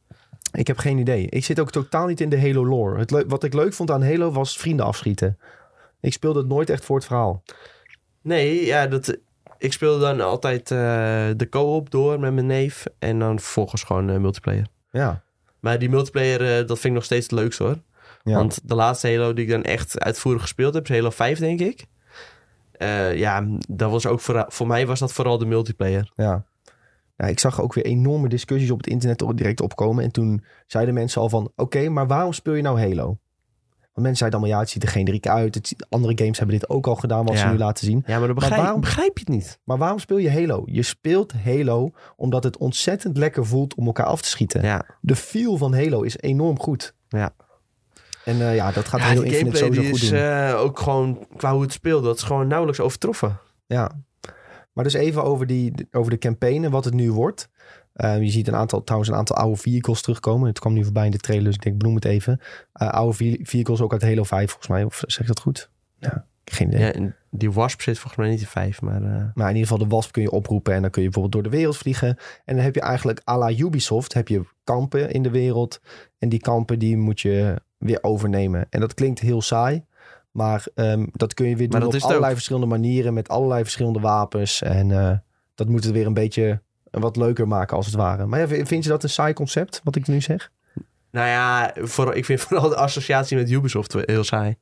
[0.52, 1.26] Ik heb geen idee.
[1.28, 2.98] Ik zit ook totaal niet in de Halo lore.
[2.98, 5.38] Het wat ik leuk vond aan Halo was vrienden afschieten.
[6.00, 7.42] Ik speelde het nooit echt voor het verhaal.
[8.22, 9.18] Nee, ja, dat,
[9.58, 10.78] ik speelde dan altijd eh,
[11.36, 12.86] de co-op door met mijn neef.
[12.98, 14.66] En dan vervolgens gewoon eh, multiplayer.
[14.90, 15.22] Ja.
[15.60, 17.76] Maar die multiplayer, eh, dat vind ik nog steeds het leukste hoor.
[18.24, 18.34] ja.
[18.34, 21.60] Want de laatste Halo die ik dan echt uitvoerig gespeeld heb, is Halo 5 denk
[21.60, 21.84] ik.
[23.14, 26.12] Ja, dat was ook voor, voor mij was dat vooral de multiplayer.
[26.14, 26.44] Ja.
[27.18, 30.04] Ja, ik zag ook weer enorme discussies op het internet direct opkomen.
[30.04, 33.18] En toen zeiden mensen al van, oké, maar waarom speel je nou Halo?
[33.92, 35.54] Want mensen zeiden allemaal, ja, het ziet er generiek uit.
[35.54, 38.02] Het andere games hebben dit ook al gedaan, wat ze nu laten zien.
[38.06, 39.58] Ja, maar dan begrijp, waarom- begrijp je het niet.
[39.64, 40.62] Maar waarom speel je Halo?
[40.66, 44.62] Je speelt Halo omdat het ontzettend lekker voelt om elkaar af te schieten.
[44.62, 46.94] Ja, De feel van Halo is enorm goed.
[47.08, 47.30] Ja.
[48.24, 50.18] En eh, ja, dat gaat ja die Infinite sowieso die goed is doen.
[50.18, 53.38] eh, ook gewoon, qua hoe het speelt, dat is gewoon nauwelijks overtroffen.
[53.66, 53.90] Ja.
[54.78, 57.48] Maar dus even over, die, over de campaign en wat het nu wordt.
[57.92, 60.48] Ehm, je ziet een aantal, trouwens een aantal oude vehicles terugkomen.
[60.48, 62.40] Het kwam nu voorbij in de trailer, dus ik denk, benoem het even.
[62.72, 64.84] Eh, oude ve- vehicles ook uit Halo 5 volgens mij.
[64.84, 65.70] Of zeg ik dat goed?
[65.98, 67.02] Ja, geen idee.
[67.02, 69.02] Ja, die Wasp zit volgens mij niet in vijf, maar...
[69.02, 71.42] eh, Maar in ieder geval de wasp kun je oproepen en dan kun je bijvoorbeeld
[71.42, 72.16] door de wereld vliegen.
[72.44, 75.80] En dan heb je eigenlijk à la Ubisoft heb je kampen in de wereld.
[76.18, 78.66] En die kampen die moet je weer overnemen.
[78.70, 79.84] En dat klinkt heel saai.
[80.30, 82.32] Maar ehm, dat kun je weer doen op allerlei ook.
[82.32, 83.14] verschillende manieren.
[83.14, 84.62] Met allerlei verschillende wapens.
[84.62, 85.16] En eh,
[85.54, 86.60] dat moet het weer een beetje
[86.90, 88.26] wat leuker maken als het ware.
[88.26, 90.50] Maar ja, vind je dat een saai concept, wat ik nu zeg?
[91.10, 94.56] Nou ja, voor, ik vind vooral de associatie met Ubisoft heel saai.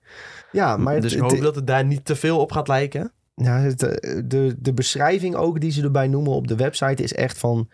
[0.53, 3.13] Ja, maar dus ik het- hoop dat het daar niet te veel op gaat lijken.
[3.35, 7.39] Het, eh, de, de beschrijving ook die ze erbij noemen op de website is echt
[7.39, 7.69] van...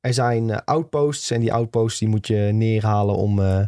[0.00, 3.60] Er zijn eh, outposts en die outposts die moet je neerhalen om eh,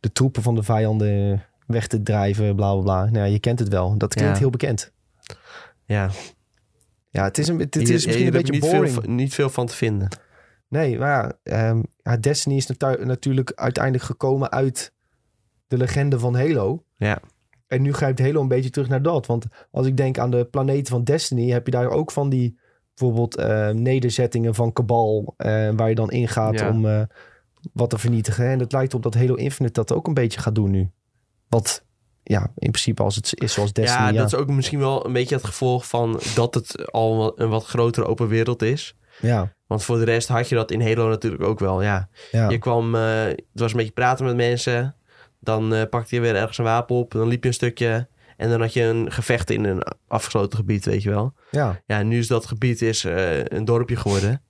[0.00, 3.04] de troepen van de vijanden weg te drijven, bla bla bla.
[3.10, 3.98] Nou, je kent het wel.
[3.98, 4.38] Dat klinkt Ja.
[4.38, 4.92] heel bekend.
[5.84, 6.10] Ja,
[7.12, 8.88] Ja, het is, een, het, is misschien een beetje niet boring.
[8.92, 10.08] veel, niet veel van te vinden.
[10.68, 14.92] Nee, maar ehm, ja, Destiny is natu- natuurlijk uiteindelijk gekomen uit
[15.66, 16.84] de legende van Halo.
[16.96, 17.20] Ja.
[17.66, 19.26] En nu grijpt Halo een beetje terug naar dat.
[19.26, 22.58] Want als ik denk aan de planeten van Destiny, heb je daar ook van die
[22.94, 26.68] bijvoorbeeld eh, nederzettingen van Cabal, eh, waar je dan ingaat Ja.
[26.70, 27.02] om eh,
[27.72, 28.46] wat te vernietigen.
[28.46, 30.90] En het lijkt op dat Halo Infinite dat ook een beetje gaat doen nu.
[31.50, 31.84] Wat
[32.22, 34.02] ja, in principe als het is zoals Destiny.
[34.02, 37.32] ja, Ja, dat is ook misschien wel een beetje het gevolg van dat het al
[37.40, 38.96] een wat grotere open wereld is.
[39.20, 41.82] ja, Want voor de rest had je dat in Halo natuurlijk ook wel.
[41.82, 42.48] Ja, ja.
[42.50, 44.94] je kwam, eh, het was een beetje praten met mensen.
[45.40, 47.10] Dan eh, pakte je weer ergens een wapen op.
[47.10, 48.08] Dan liep je een stukje.
[48.36, 51.34] En dan had je een gevecht in een afgesloten gebied, weet je wel.
[51.50, 54.42] ja, Ja, nu is dat gebied is, eh, een dorpje geworden.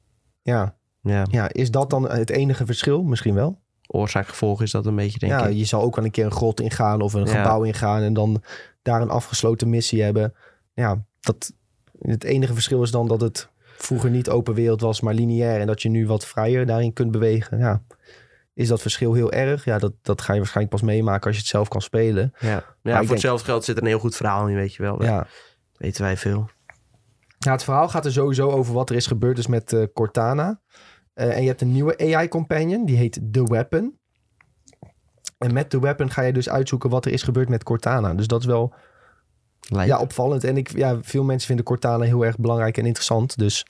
[0.42, 0.78] ja.
[1.02, 3.02] Ja, ja, is dat dan het enige verschil?
[3.02, 3.60] Misschien wel.
[3.92, 5.56] Oorzaak-gevolg is dat een beetje, denk ja, ik.
[5.56, 7.32] je zal ook wel een keer een grot ingaan of een Ja.
[7.42, 8.42] gebouw ingaan en dan
[8.82, 10.34] daar een afgesloten missie hebben.
[10.74, 11.52] Ja, dat,
[11.98, 15.66] het enige verschil is dan dat het vroeger niet open wereld was, maar lineair en
[15.66, 17.58] dat je nu wat vrijer daarin kunt bewegen.
[17.58, 17.82] Ja.
[18.54, 19.64] Is dat verschil heel erg?
[19.64, 22.32] Ja, dat, dat ga je waarschijnlijk pas meemaken als je het zelf kan spelen.
[22.38, 25.02] Ja, voor denk- hetzelfde geld zit er een heel goed verhaal in, weet je wel.
[25.02, 25.26] Ja.
[25.76, 26.48] Weten wij veel.
[27.38, 30.60] Ja, het verhaal gaat er sowieso over wat er is gebeurd dus met eh, Cortana.
[31.20, 33.98] Eh, en je hebt een nieuwe AI-companion, die heet The Weapon.
[35.38, 38.14] En met The Weapon ga je dus uitzoeken wat er is gebeurd met Cortana.
[38.14, 38.74] Dus dat is wel
[39.68, 39.90] Lijkt.
[39.90, 40.44] ja, opvallend.
[40.44, 43.38] En ik, ja, veel mensen vinden Cortana heel erg belangrijk en interessant.
[43.38, 43.66] Dus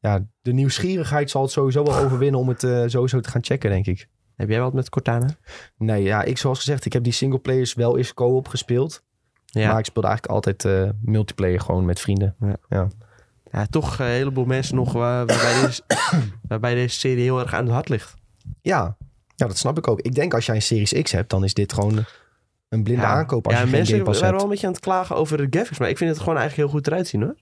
[0.00, 3.70] ja, de nieuwsgierigheid zal het sowieso wel overwinnen om het eh, sowieso te gaan checken,
[3.70, 4.08] denk ik.
[4.36, 5.36] Heb jij wat met Cortana?
[5.76, 9.04] Nee, ja, ik zoals gezegd, ik heb die singleplayers wel eens co-op gespeeld.
[9.44, 12.36] Ja, Maar ik speelde eigenlijk altijd eh, multiplayer gewoon met vrienden.
[12.68, 12.88] ja
[13.70, 15.82] toch een heleboel mensen nog waar, waarbij, deze,
[16.48, 18.14] waarbij deze serie heel erg aan het hart ligt.
[18.60, 18.96] Ja,
[19.34, 20.00] ja, dat snap ik ook.
[20.00, 22.04] Ik denk als jij een Series X hebt, dan is dit gewoon
[22.68, 24.72] een blinde aankoop als ja, je geen mensen Game Pass waren wel een beetje aan
[24.72, 25.78] het klagen over de graphics.
[25.78, 27.36] Maar ik vind het gewoon eigenlijk heel goed eruit zien hoor.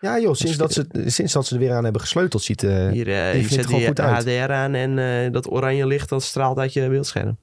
[0.00, 2.88] Ja joh, sinds dat, ze, sinds dat ze er weer aan hebben gesleuteld, ziet eh
[2.90, 4.24] Hier, eh, die je zet gewoon goed uit.
[4.24, 7.36] HDR aan en eh, dat oranje licht dat straalt uit je beeldscherm.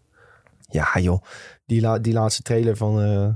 [0.69, 1.23] Ja joh,
[1.65, 3.27] die, la- die laatste trailer van, eh,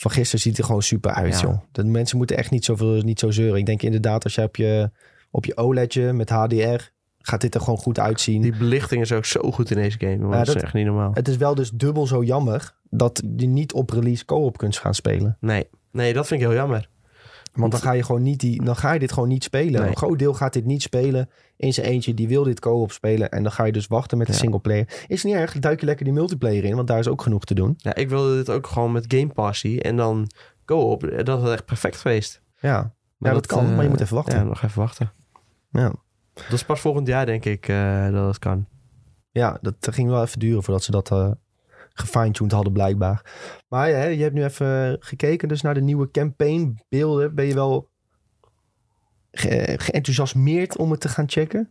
[0.00, 1.40] van gisteren ziet er gewoon super uit Ja.
[1.40, 1.60] joh.
[1.72, 3.58] De mensen moeten echt niet, zoveel, niet zo zeuren.
[3.58, 4.90] Ik denk inderdaad als je op je,
[5.30, 6.82] op je OLEDje met HDR,
[7.18, 8.42] gaat dit er gewoon goed uitzien.
[8.42, 10.16] Die belichting is ook zo goed in deze game.
[10.16, 10.30] man.
[10.30, 11.10] Ja, dat is dat- echt niet normaal.
[11.14, 14.94] Het is wel dus dubbel zo jammer dat je niet op release co-op kunt gaan
[14.94, 15.36] spelen.
[15.40, 15.68] Nee.
[15.92, 16.88] nee, dat vind ik heel jammer.
[17.52, 19.80] Want dan ga je gewoon niet die, dan ga je dit gewoon niet spelen.
[19.80, 19.90] Nee.
[19.90, 21.28] Een groot deel gaat dit niet spelen
[21.60, 22.14] in zijn eentje.
[22.14, 23.30] Die wil dit co-op spelen.
[23.30, 24.38] En dan ga je dus wachten met de Ja.
[24.38, 25.04] singleplayer.
[25.06, 26.76] Is niet erg, duik je lekker die multiplayer in.
[26.76, 27.74] Want daar is ook genoeg te doen.
[27.76, 30.30] Ja, ik wilde dit ook gewoon met Game Pass zien en dan
[30.66, 31.10] go-op.
[31.24, 32.42] Dat was echt perfect geweest.
[32.60, 33.66] Ja, ja dat, kan.
[33.66, 34.34] eh, maar je moet even wachten.
[34.34, 35.12] Ja, Ja, nog even wachten.
[35.70, 35.92] ja.
[36.34, 38.66] Dat is pas volgend jaar, denk ik, eh, dat het kan.
[39.60, 41.30] dat ging wel even duren voordat ze dat eh
[41.92, 43.32] gefine-tuned hadden blijkbaar.
[43.68, 47.34] Maar ja, je hebt nu even gekeken dus naar de nieuwe campaign beelden.
[47.34, 47.88] Ben je wel
[49.32, 51.70] ge- geenthousiasmeerd om het te gaan checken?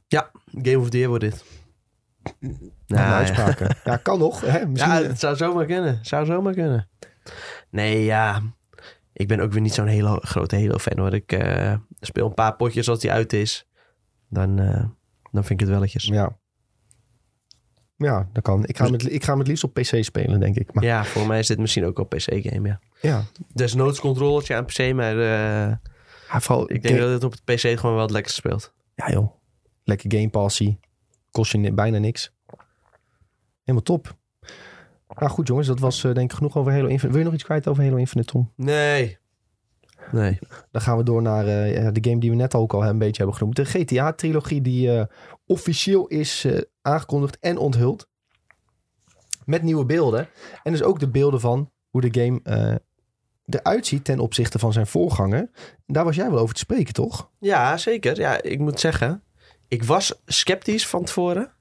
[0.61, 1.43] Game of the Year wordt dit.
[2.39, 3.17] Nou, ja.
[3.17, 3.75] uitspraken.
[3.85, 3.97] ja.
[3.97, 4.41] kan nog.
[4.41, 4.65] Hè?
[4.65, 5.99] Misschien, Ja, het zou zomaar kunnen.
[6.01, 6.89] Zou zomaar kunnen.
[7.69, 8.41] Nee, ja.
[9.13, 11.13] Ik ben ook weer niet zo'n hele grote Halo-fan hoor.
[11.13, 13.67] Ik eh, speel een paar potjes als die uit is.
[14.29, 14.85] Dan, eh,
[15.31, 16.03] dan vind ik het welletjes.
[16.05, 16.37] Ja.
[17.95, 18.65] Ja, dat kan.
[18.65, 20.73] Ik ga, hem het, ik ga hem het liefst op PC spelen, denk ik.
[20.73, 22.79] Maar, Ja, voor mij is dit misschien ook een PC-game, ja.
[23.01, 23.23] ja.
[23.53, 25.75] Desnoods controllertje aan PC, maar eh,
[26.31, 28.73] Ja, vooral, ik denk dat het op het PC gewoon wel het lekkerst speelt.
[28.95, 29.31] Ja joh.
[29.83, 30.79] Lekker Game Passie.
[31.31, 32.33] Kost je bijna niks.
[33.63, 34.17] Helemaal top.
[35.07, 37.07] Nou goed jongens, dat was eh, denk ik genoeg over Halo Infinite.
[37.07, 38.51] Wil je nog iets kwijt over Halo Infinite, Tom?
[38.55, 39.17] Nee.
[40.11, 40.39] Nee.
[40.71, 43.17] Dan gaan we door naar eh, de game die we net ook al een beetje
[43.17, 43.55] hebben genoemd.
[43.55, 45.05] De GTA-trilogie die eh,
[45.45, 46.47] officieel is
[46.81, 48.07] aangekondigd en onthuld.
[49.45, 50.29] Met nieuwe beelden.
[50.63, 52.41] En dus ook de beelden van hoe de game
[53.49, 55.49] eruit ziet ten opzichte van zijn voorganger.
[55.85, 57.29] Daar was jij wel over te spreken, toch?
[57.39, 58.19] Ja, zeker.
[58.19, 59.23] Ja, ik moet zeggen,
[59.67, 61.51] ik was sceptisch van tevoren.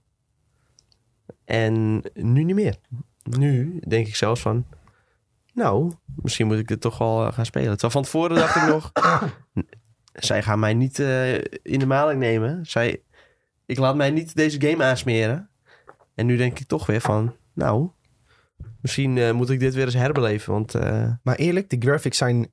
[1.44, 2.76] En nu niet meer.
[3.22, 4.66] Nu denk ik zelfs van,
[5.52, 7.70] nou, misschien moet ik dit toch wel eh, gaan spelen.
[7.70, 8.92] Terwijl van tevoren dacht ik nog,
[10.28, 12.66] zij gaan mij niet eh, in de maling nemen.
[12.66, 13.02] Zij,
[13.66, 15.50] ik laat mij niet deze game aansmeren.
[16.14, 17.90] En nu denk ik toch weer van, nou,
[18.80, 20.52] misschien eh, moet ik dit weer eens herbeleven.
[20.52, 22.52] Want eh, Maar eerlijk, de graphics zijn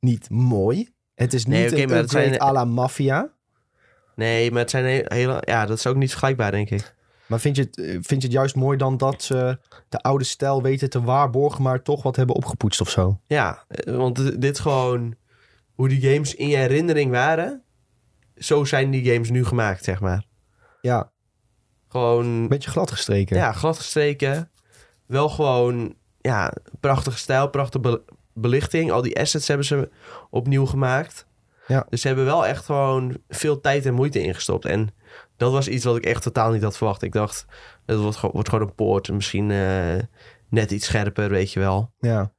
[0.00, 0.94] niet mooi.
[1.14, 3.32] Het is niet Nee, oké, een upgrade zijn- à la Mafia.
[4.16, 6.94] nee, maar het zijn he- hele, ja, dat is ook niet vergelijkbaar, denk ik.
[7.26, 9.58] Maar vind je, het, eh, vind je het juist mooi dan dat ze
[9.88, 11.62] de oude stijl weten te waarborgen...
[11.62, 13.20] maar toch wat hebben opgepoetst of zo?
[13.26, 15.14] Ja, want dit gewoon
[15.74, 17.62] hoe die games in je herinnering waren.
[18.36, 20.24] Zo zijn die games nu gemaakt, zeg maar.
[20.80, 21.10] Ja,
[21.88, 23.36] Gewoon, een beetje glad gestreken.
[23.36, 24.50] ja, glad gestreken.
[25.06, 28.02] Wel gewoon, ja, prachtige stijl, prachtige be-
[28.34, 28.90] belichting.
[28.90, 29.90] Al die assets hebben ze
[30.30, 31.26] opnieuw gemaakt.
[31.66, 31.86] Ja.
[31.88, 34.64] Dus ze hebben wel echt gewoon veel tijd en moeite ingestopt.
[34.64, 34.88] En
[35.36, 37.02] dat was iets wat ik echt totaal niet had verwacht.
[37.02, 37.46] Ik dacht,
[37.86, 39.12] het wordt, gewoon- wordt gewoon een poort.
[39.12, 39.94] Misschien eh,
[40.48, 41.92] net iets scherper, weet je wel.
[42.00, 42.32] ja.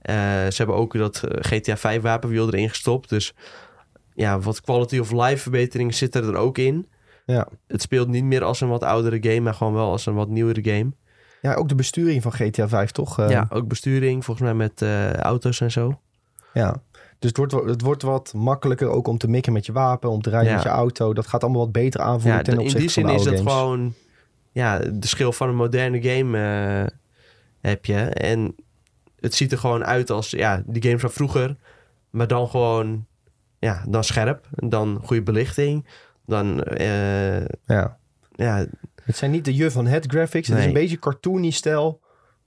[0.00, 3.08] Eh, ze hebben ook dat eh, GTA 5 wapenwiel erin gestopt.
[3.08, 3.34] Dus
[4.14, 6.88] ja, wat quality of life verbeteringen zitten er ook in.
[7.26, 7.48] Ja.
[7.66, 10.28] Het speelt niet meer als een wat oudere game, maar gewoon wel als een wat
[10.28, 10.92] nieuwere game.
[11.40, 13.18] Ja, ook de besturing van GTA 5, toch?
[13.18, 16.00] Eh, ja, ook besturing, volgens mij met eh, auto's en zo.
[16.54, 16.82] ja.
[17.18, 20.22] Dus het wordt, het wordt wat makkelijker ook om te mikken met je wapen, om
[20.22, 20.54] te rijden Ja.
[20.54, 21.12] met je auto.
[21.14, 23.24] Dat gaat allemaal wat beter aanvoelen Ja, ten in opzichte die van zin de is
[23.26, 23.60] oude dat games.
[23.60, 23.94] gewoon
[24.52, 26.86] ja, de schil van een moderne game eh,
[27.70, 27.96] heb je.
[27.98, 28.54] En
[29.20, 31.56] het ziet er gewoon uit als ja, die games van vroeger,
[32.10, 33.06] maar dan gewoon
[33.58, 35.86] ja, dan scherp, dan goede belichting,
[36.26, 36.64] dan
[37.66, 37.98] Ja.
[38.34, 38.66] ja,
[39.02, 40.48] Het zijn niet de je van het graphics.
[40.48, 42.00] Het is een beetje cartoony stijl,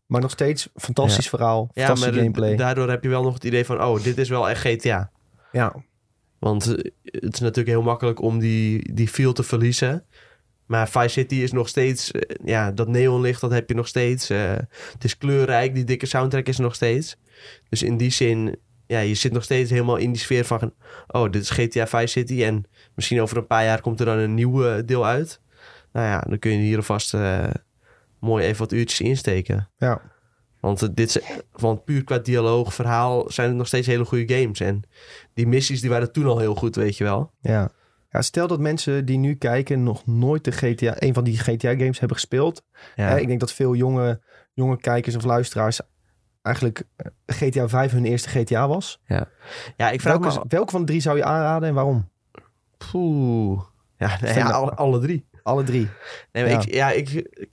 [0.06, 2.56] maar nog steeds fantastisch verhaal, Ja, fantastische maar gameplay.
[2.56, 3.84] daardoor heb je wel nog het idee van...
[3.84, 5.12] oh, dit is wel echt GTA.
[5.52, 5.76] ja.
[6.40, 10.06] Want eh, het is natuurlijk heel makkelijk om die, die feel te verliezen.
[10.66, 12.12] Maar Vice City is nog steeds...
[12.12, 14.30] eh, ja, dat neonlicht, dat heb je nog steeds.
[14.30, 14.52] Eh,
[14.94, 17.18] het is kleurrijk, die dikke soundtrack is er nog steeds.
[17.70, 18.56] Dus in die zin...
[18.88, 20.74] Ja, je zit nog steeds helemaal in die sfeer van...
[21.08, 22.44] oh, dit is GTA Vice City...
[22.44, 22.64] en
[22.96, 25.42] misschien over een paar jaar komt er dan een nieuw deel uit.
[25.94, 27.50] Nou ja, dan kun je hier alvast eh,
[28.20, 29.70] mooi even wat uurtjes insteken.
[29.78, 30.02] Ja.
[30.60, 31.20] Want eh, dit is,
[31.52, 34.60] want puur qua dialoog, verhaal zijn het nog steeds hele goede games.
[34.60, 34.84] En
[35.34, 37.32] die missies die waren toen al heel goed, weet je wel.
[37.40, 37.70] Ja.
[38.10, 42.00] ja, stel dat mensen die nu kijken nog nooit de GTA, een van die GTA-games
[42.00, 42.64] hebben gespeeld.
[42.96, 44.22] Ja, ik denk dat veel jonge,
[44.54, 45.82] jonge kijkers of luisteraars
[46.42, 49.02] eigenlijk eh, GTA 5 hun eerste GTA was.
[49.78, 50.46] ja ik vraag Welke, me...
[50.48, 52.10] welke van de drie zou je aanraden en waarom?
[52.78, 53.62] Poeh.
[53.98, 55.28] Ja, nee, ja alle, alle drie.
[55.44, 55.90] Alle drie.
[56.32, 56.60] Nee, maar Ja.
[56.62, 57.50] Ik, ja, ik, ik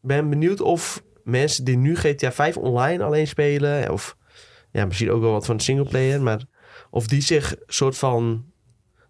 [0.00, 3.90] ben benieuwd of mensen die nu GTA 5 online alleen spelen...
[3.92, 4.16] of
[4.70, 6.22] ja, misschien ook wel wat van de singleplayer...
[6.22, 6.44] maar
[6.90, 8.44] of die zich soort van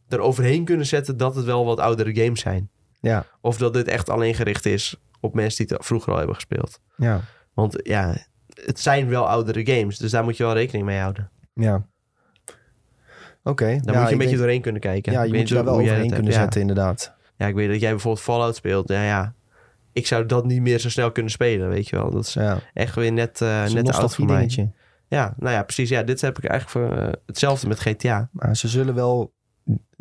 [0.08, 1.16] eroverheen kunnen zetten...
[1.16, 2.70] dat het wel wat oudere games zijn.
[3.00, 6.34] Ja, Of dat dit echt alleen gericht is op mensen die het vroeger al hebben
[6.34, 6.80] gespeeld.
[6.96, 7.20] ja,
[7.54, 8.16] Want ja,
[8.64, 11.30] het zijn wel oudere games, dus daar moet je wel rekening mee houden.
[11.54, 11.86] ja.
[13.44, 13.64] Oké.
[13.64, 15.12] Daar ja, moet je een beetje denk- doorheen kunnen kijken.
[15.12, 17.14] Ja, je moet je daar wel overheen kunnen zetten, inderdaad.
[17.36, 17.46] Ja.
[17.46, 18.88] ik weet dat jij bijvoorbeeld Fallout speelt.
[18.88, 19.34] Ja, ja,
[19.92, 22.10] ik zou dat niet meer zo snel kunnen spelen, weet je wel.
[22.10, 23.82] Dat is Ja, echt weer net, een net te oud voor mij.
[23.82, 24.70] nostalgie-dingetje.
[25.08, 25.88] Ja, nou ja, precies.
[25.88, 28.28] Ja, dit heb ik eigenlijk voor, eh, hetzelfde met GTA.
[28.32, 29.32] Maar ze zullen wel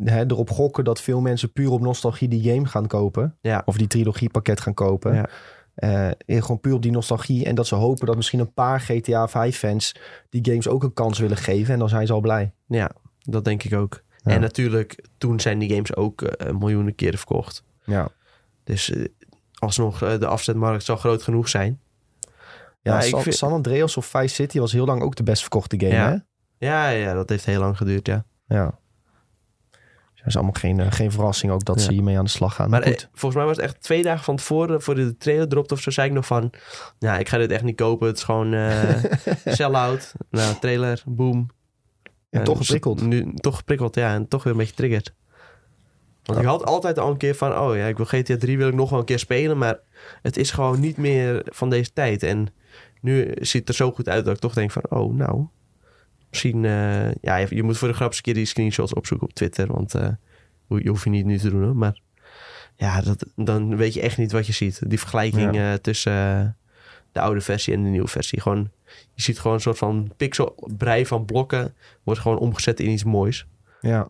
[0.04, 3.36] hè, erop gokken dat veel mensen puur op nostalgie die game gaan kopen.
[3.40, 3.62] Ja.
[3.64, 5.14] Of die trilogiepakket gaan kopen.
[5.14, 5.28] Ja.
[5.74, 6.10] Eh,
[6.42, 7.44] gewoon puur op die nostalgie.
[7.44, 9.94] En dat ze hopen dat misschien een paar GTA 5 fans
[10.30, 11.72] die games ook een kans willen geven.
[11.72, 12.52] En dan zijn ze al blij.
[12.66, 14.02] Ja, dat denk ik ook.
[14.22, 17.64] En natuurlijk, toen zijn die games ook eh, miljoenen keren verkocht.
[17.84, 18.08] Ja,
[18.64, 19.04] Dus eh,
[19.54, 21.80] alsnog, eh, de afzetmarkt zal groot genoeg zijn.
[22.82, 25.40] ja ik San, vind- San Andreas of Vice City was heel lang ook de best
[25.40, 26.08] verkochte game, Ja.
[26.10, 26.16] hè?
[26.66, 28.24] Ja, ja, dat heeft heel lang geduurd, ja.
[28.46, 28.78] Ja.
[30.12, 31.82] Dus dat is allemaal geen, geen verrassing ook dat Ja.
[31.82, 32.70] ze hiermee aan de slag gaan.
[32.70, 35.72] Maar eh, volgens mij was het echt twee dagen van tevoren, voor de trailer dropt
[35.72, 36.50] of zo, zei ik nog van...
[36.98, 38.06] Ja, ik ga dit echt niet kopen.
[38.06, 39.04] Het is gewoon eh
[39.44, 40.12] sell-out.
[40.30, 41.46] Nou, trailer, boom.
[42.32, 43.02] En toch dus geprikkeld.
[43.02, 44.14] Nu, toch geprikkeld, ja.
[44.14, 45.14] En toch weer een beetje triggerd.
[46.22, 47.58] Want ik had altijd al een keer van...
[47.58, 49.58] Oh ja, ik wil GTA 3 wil ik nog wel een keer spelen.
[49.58, 49.78] Maar
[50.22, 52.22] het is gewoon niet meer van deze tijd.
[52.22, 52.48] En
[53.00, 54.82] nu ziet het er zo goed uit dat ik toch denk van...
[54.88, 55.46] Oh, nou...
[56.30, 56.64] Misschien...
[56.64, 59.34] eh, ja, je, je moet voor de grap eens een keer die screenshots opzoeken op
[59.34, 59.72] Twitter.
[59.72, 60.08] Want eh,
[60.68, 61.76] je hoeft je niet nu te doen, hoor.
[61.76, 62.00] Maar
[62.76, 64.88] ja, dat, dan weet je echt niet wat je ziet.
[64.88, 66.56] Die vergelijking eh, tussen...
[67.12, 68.40] de oude versie en de nieuwe versie.
[68.40, 68.70] Gewoon,
[69.14, 71.74] je ziet gewoon een soort van pixelbrei van blokken.
[72.02, 73.46] Wordt gewoon omgezet in iets moois.
[73.80, 74.08] Ja.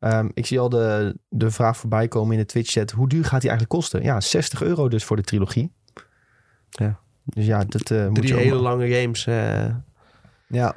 [0.00, 2.90] Ehm, ik zie al de, de vraag voorbij komen in de Twitch-chat.
[2.90, 4.02] Hoe duur gaat die eigenlijk kosten?
[4.02, 5.72] Ja, 60 euro dus voor de trilogie.
[6.70, 6.98] Ja.
[7.24, 9.26] Dus ja, dat eh, moet Drie hele lange games.
[9.26, 9.74] eh.
[10.48, 10.76] Ja,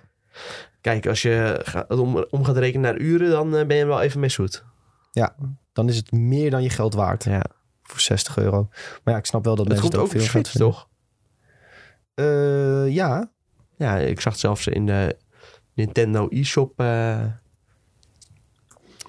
[0.82, 4.20] kijk, als je om, om gaat rekenen naar uren, dan eh, ben je wel even
[4.20, 4.66] mee zoet.
[5.74, 7.42] dan is het meer dan je geld waard Ja.
[7.88, 8.68] Voor 60 euro.
[9.04, 10.90] Maar ja, ik snap wel dat Het mensen het ook veel Switch, toch?
[12.14, 13.32] Eh, ja,
[13.76, 15.18] Ja, ik zag het zelfs in de
[15.74, 16.80] Nintendo eShop.
[16.80, 17.26] eh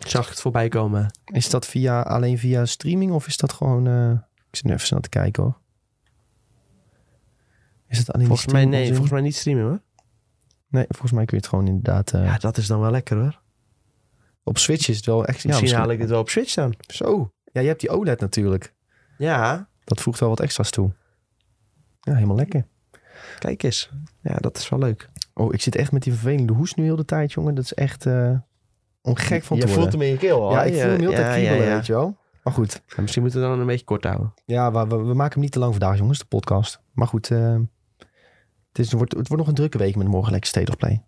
[0.07, 1.11] zag ik het voorbij komen.
[1.24, 3.87] is dat via, alleen via streaming of is dat gewoon...
[3.87, 4.11] eh,
[4.51, 5.59] ik zit nu even snel te kijken hoor.
[7.89, 9.81] Is het alleen Volgens mij, nee, volgens mij niet streamen hoor.
[10.68, 12.11] Nee, volgens mij kun je het gewoon inderdaad...
[12.11, 13.41] Ja, dat is dan wel lekker hoor.
[14.43, 15.26] Op Switch is het wel echt...
[15.26, 16.74] Ja, Misschien misschien- haal ik het wel op Switch dan.
[16.87, 17.31] Zo.
[17.53, 18.75] Ja, je hebt die OLED natuurlijk.
[19.19, 20.93] Ja, Dat voegt wel wat extra's toe.
[22.01, 22.67] Ja, helemaal lekker.
[23.39, 23.91] kijk eens.
[24.23, 25.09] Ja, dat is wel leuk.
[25.35, 27.55] Oh, ik zit echt met die vervelende hoes nu heel de tijd, jongen.
[27.55, 28.35] Dat is echt eh
[29.03, 29.91] om gek van te je worden.
[29.91, 30.51] voelt hem in je keel al.
[30.51, 31.75] ja, ik voel hem heel tijd ja, kriebelen, ja, ja.
[31.75, 32.17] weet je wel.
[32.43, 32.83] Maar goed.
[32.87, 34.35] Ja, Misschien moeten we dan een beetje kort houden.
[34.45, 36.81] Ja, we, we, we maken hem niet te lang vandaag, jongens, de podcast.
[36.93, 37.57] Maar goed, eh,
[38.69, 40.77] het, is, het, wordt, het wordt nog een drukke week met morgen lekker State of
[40.77, 41.05] Play.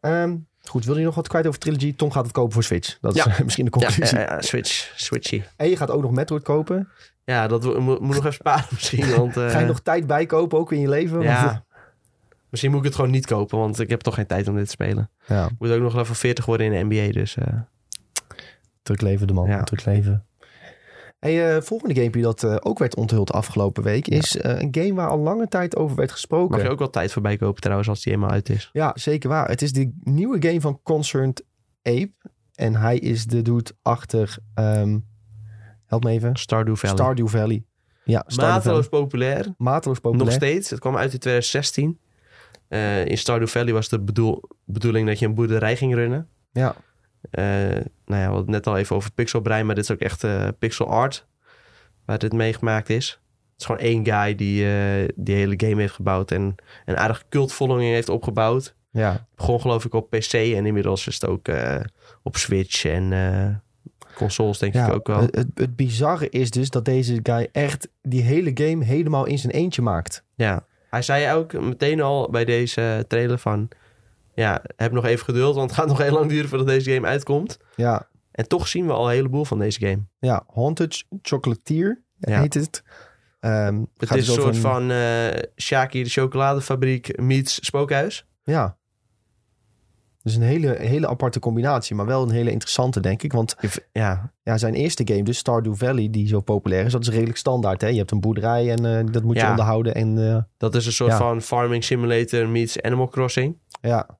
[0.00, 0.36] Ehm,
[0.68, 1.94] goed, wil je nog wat kwijt over Trilogy?
[1.96, 2.98] Tom gaat het kopen voor Switch.
[3.00, 3.30] Dat is Ja.
[3.30, 4.16] eh, misschien de conclusie.
[4.18, 4.92] ja, ja, Switch.
[4.96, 5.42] Switchy.
[5.56, 6.88] En je gaat ook nog Metroid kopen.
[7.24, 9.10] Ja, dat moet, moet nog even sparen misschien.
[9.16, 11.20] Want, eh, Ga je nog tijd bijkopen, ook in je leven?
[11.20, 11.44] Ja.
[11.44, 11.62] Want-
[12.50, 14.64] Misschien moet ik het gewoon niet kopen, want ik heb toch geen tijd om dit
[14.64, 15.10] te spelen.
[15.26, 15.48] ja.
[15.58, 17.36] Moet ook nog level 40 worden in de NBA, dus...
[17.36, 17.46] eh,
[18.82, 19.48] Druk leven, de man.
[19.48, 19.62] Ja.
[19.64, 20.26] Druk leven.
[21.18, 24.08] Hey, eh, volgende gamepje dat eh, ook werd onthuld afgelopen week...
[24.08, 26.56] is eh, een game waar al lange tijd over werd gesproken.
[26.56, 28.70] mag je ook wel tijd voorbij kopen trouwens, als die eenmaal uit is.
[28.72, 29.48] Ja, zeker waar.
[29.48, 31.44] Het is de nieuwe game van Concerned
[31.82, 32.12] Ape.
[32.54, 34.36] En hij is de dude achter...
[34.54, 34.98] ehm,
[35.86, 36.36] help me even.
[36.36, 36.96] Stardew Valley.
[36.96, 37.64] Stardew Valley.
[38.04, 39.02] Ja, Stardew Mateloos Valley.
[39.02, 39.54] populair.
[39.56, 40.26] Mateloos populair.
[40.26, 40.70] Nog steeds.
[40.70, 41.98] Het kwam uit in 2016.
[42.68, 46.28] Eh, in Stardew Valley was de bedoel, bedoeling dat je een boerderij ging runnen.
[46.52, 46.76] Ja.
[47.30, 47.44] Eh,
[48.06, 50.48] nou ja, we hadden net al even over pixelbrein, maar dit is ook echt eh,
[50.58, 51.26] pixel art
[52.04, 53.20] waar dit meegemaakt is.
[53.52, 56.54] Het is gewoon één guy die eh, die hele game heeft gebouwd en
[56.84, 58.74] een aardige cultfollowing heeft opgebouwd.
[58.90, 59.26] Ja.
[59.36, 61.48] Begon geloof ik op PC en inmiddels is het ook
[62.22, 63.62] op Switch en
[64.14, 65.20] consoles denk ja ik ook wel.
[65.20, 69.38] Het, het, het bizarre is dus dat deze guy echt die hele game helemaal in
[69.38, 70.24] zijn eentje maakt.
[70.34, 73.68] Ja, hij zei ook meteen al bij deze trailer van...
[74.38, 77.06] Ja, heb nog even geduld, want het gaat nog heel lang duren voordat deze game
[77.06, 77.58] uitkomt.
[77.76, 78.08] Ja.
[78.30, 80.02] En toch zien we al een heleboel van deze game.
[80.18, 82.40] Ja, Haunted Chocolatier Ja.
[82.40, 82.82] heet het.
[83.40, 84.90] Ehm, Het gaat is dus een soort van
[85.56, 88.26] Shaki de chocoladefabriek meets spookhuis.
[88.44, 88.76] Ja.
[90.22, 93.32] Dus een hele, hele aparte combinatie, maar wel een hele interessante, denk ik.
[93.32, 93.56] Want
[93.92, 97.36] Ja, ja, zijn eerste game, dus Stardew Valley, die zo populair is, dat is redelijk
[97.38, 97.80] standaard.
[97.80, 97.86] Hè?
[97.88, 99.94] Je hebt een boerderij en eh, dat moet je onderhouden.
[99.94, 101.16] En eh, dat is een soort Ja.
[101.16, 103.56] van farming simulator meets Animal Crossing.
[103.80, 104.17] ja,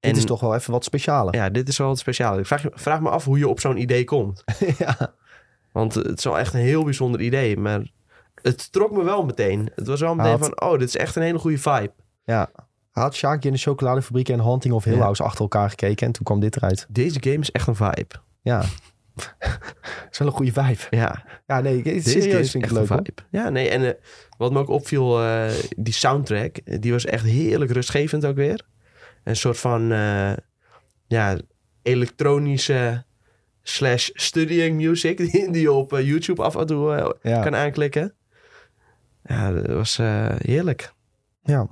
[0.00, 1.34] En dit is toch wel even wat specialer.
[1.34, 2.38] Ja, dit is wel het speciale.
[2.40, 4.44] Ik vraag, vraag me af hoe je op zo'n idee komt.
[4.78, 5.14] ja.
[5.72, 7.56] Want het is wel echt een heel bijzonder idee.
[7.56, 7.90] Maar
[8.42, 9.70] het trok me wel meteen.
[9.74, 11.92] Het was wel meteen Had- van, oh, dit is echt een hele goede vibe.
[12.24, 12.50] ja.
[12.90, 15.00] Had Sjaakje in de chocoladefabriek en Haunting of Hill Ja.
[15.00, 16.86] House achter elkaar gekeken en toen kwam dit eruit.
[16.88, 18.06] Deze game is echt een vibe.
[18.42, 18.62] Ja.
[20.10, 20.78] is wel een goede vibe.
[20.90, 23.04] Ja, Ja, nee, serieus game is vind ik het een leuk.
[23.06, 23.22] vibe.
[23.30, 23.92] Ja, nee, en eh,
[24.38, 28.66] wat me ook opviel, eh, die soundtrack, die was echt heerlijk rustgevend ook weer.
[29.28, 30.32] Een soort van, eh,
[31.06, 31.38] ja,
[31.82, 33.04] elektronische
[33.62, 37.42] slash studying music die, die je op eh, YouTube af en toe eh, Ja.
[37.42, 38.14] kan aanklikken.
[39.24, 39.96] Ja, dat was
[40.38, 40.92] heerlijk.
[41.42, 41.68] Ja.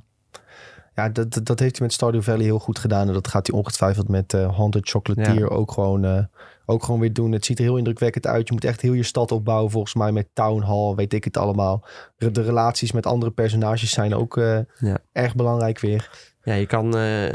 [0.94, 3.07] Ja, dat, dat- heeft hij met Stardew Valley heel goed gedaan.
[3.09, 5.46] En dat gaat hij ongetwijfeld met eh Haunted Chocolatier Ja.
[5.46, 6.28] ook, gewoon,
[6.66, 7.32] ook gewoon weer doen.
[7.32, 8.46] Het ziet er heel indrukwekkend uit.
[8.48, 11.36] Je moet echt heel je stad opbouwen, volgens mij met Town Hall, weet ik het
[11.36, 11.86] allemaal.
[12.16, 14.34] De relaties met andere personages zijn ook
[14.78, 14.98] Ja.
[15.12, 16.11] erg belangrijk weer.
[16.47, 17.32] Ja, je kan eh,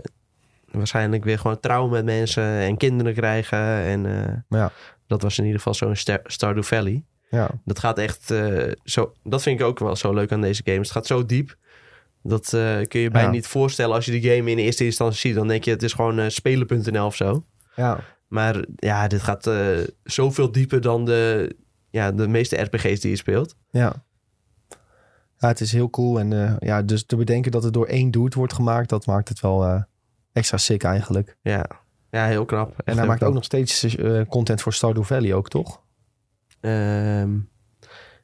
[0.72, 3.60] waarschijnlijk weer gewoon trouwen met mensen en kinderen krijgen.
[3.84, 4.72] En eh, Ja.
[5.08, 7.04] dat was in ieder geval zo'n Star- Stardew Valley.
[7.30, 9.14] Ja, Dat gaat echt eh, zo.
[9.24, 10.88] Dat vind ik ook wel zo leuk aan deze games.
[10.88, 11.56] Het gaat zo diep.
[12.24, 12.50] Dat
[12.88, 13.30] kun je bijna Ja.
[13.34, 15.36] niet voorstellen als je de game in eerste instantie ziet.
[15.36, 17.46] Dan denk je het is gewoon spelen.nl of zo.
[17.76, 18.00] ja.
[18.28, 19.50] Maar ja, dit gaat
[20.04, 21.52] zoveel dieper dan de,
[21.90, 23.56] ja, de meeste RPG's die je speelt.
[23.72, 24.04] ja.
[25.42, 26.20] Ja, het is heel cool.
[26.20, 29.30] En eh, ja, dus te bedenken dat het door één dude wordt gemaakt, dat maakt
[29.30, 29.82] het wel eh,
[30.34, 31.38] extra sick eigenlijk.
[31.42, 31.66] Ja,
[32.10, 32.70] ja heel knap.
[32.70, 33.30] Echt En hij maakt knap.
[33.30, 35.82] ook nog steeds eh, content voor Stardew Valley ook, toch?
[36.60, 37.38] Ehm,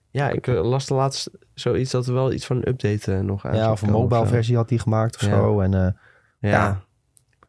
[0.09, 3.55] ja, ik las de laatst zoiets dat er wel iets van een update nog aan
[3.55, 5.28] Ja, of een mobile versie had hij gemaakt of Ja.
[5.30, 5.59] zo.
[5.61, 5.95] En Ja.
[6.39, 6.82] Ja.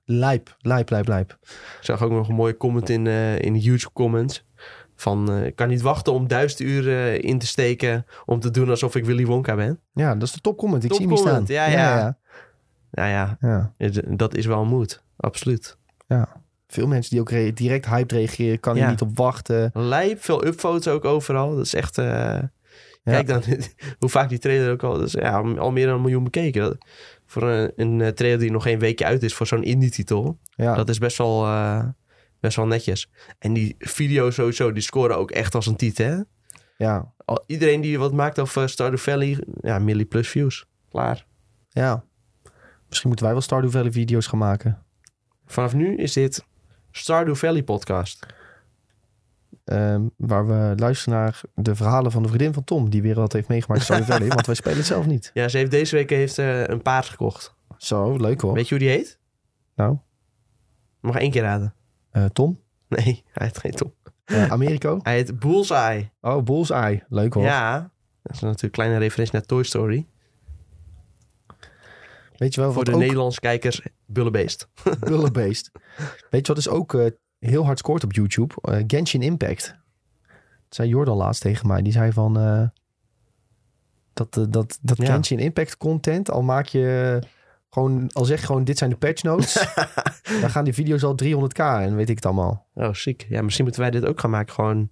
[0.04, 1.38] lijp, lijp, lijp, lijp.
[1.40, 3.06] Ik zag ook nog een mooie comment in,
[3.40, 4.46] in de YouTube comments.
[5.00, 8.50] Van, eh, ik kan niet wachten om duizend uur eh, in te steken om te
[8.50, 9.80] doen alsof ik Willy Wonka ben.
[9.92, 10.84] Ja, dat is de top comment.
[10.84, 11.56] Ik zie hem Topcomment, staan.
[11.70, 12.18] ja, ja.
[12.90, 13.72] ja, ja, ja.
[13.76, 15.02] eh, dat is wel moed.
[15.16, 15.76] Absoluut.
[16.06, 16.28] Ja.
[16.68, 18.60] Veel mensen die ook re- direct hype reageren.
[18.60, 18.90] Kan je Ja.
[18.90, 19.70] niet op wachten.
[19.74, 21.54] Lijp, veel upvotes ook overal.
[21.56, 21.98] Dat is echt...
[21.98, 22.38] eh,
[23.04, 23.42] Kijk dan
[23.98, 24.92] hoe vaak die trailer ook al...
[24.98, 26.62] Dat is, ja, al meer dan een miljoen bekeken.
[26.62, 26.76] Dat,
[27.26, 30.38] voor een, een trailer die nog geen weekje uit is voor zo'n indie-titel.
[30.54, 31.46] Ja, Dat is best wel,
[32.40, 33.10] best wel netjes.
[33.38, 36.20] En die video's sowieso, die scoren ook echt als een titel, hè?
[36.76, 40.66] ja, Al, iedereen die wat maakt over Stardew Valley, ja, milli plus views.
[40.90, 41.26] Klaar.
[41.68, 42.04] ja.
[42.88, 44.82] Misschien moeten wij wel Stardew Valley video's gaan maken.
[45.46, 46.44] Vanaf nu is dit
[46.90, 48.26] Stardew Valley podcast.
[49.64, 52.90] Ehm, waar we luisteren naar de verhalen van de vriendin van Tom.
[52.90, 54.28] Die weer wat heeft meegemaakt in Stardew Valley.
[54.34, 55.30] want wij spelen het zelf niet.
[55.34, 57.54] Ja, ze heeft deze week heeft, eh, een paard gekocht.
[57.76, 58.52] Zo, leuk hoor.
[58.52, 59.18] Weet je hoe die heet?
[59.74, 59.98] Nou,
[61.00, 61.74] Mag één keer raden.
[62.24, 62.60] Eh, Tom?
[62.88, 63.94] Nee, hij heet geen Tom.
[64.24, 64.98] Eh, Americo?
[65.02, 66.10] Hij heet Bullseye.
[66.20, 67.04] Oh, Bullseye.
[67.08, 67.42] Leuk hoor.
[67.42, 67.90] Ja,
[68.22, 70.06] dat is natuurlijk een kleine referentie naar Toy Story.
[72.36, 74.68] Weet je wel Voor de ook Nederlandse kijkers, Bullebeest.
[75.00, 75.70] Bullenbeest.
[76.30, 77.06] Weet je wat dus ook eh,
[77.38, 78.54] heel hard scoort op YouTube?
[78.86, 79.66] Genshin Impact.
[80.26, 81.82] Dat zei Jordan laatst tegen mij.
[81.82, 82.38] Die zei van...
[82.38, 82.66] eh,
[84.12, 85.04] dat dat, dat Ja.
[85.04, 87.18] Genshin Impact content, al maak je...
[87.70, 89.52] Gewoon, al zeg je gewoon, dit zijn de patch notes.
[90.40, 92.66] dan gaan die video's al 300k en weet ik het allemaal.
[92.74, 93.26] Oh, ziek.
[93.28, 94.54] Ja, misschien moeten wij dit ook gaan maken.
[94.54, 94.90] Gewoon,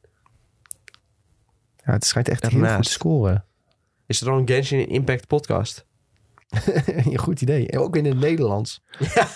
[1.85, 2.87] Ja, het schijnt echt heel goed Ernaast.
[2.89, 3.45] te scoren.
[4.07, 5.87] is er al een Genshin Impact podcast?
[6.87, 7.69] Een goed idee.
[7.69, 8.83] En ook in het Nederlands.
[9.15, 9.27] Ja,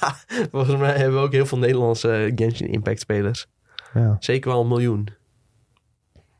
[0.50, 3.46] volgens mij hebben we ook heel veel Nederlandse Genshin Impact spelers.
[3.94, 4.16] Ja.
[4.20, 5.08] Zeker wel een miljoen.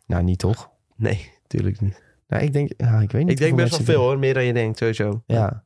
[0.07, 0.71] Nou, niet toch?
[0.97, 2.03] Nee, natuurlijk niet.
[2.29, 4.45] Nou, ik denk, ja, ik weet niet Ik denk best wel veel hoor, meer dan
[4.45, 5.23] je denkt sowieso.
[5.27, 5.65] Ja.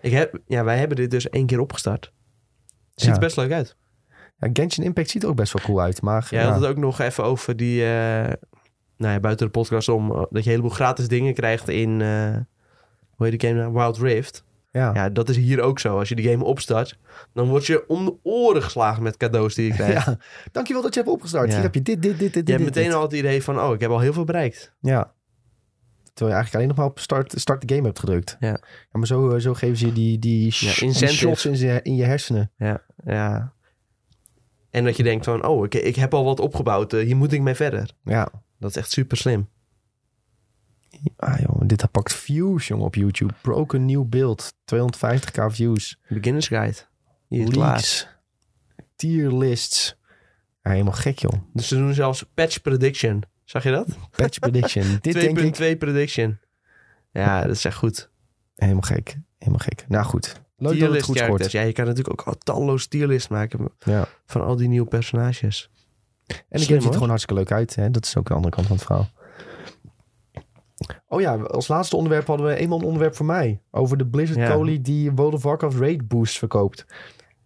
[0.00, 2.12] Ik heb, ja, wij hebben dit dus één keer opgestart.
[2.94, 3.14] Ziet Ja.
[3.14, 3.76] er best leuk uit.
[4.38, 6.02] ja, Genshin Impact ziet er ook best wel cool uit.
[6.02, 8.32] Maar Jij ja, had het ook nog even over die, eh,
[8.96, 12.00] nou ja, buiten de podcast om, eh, dat je een heleboel gratis dingen krijgt in,
[12.00, 12.36] eh,
[13.16, 13.72] hoe heet die game nou?
[13.72, 14.44] Wild Rift.
[14.72, 14.90] ja.
[14.94, 15.98] Ja, dat is hier ook zo.
[15.98, 16.98] Als je die game opstart,
[17.34, 20.06] dan word je om de oren geslagen met cadeaus die je krijgt.
[20.06, 20.18] Ja,
[20.52, 21.48] dankjewel dat je hebt opgestart.
[21.48, 21.54] Ja.
[21.54, 22.94] Hier heb je dit, dit, dit, dit, Je hebt meteen dit.
[22.94, 24.72] al het idee van, oh, ik heb al heel veel bereikt.
[24.80, 25.12] Ja.
[26.18, 28.36] Terwijl je eigenlijk alleen nog maar op start, start de game hebt gedrukt.
[28.40, 28.60] Ja.
[28.92, 32.04] maar zo, eh, zo geven ze je die, die, sh- shots in, je- in je
[32.04, 32.50] hersenen.
[32.56, 33.52] Ja, ja.
[34.70, 36.92] En dat je denkt van, oh, ik, ik heb al wat opgebouwd.
[36.92, 37.90] eh, hier moet ik mee verder.
[38.04, 38.28] Ja.
[38.58, 39.48] Dat is echt super slim.
[41.16, 43.34] Ah joh, dit pakt views jongen op YouTube.
[43.42, 44.52] Broken new build.
[44.74, 46.00] 250k views.
[46.08, 46.76] Beginners guide.
[47.28, 47.46] Hier.
[47.48, 48.08] Leaks.
[48.96, 49.96] Tier lists.
[50.62, 51.32] Ja, helemaal gek joh.
[51.52, 53.22] Dus ze doen zelfs patch prediction.
[53.48, 53.86] Zag je dat?
[54.16, 54.84] Patch prediction.
[55.00, 56.38] dit denk ik 2.2 prediction.
[57.10, 58.10] Ja, dat is echt goed.
[58.54, 59.16] helemaal gek.
[59.38, 59.84] Helemaal gek.
[59.88, 60.40] Nou goed.
[60.56, 61.50] Leuk dat het goed scoort.
[61.50, 64.08] Ja, je kan natuurlijk ook al talloos tierlist maken Ja.
[64.26, 65.70] van al die nieuwe personages.
[66.48, 66.92] En ziet er hoor.
[66.92, 67.74] gewoon hartstikke leuk uit.
[67.74, 67.90] Hè?
[67.90, 69.08] Dat is ook de andere kant van het verhaal.
[71.08, 73.60] Oh ja, als laatste onderwerp hadden we eenmaal een onderwerp voor mij.
[73.70, 74.52] Over de Blizzard Ja.
[74.52, 76.86] Collie die World of Warcraft Raid Boost verkoopt.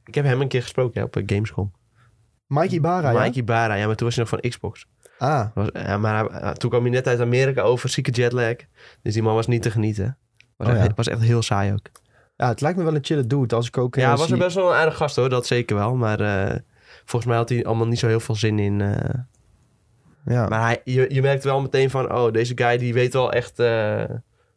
[0.04, 1.72] Ik heb hem een keer gesproken ja, op eh, Gamescom.
[2.46, 3.22] Mikey Bara, ja?
[3.22, 4.86] Mikey Bara, ja, maar toen was hij nog van Xbox.
[5.22, 8.54] Ah, Was, ja, maar hij- hij- toen kwam hij net uit Amerika over zieke jetlag.
[9.02, 10.16] Dus die man was niet te genieten.
[10.56, 10.92] Was, Oh, echt, ja.
[10.94, 11.88] was echt heel saai ook.
[12.36, 13.54] ja, het lijkt me wel een chille dude.
[13.56, 13.96] Als ik ook...
[13.96, 15.94] eh, Ja, was zie- er best wel een aardig gast hoor, dat zeker wel.
[15.96, 16.56] Maar eh,
[17.04, 18.80] volgens mij had hij allemaal niet zo heel veel zin in.
[18.80, 19.14] eh.
[20.24, 23.32] Ja, Maar hij, je, je merkt wel meteen van, oh, deze guy die weet wel
[23.32, 23.56] echt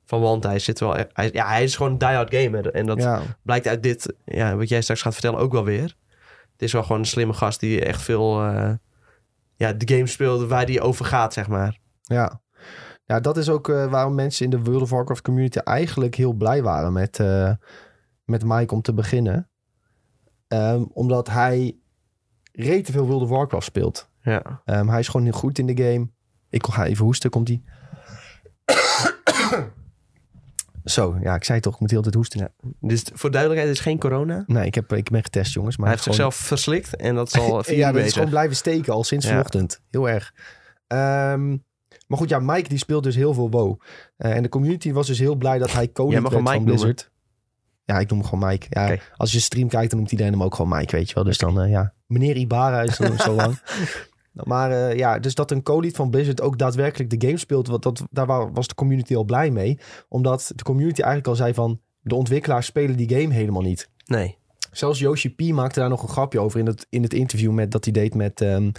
[0.06, 0.44] van want.
[0.44, 2.72] Hij zit wel echt, hij, ja, hij is gewoon een die-hard gamer.
[2.72, 5.96] En dat ja, blijkt uit dit, ja, wat jij straks gaat vertellen, ook wel weer.
[6.52, 8.42] Het is wel gewoon een slimme gast die echt veel,
[9.56, 11.80] ja, de game speelt waar die over gaat, zeg maar.
[12.02, 12.44] ja.
[13.08, 16.34] Ja, dat is ook eh, waarom mensen in de World of Warcraft community eigenlijk heel
[16.34, 17.52] blij waren met, eh,
[18.24, 19.50] met Mike om te beginnen.
[20.48, 21.78] Ehm, omdat hij
[22.52, 24.10] rete veel World of Warcraft speelt.
[24.22, 24.62] Ja.
[24.66, 26.10] Ehm, hij is gewoon heel goed in de game.
[26.50, 27.64] Ik ga even hoesten, komt hij.
[30.86, 32.40] Zo, ja, ik zei toch, ik moet heel tijd hoesten.
[32.40, 32.50] Ja.
[32.80, 34.44] Dus voor duidelijkheid, is geen corona.
[34.48, 35.78] Nee, ik, heb, ik ben getest, jongens.
[35.78, 38.30] Maar hij heeft gewoon- zichzelf verslikt en dat is al vier ja, dat is gewoon
[38.30, 39.32] blijven steken al sinds Ja.
[39.32, 39.82] vanochtend.
[39.92, 40.34] Heel erg.
[40.88, 41.50] Ehm,
[42.08, 43.76] maar goed, ja, Mike die speelt dus heel veel WoW.
[44.18, 46.66] Eh, en de community was dus heel blij dat hij koning werd hem van Mike
[46.66, 47.12] Blizzard.
[47.84, 48.66] Ja, ik noem hem gewoon Mike.
[48.70, 48.98] Ja.
[49.16, 51.24] Als je stream kijkt, dan noemt iedereen hem ook gewoon Mike, weet je wel.
[51.24, 53.60] Dus dan, eh, ja, meneer Ibarra is dan zo lang.
[54.44, 57.84] Maar eh, ja, dus dat een co-lead van Blizzard ook daadwerkelijk de game speelt, wat
[57.84, 59.80] dat, daar wa- was de community al blij mee.
[60.10, 63.90] Omdat de community eigenlijk al zei van, de ontwikkelaars spelen die game helemaal niet.
[64.06, 64.38] Nee.
[64.72, 67.72] Zelfs Yoshi P maakte daar nog een grapje over in het, in het interview met,
[67.72, 68.72] dat hij deed met ehm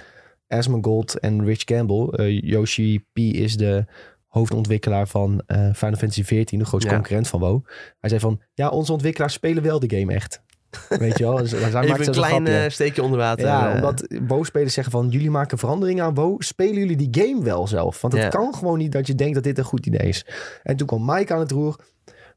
[0.49, 2.07] Asmongold en Rich Campbell.
[2.27, 3.85] Eh, Yoshi P is de
[4.27, 6.97] hoofdontwikkelaar van eh, Final Fantasy XIV, de grootste Ja.
[6.97, 7.61] concurrent van WoW.
[7.99, 10.43] Hij zei van, ja, onze ontwikkelaars spelen wel de game echt.
[10.89, 11.37] Weet je wel?
[11.37, 13.47] Dus, daar Even een klein eh, steekje onder water.
[13.47, 15.09] Ja, omdat WoW-spelers zeggen van...
[15.09, 16.35] jullie maken veranderingen aan.
[16.39, 18.01] Spelen jullie die game wel zelf?
[18.01, 20.27] Want het kan gewoon niet dat je denkt dat dit een goed idee is.
[20.63, 21.77] En toen kwam Mike aan het roer.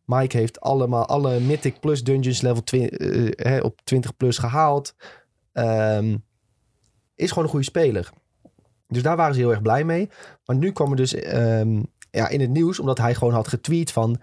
[0.06, 4.96] Mike heeft allemaal alle Mythic Plus dungeons level eh, hè, op 20 plus gehaald.
[5.52, 6.18] Ehm,
[7.16, 8.10] is gewoon een goede speler.
[8.88, 10.10] Dus daar waren ze heel erg blij mee.
[10.46, 12.80] Maar nu kwam er dus ehm, ja, in het nieuws...
[12.80, 14.22] omdat hij gewoon had getweet van...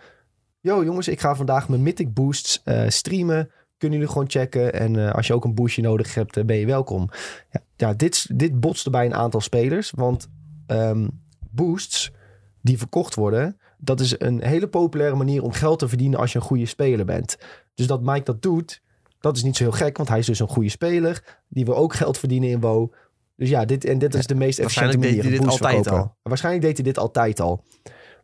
[0.61, 3.51] Yo jongens, ik ga vandaag mijn Mythic Boosts eh, streamen.
[3.79, 4.73] Kunnen jullie gewoon checken.
[4.73, 7.09] En eh, als je ook een boostje nodig hebt, eh, ben je welkom.
[7.51, 9.91] Ja, ja dit, dit botste bij een aantal spelers.
[9.91, 10.29] Want
[10.67, 11.09] ehm,
[11.51, 12.13] boosts
[12.61, 13.61] die verkocht worden...
[13.79, 16.19] dat is een hele populaire manier om geld te verdienen...
[16.19, 17.39] als je een goede speler bent.
[17.75, 18.83] Dus dat Mike dat doet,
[19.21, 19.97] dat is niet zo heel gek.
[19.97, 21.39] Want hij is dus een goede speler.
[21.49, 22.93] Die wil ook geld verdienen in WoW.
[23.37, 25.23] Dus ja, dit, en dit is de meest efficiënte waarschijnlijk manier.
[25.23, 26.17] deed hij dit altijd verkopen.
[26.23, 27.65] Waarschijnlijk deed hij dit altijd al.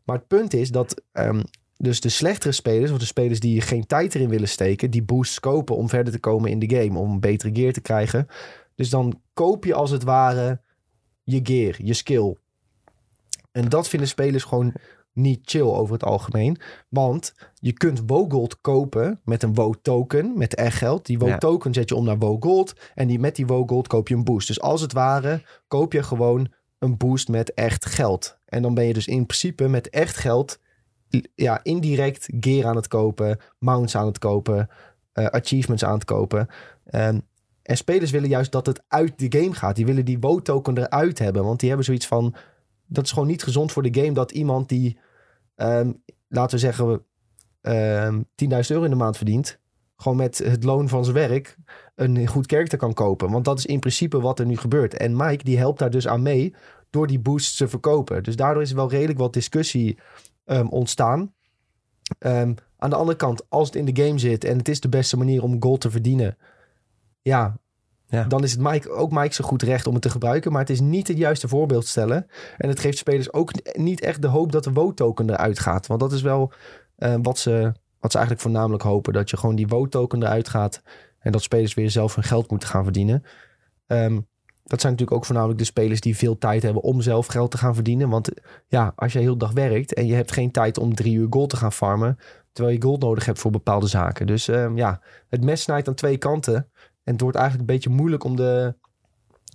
[0.04, 1.42] Maar het punt is dat ehm,
[1.82, 2.90] dus de slechtere spelers...
[2.90, 4.90] of de spelers die geen tijd erin willen steken...
[4.90, 6.98] die boosts kopen om verder te komen in de game.
[6.98, 8.26] Om betere gear te krijgen.
[8.74, 10.60] Dus dan koop je als het ware
[11.22, 12.36] je gear, je skill.
[13.52, 14.74] En dat vinden spelers gewoon
[15.12, 16.58] niet chill over het algemeen.
[16.88, 21.06] Want je kunt WoGold kopen met een WoW-token, met echt geld.
[21.06, 22.72] Die WoW-token zet je om naar WoGold.
[22.94, 24.46] En die, met die WoGold koop je een boost.
[24.46, 28.38] Dus als het ware koop je gewoon een boost met echt geld.
[28.44, 30.60] En dan ben je dus in principe met echt geld...
[31.34, 34.68] Ja, indirect gear aan het kopen, mounts aan het kopen,
[35.12, 36.48] eh, achievements aan het kopen.
[36.84, 37.18] Ehm,
[37.62, 39.76] en spelers willen juist dat het uit de game gaat.
[39.76, 41.44] Die willen die WoW-token eruit hebben.
[41.44, 42.34] Want die hebben zoiets van...
[42.86, 44.98] Dat is gewoon niet gezond voor de game dat iemand die...
[45.54, 45.92] ehm,
[46.28, 47.04] laten we zeggen...
[47.60, 49.58] ehm 10.000 euro in de maand verdient...
[49.96, 51.56] gewoon met het loon van zijn werk...
[51.94, 53.30] een goed karakter kan kopen.
[53.30, 54.96] Want dat is in principe wat er nu gebeurt.
[54.96, 56.54] En Mike die helpt daar dus aan mee...
[56.90, 58.22] door die boosts te verkopen.
[58.22, 59.98] Dus daardoor is er wel redelijk wat discussie
[60.44, 61.34] ehm, ontstaan.
[62.18, 64.44] Ehm, aan de andere kant, als het in de game zit...
[64.44, 66.36] en het is de beste manier om gold te verdienen...
[67.22, 67.56] ja,
[68.06, 68.24] Ja.
[68.24, 70.52] dan is het Mike, ook Mike zo goed recht om het te gebruiken.
[70.52, 72.26] Maar het is niet het juiste voorbeeld stellen.
[72.56, 75.86] En het geeft spelers ook niet echt de hoop dat de WO-token eruit gaat.
[75.86, 76.52] Want dat is wel
[76.96, 79.12] eh, wat, ze, wat ze eigenlijk voornamelijk hopen.
[79.12, 80.82] Dat je gewoon die WO-token eruit gaat.
[81.18, 83.24] En dat spelers weer zelf hun geld moeten gaan verdienen.
[83.86, 84.20] Ehm,
[84.72, 87.58] dat zijn natuurlijk ook voornamelijk de spelers die veel tijd hebben om zelf geld te
[87.58, 88.08] gaan verdienen.
[88.08, 88.30] Want
[88.66, 91.50] ja, als je heel dag werkt en je hebt geen tijd om drie uur gold
[91.50, 92.18] te gaan farmen.
[92.52, 94.26] Terwijl je gold nodig hebt voor bepaalde zaken.
[94.26, 96.54] Dus ehm, ja, het mes snijdt aan twee kanten.
[97.04, 98.74] En het wordt eigenlijk een beetje moeilijk om de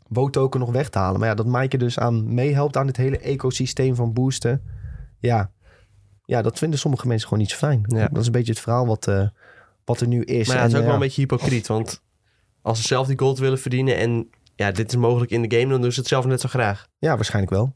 [0.07, 1.20] WO-token nog weg te halen.
[1.20, 4.61] Maar ja, dat er dus aan meehelpt aan het hele ecosysteem van boosten.
[5.20, 5.51] Ja,
[6.26, 7.84] ja dat vinden sommige mensen gewoon niet zo fijn.
[7.88, 8.07] Ja.
[8.07, 9.28] Dat is een beetje het verhaal wat, eh,
[9.86, 10.47] wat er nu is.
[10.47, 11.68] Maar ja, het is En, ook wel een beetje hypocriet.
[11.68, 12.01] Want
[12.61, 15.72] als ze zelf die gold willen verdienen en ja, dit is mogelijk in de game,
[15.72, 16.88] dan doen ze het zelf net zo graag.
[16.97, 17.76] Ja, waarschijnlijk wel.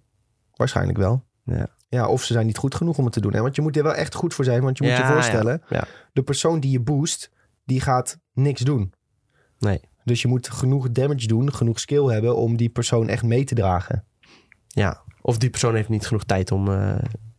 [0.53, 1.23] Waarschijnlijk wel.
[1.43, 1.67] Ja.
[1.89, 3.33] Ja, of ze zijn niet goed genoeg om het te doen.
[3.33, 3.41] Hè?
[3.41, 4.61] Want je moet er wel echt goed voor zijn.
[4.63, 5.83] Want je moet Ja, je voorstellen, ja, ja.
[6.13, 7.31] de persoon die je boost,
[7.65, 8.93] die gaat niks doen.
[9.59, 9.79] Nee.
[10.03, 13.55] Dus je moet genoeg damage doen, genoeg skill hebben om die persoon echt mee te
[13.55, 14.05] dragen.
[14.67, 15.01] Ja.
[15.21, 16.67] Of die persoon heeft niet genoeg tijd om...
[16.71, 16.95] eh,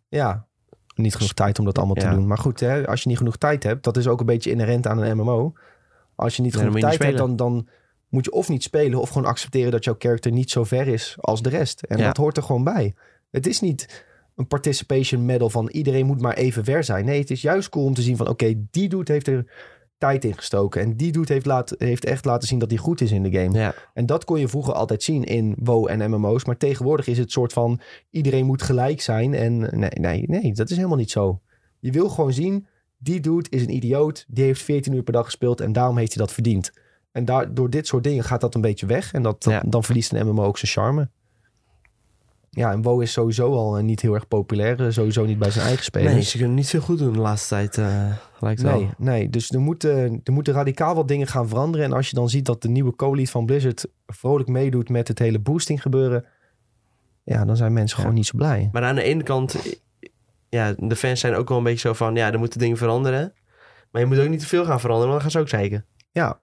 [0.09, 0.47] Ja,
[0.95, 2.26] niet genoeg tijd om dat allemaal te doen.
[2.26, 4.86] Maar goed, hè, als je niet genoeg tijd hebt, dat is ook een beetje inherent
[4.86, 5.53] aan een MMO.
[6.14, 7.68] Als je niet genoeg tijd hebt, dan, dan
[8.12, 11.14] moet je of niet spelen of gewoon accepteren dat jouw character niet zo ver is
[11.20, 11.82] als de rest.
[11.82, 12.06] En Ja.
[12.06, 12.94] dat hoort er gewoon bij.
[13.30, 14.04] Het is niet
[14.36, 17.04] een participation medal van iedereen moet maar even ver zijn.
[17.04, 19.46] Nee, het is juist cool om te zien van oké, die dude heeft er
[19.98, 20.80] tijd in gestoken.
[20.80, 23.30] En die dude heeft, laat, heeft echt laten zien dat hij goed is in de
[23.30, 23.58] game.
[23.58, 23.74] ja.
[23.94, 26.44] En dat kon je vroeger altijd zien in WoW en MMO's.
[26.44, 29.34] Maar tegenwoordig is het soort van iedereen moet gelijk zijn.
[29.34, 31.40] En nee, nee, nee, dat is helemaal niet zo.
[31.78, 32.66] Je wil gewoon zien,
[32.98, 34.24] die dude is een idioot.
[34.28, 36.72] Die heeft 14 uur per dag gespeeld en daarom heeft hij dat verdiend.
[37.12, 39.12] En daar, door dit soort dingen gaat dat een beetje weg.
[39.12, 39.62] En dat, dat- Ja.
[39.66, 41.08] dan verliest een MMO ook zijn charme.
[42.50, 44.80] Ja, en WoW is sowieso al eh, niet heel erg populair.
[44.86, 46.12] eh, Sowieso niet bij zijn eigen spelers.
[46.12, 48.78] Nee, ze kunnen niet veel goed doen de laatste tijd, eh, lijkt wel.
[48.78, 51.86] Nee, nee, dus er moeten, er moeten radicaal wat dingen gaan veranderen.
[51.86, 55.18] En als je dan ziet dat de nieuwe co-lead van Blizzard vrolijk meedoet met het
[55.18, 56.24] hele boosting gebeuren.
[57.24, 58.02] Ja, dan zijn mensen Ja.
[58.02, 58.68] gewoon niet zo blij.
[58.72, 59.56] Maar aan de ene kant,
[60.48, 63.32] ja, de fans zijn ook wel een beetje zo van, ja, er moeten dingen veranderen.
[63.90, 65.84] Maar je moet ook niet te veel gaan veranderen, want dan gaan ze ook zeiken.
[66.12, 66.40] Ja.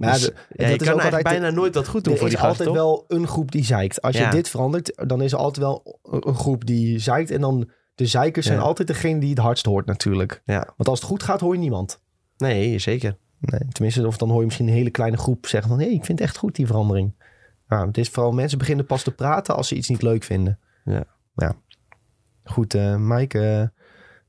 [0.00, 2.12] Maar Dus, ja, dat je is kan ook eigenlijk altijd- bijna nooit wat goed doen
[2.12, 3.06] er voor is die gasten, altijd toch?
[3.08, 4.02] wel een groep die zeikt.
[4.02, 4.24] Als Ja.
[4.24, 7.30] je dit verandert, dan is er altijd wel een groep die zeikt.
[7.30, 10.42] En dan de zeikers zijn altijd degene die het hardst hoort natuurlijk.
[10.44, 10.68] Ja.
[10.76, 12.00] Want als het goed gaat, hoor je niemand.
[12.36, 13.16] Nee, zeker.
[13.40, 15.80] Nee, tenminste, of dan hoor je misschien een hele kleine groep zeggen van...
[15.80, 17.14] hé, ik vind het echt goed, die verandering.
[17.68, 20.58] Ja, het is vooral mensen beginnen pas te praten als ze iets niet leuk vinden.
[20.84, 21.04] Ja.
[21.34, 21.54] ja.
[22.44, 23.66] Goed, eh Mike, eh,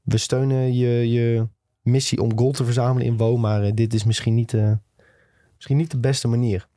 [0.01, 1.47] we steunen je, je
[1.81, 3.37] missie om gold te verzamelen in WoW...
[3.37, 4.53] maar eh, dit is misschien niet,
[5.61, 6.67] misschien niet de beste manier.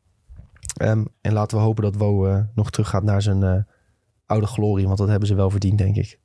[0.76, 3.62] Ehm, en laten we hopen dat WoW eh, nog terug gaat naar zijn eh,
[4.26, 4.86] oude glorie...
[4.86, 6.18] want dat hebben ze wel verdiend, denk ik.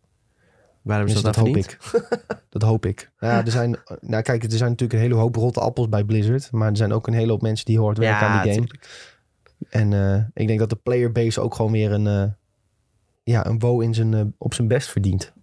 [0.82, 1.78] Waar hebben ze Dus dat, hoop ik.
[2.49, 3.12] dat hoop ik.
[3.20, 6.51] Ja, er zijn, nou kijk, er zijn natuurlijk een hele hoop rotte appels bij Blizzard.
[6.51, 8.66] Maar er zijn ook een hele hoop mensen die hard werken aan die game.
[8.66, 9.14] tuurlijk.
[9.70, 12.36] En eh, ik denk dat de playerbase ook gewoon weer een,
[13.24, 15.34] ja, een WoW in zijn, op zijn best verdient.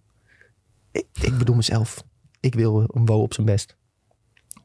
[0.91, 2.03] Ik, ik bedoel mezelf.
[2.39, 3.76] Ik wil een WoW op zijn best.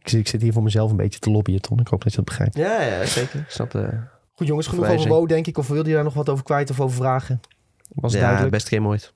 [0.03, 1.79] Ik, zit- ik zit hier voor mezelf een beetje te lobbyen, Ton.
[1.81, 2.57] Ik hoop dat je dat begrijpt.
[2.57, 3.41] Ja, ja, zeker.
[3.41, 3.99] Ik snap de
[4.33, 5.09] Goed jongens, genoeg over.
[5.09, 5.59] WoW denk ik.
[5.59, 7.41] Of wilde je daar nog wat over kwijt of over vragen?
[7.89, 8.55] Was het ja, duidelijk?
[8.55, 9.15] beste game ooit.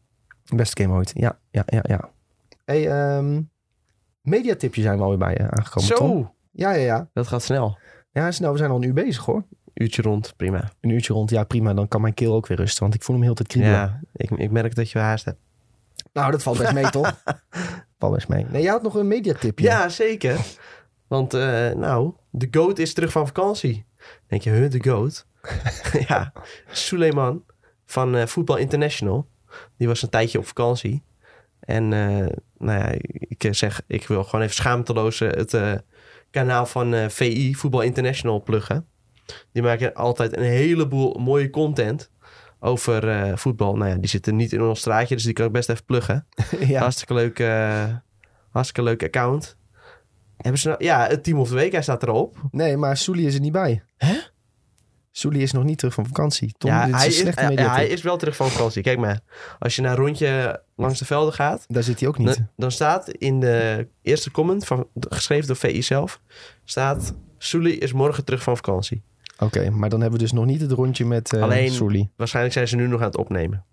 [0.54, 1.10] Beste game ooit.
[1.14, 2.10] Ja, ja, ja, ja.
[2.64, 3.40] Hey, ehm
[4.22, 6.22] mediatipje zijn we alweer bij je aangekomen, Tom.
[6.22, 7.08] Zo, Ja, ja, ja.
[7.12, 7.78] dat gaat snel.
[8.12, 8.52] Ja, snel.
[8.52, 9.44] We zijn al een uur bezig, hoor.
[9.74, 10.70] Uurtje rond, prima.
[10.80, 11.30] Een uurtje rond.
[11.30, 11.74] Ja, prima.
[11.74, 12.82] Dan kan mijn keel ook weer rusten.
[12.82, 13.76] Want ik voel hem heel tijd kriebelen.
[13.78, 15.38] Ja, ik, ik merk dat je haast hebt.
[16.12, 17.22] Nou, dat valt best mee, toch?
[17.98, 18.46] valt best mee.
[18.50, 19.64] Nee, jij had nog een mediatipje.
[19.66, 20.38] Ja, zeker.
[21.06, 23.86] Want, eh, nou, de GOAT is terug van vakantie.
[24.26, 25.26] denk je, huh, de GOAT?
[26.08, 26.32] ja,
[26.70, 27.44] Suleiman
[27.84, 29.28] van eh Football International.
[29.76, 31.02] Die was een tijdje op vakantie.
[31.60, 35.58] En, eh, nou ja, ik zeg, ik wil gewoon even schaamteloos het
[36.30, 38.86] kanaal van VI, Football International, pluggen.
[39.52, 42.10] Die maken altijd een heleboel mooie content
[42.60, 43.76] over voetbal.
[43.76, 46.26] Nou ja, die zitten niet in ons straatje, dus die kan ik best even pluggen.
[46.60, 46.80] ja.
[46.80, 47.38] Hartstikke leuk,
[48.50, 49.56] hartstikke leuk account.
[50.46, 52.36] Hebben ze nou, ja, het team of de week, hij staat erop.
[52.50, 53.82] Nee, maar Soelie is er niet bij.
[53.96, 54.14] Hè?
[55.10, 56.54] Soelie is nog niet terug van vakantie.
[56.58, 58.82] Tom, ja, dit is hij is, ja, hij is wel terug van vakantie.
[58.82, 59.20] Kijk maar,
[59.58, 62.26] als je naar een rondje langs de velden gaat, Daar zit hij ook niet.
[62.26, 66.20] dan, dan staat in de eerste comment, van, geschreven door VI zelf,
[66.64, 69.02] staat Sully is morgen terug van vakantie.
[69.38, 72.10] Oké, maar dan hebben we dus nog niet het rondje met eh Alleen- Soelie.
[72.16, 73.64] Waarschijnlijk zijn ze nu nog aan het opnemen.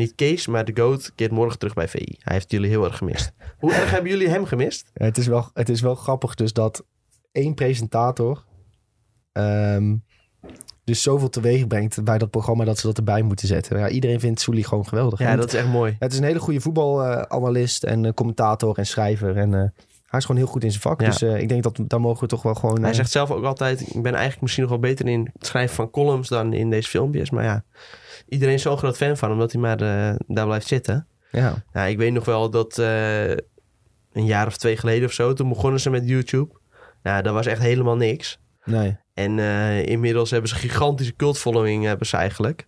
[0.00, 2.16] Niet Kees, maar de GOAT keert morgen terug bij VI.
[2.18, 3.32] Hij heeft jullie heel erg gemist.
[3.58, 4.90] Hoe erg hebben jullie hem gemist?
[4.94, 6.84] Ja, het, is wel, het is wel grappig dus dat
[7.32, 8.44] één presentator...
[9.32, 9.96] ehm,
[10.84, 13.78] dus zoveel teweeg brengt bij dat programma dat ze dat erbij moeten zetten.
[13.78, 15.18] Ja, iedereen vindt Soelie gewoon geweldig.
[15.18, 15.96] Ja, dat is echt mooi.
[15.98, 19.36] Het is een hele goede voetbalanalist en eh, commentator en schrijver.
[19.36, 19.60] En eh,
[20.06, 21.00] hij is gewoon heel goed in zijn vak.
[21.00, 21.06] Ja.
[21.06, 22.82] Dus eh, ik denk dat daar mogen we toch wel gewoon...
[22.82, 25.74] Hij zegt zelf ook altijd: Ik ben eigenlijk misschien nog wel beter in het schrijven
[25.74, 27.30] van columns dan in deze filmpjes.
[27.30, 27.64] Maar ja,
[28.28, 31.06] iedereen is zo'n groot fan van, omdat hij maar eh, daar blijft zitten.
[31.30, 31.64] ja.
[31.72, 33.30] Nou, ik weet nog wel dat eh,
[34.12, 36.58] een jaar of twee geleden of zo, toen begonnen ze met YouTube.
[37.02, 38.38] Nou, dat was echt helemaal niks.
[38.64, 38.96] Nee.
[39.14, 42.66] En eh, inmiddels hebben ze een gigantische cultfollowing hebben ze eigenlijk.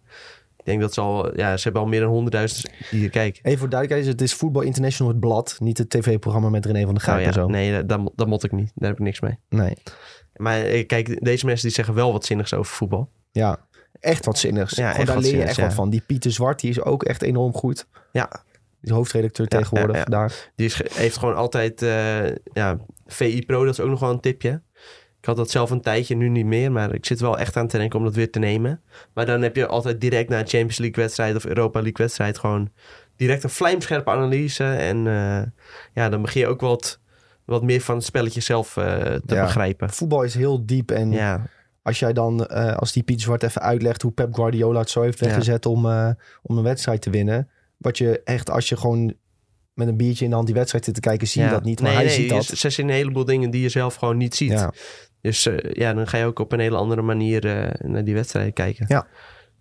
[0.57, 3.44] Ik denk dat ze al, ja, ze hebben al meer dan 100.000 die hier kijken.
[3.44, 5.57] Even voor duidelijkheid, het is Voetbal International het blad.
[5.61, 7.46] Niet het tv-programma met René van der Nou en ja, zo.
[7.46, 8.72] nee, dat, dat, mot ik niet.
[8.74, 9.38] Daar heb ik niks mee.
[9.48, 9.76] nee.
[10.36, 13.11] Maar kijk, deze mensen die zeggen wel wat zinnigs over voetbal.
[13.30, 13.59] Ja,
[14.01, 14.74] echt wat zinnigs.
[14.76, 15.90] Ja, Gewoon daar leer je echt wat van.
[15.90, 17.86] Die Pieter Zwart, die is ook echt enorm goed.
[18.12, 18.30] Ja,
[18.80, 20.51] Die hoofdredacteur Ja, tegenwoordig daar.
[20.55, 21.82] Die is, heeft gewoon altijd...
[21.82, 24.62] eh, ja, VI Pro, dat is ook nog wel een tipje.
[25.20, 26.72] Ik had dat zelf een tijdje, nu niet meer.
[26.72, 28.80] Maar ik zit wel echt aan te denken om dat weer te nemen.
[29.14, 31.36] Maar dan heb je altijd direct na een Champions League wedstrijd...
[31.36, 32.70] of Europa League wedstrijd gewoon
[33.16, 34.64] direct een vlijmscherpe analyse.
[34.64, 35.43] En eh,
[35.95, 36.99] ja, dan begin je ook wat,
[37.45, 38.84] wat meer van het spelletje zelf eh,
[39.26, 39.43] te Ja.
[39.45, 39.90] begrijpen.
[39.90, 40.90] Voetbal is heel diep.
[40.90, 41.47] En Ja,
[41.83, 45.03] als jij dan, eh, als die Pieter Zwart even uitlegt hoe Pep Guardiola het zo
[45.03, 45.26] heeft Ja.
[45.26, 46.11] weggezet om, eh,
[46.43, 47.49] om een wedstrijd te winnen.
[47.76, 49.14] Wat je echt, als je gewoon
[49.74, 51.53] met een biertje in de hand die wedstrijd zit te kijken, zie je ja.
[51.55, 51.80] dat niet.
[51.80, 52.45] Maar nee, hij nee, ziet dat.
[52.45, 54.51] Ze zien een heleboel dingen die je zelf gewoon niet ziet.
[54.51, 54.72] Ja.
[55.20, 58.53] Dus eh, ja, dan ga je ook op een hele andere manier naar die wedstrijden
[58.53, 58.85] kijken.
[58.89, 59.07] Ja.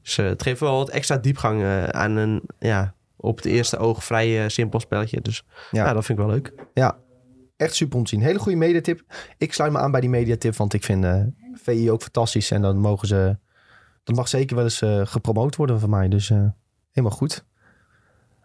[0.01, 4.49] Dus het geeft wel wat extra diepgang aan een, ja, op het eerste oog vrij
[4.49, 5.21] simpel spelletje.
[5.21, 5.93] Dus Ja.
[5.93, 6.53] dat vind ik wel leuk.
[6.73, 6.97] Ja,
[7.57, 8.21] echt super om te zien.
[8.21, 9.01] Hele goede mediatip.
[9.37, 11.03] Ik sluit me aan bij die mediatip, want ik vind
[11.63, 12.51] VI ook fantastisch.
[12.51, 13.37] En dan mogen ze,
[14.03, 16.07] dat mag zeker wel eens eh, gepromoot worden van mij.
[16.07, 16.45] Dus eh,
[16.91, 17.45] helemaal goed.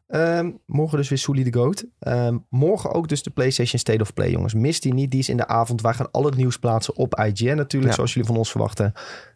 [0.06, 1.84] Ehm, morgen dus weer Soelie de Goat.
[1.98, 4.54] Ehm, morgen ook dus de PlayStation State of Play, jongens.
[4.54, 5.80] Mist die niet, die is in de avond.
[5.80, 7.96] Wij gaan al het nieuws plaatsen op IGN natuurlijk, Ja.
[7.96, 8.92] zoals jullie van ons verwachten.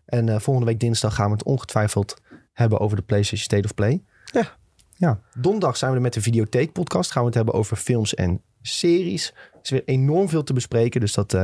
[0.07, 2.16] En eh, volgende week dinsdag gaan we het ongetwijfeld
[2.53, 4.03] hebben over de PlayStation State of Play.
[4.24, 4.59] Ja.
[4.97, 7.11] Ja, donderdag zijn we er met de Videotheek podcast.
[7.11, 9.31] Gaan we het hebben over films en series.
[9.53, 11.37] Er is weer enorm veel te bespreken, dus dat,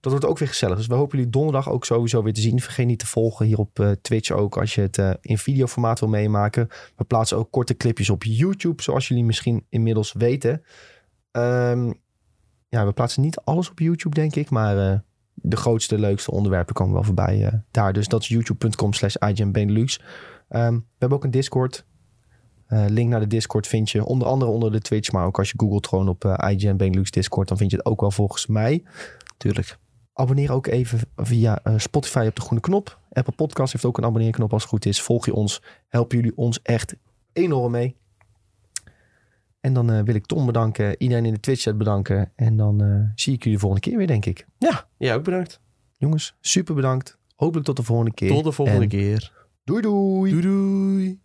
[0.00, 0.76] dat wordt ook weer gezellig.
[0.76, 2.60] Dus we hopen jullie donderdag ook sowieso weer te zien.
[2.60, 6.00] Vergeet niet te volgen hier op eh, Twitch ook als je het eh, in videoformaat
[6.00, 6.68] wil meemaken.
[6.96, 10.62] We plaatsen ook korte clipjes op YouTube, zoals jullie misschien inmiddels weten.
[11.30, 11.92] Ehm,
[12.68, 14.98] ja, we plaatsen niet alles op YouTube, denk ik, maar eh,
[15.34, 17.92] de grootste, leukste onderwerpen komen wel voorbij daar.
[17.92, 19.14] Dus dat is youtube.com slash.
[19.14, 21.88] Ehm, we hebben ook een Discord.
[22.88, 25.58] Link naar de Discord vind je onder andere onder de Twitch, maar ook als je
[25.58, 26.20] googelt gewoon op
[26.76, 28.82] Benelux Discord, dan vind je het ook wel volgens mij.
[29.36, 29.78] Tuurlijk.
[30.20, 32.98] Abonneer ook even via eh, Spotify op de groene knop.
[33.12, 35.02] Apple Podcast heeft ook een abonneerknop als het goed is.
[35.02, 36.96] Volg je ons, helpen jullie ons echt
[37.32, 37.96] enorm mee.
[39.60, 42.32] En dan eh, wil ik Tom bedanken, iedereen in de Twitch chat bedanken.
[42.36, 44.46] En dan eh, zie ik jullie de volgende keer weer, denk ik.
[44.58, 45.60] Ja, ja, ook bedankt.
[45.96, 47.18] Jongens, super bedankt.
[47.34, 48.30] Hopelijk tot de volgende keer.
[48.30, 49.32] Tot de volgende En keer.
[49.64, 50.30] Doei doei.
[50.30, 51.20] Doei doei.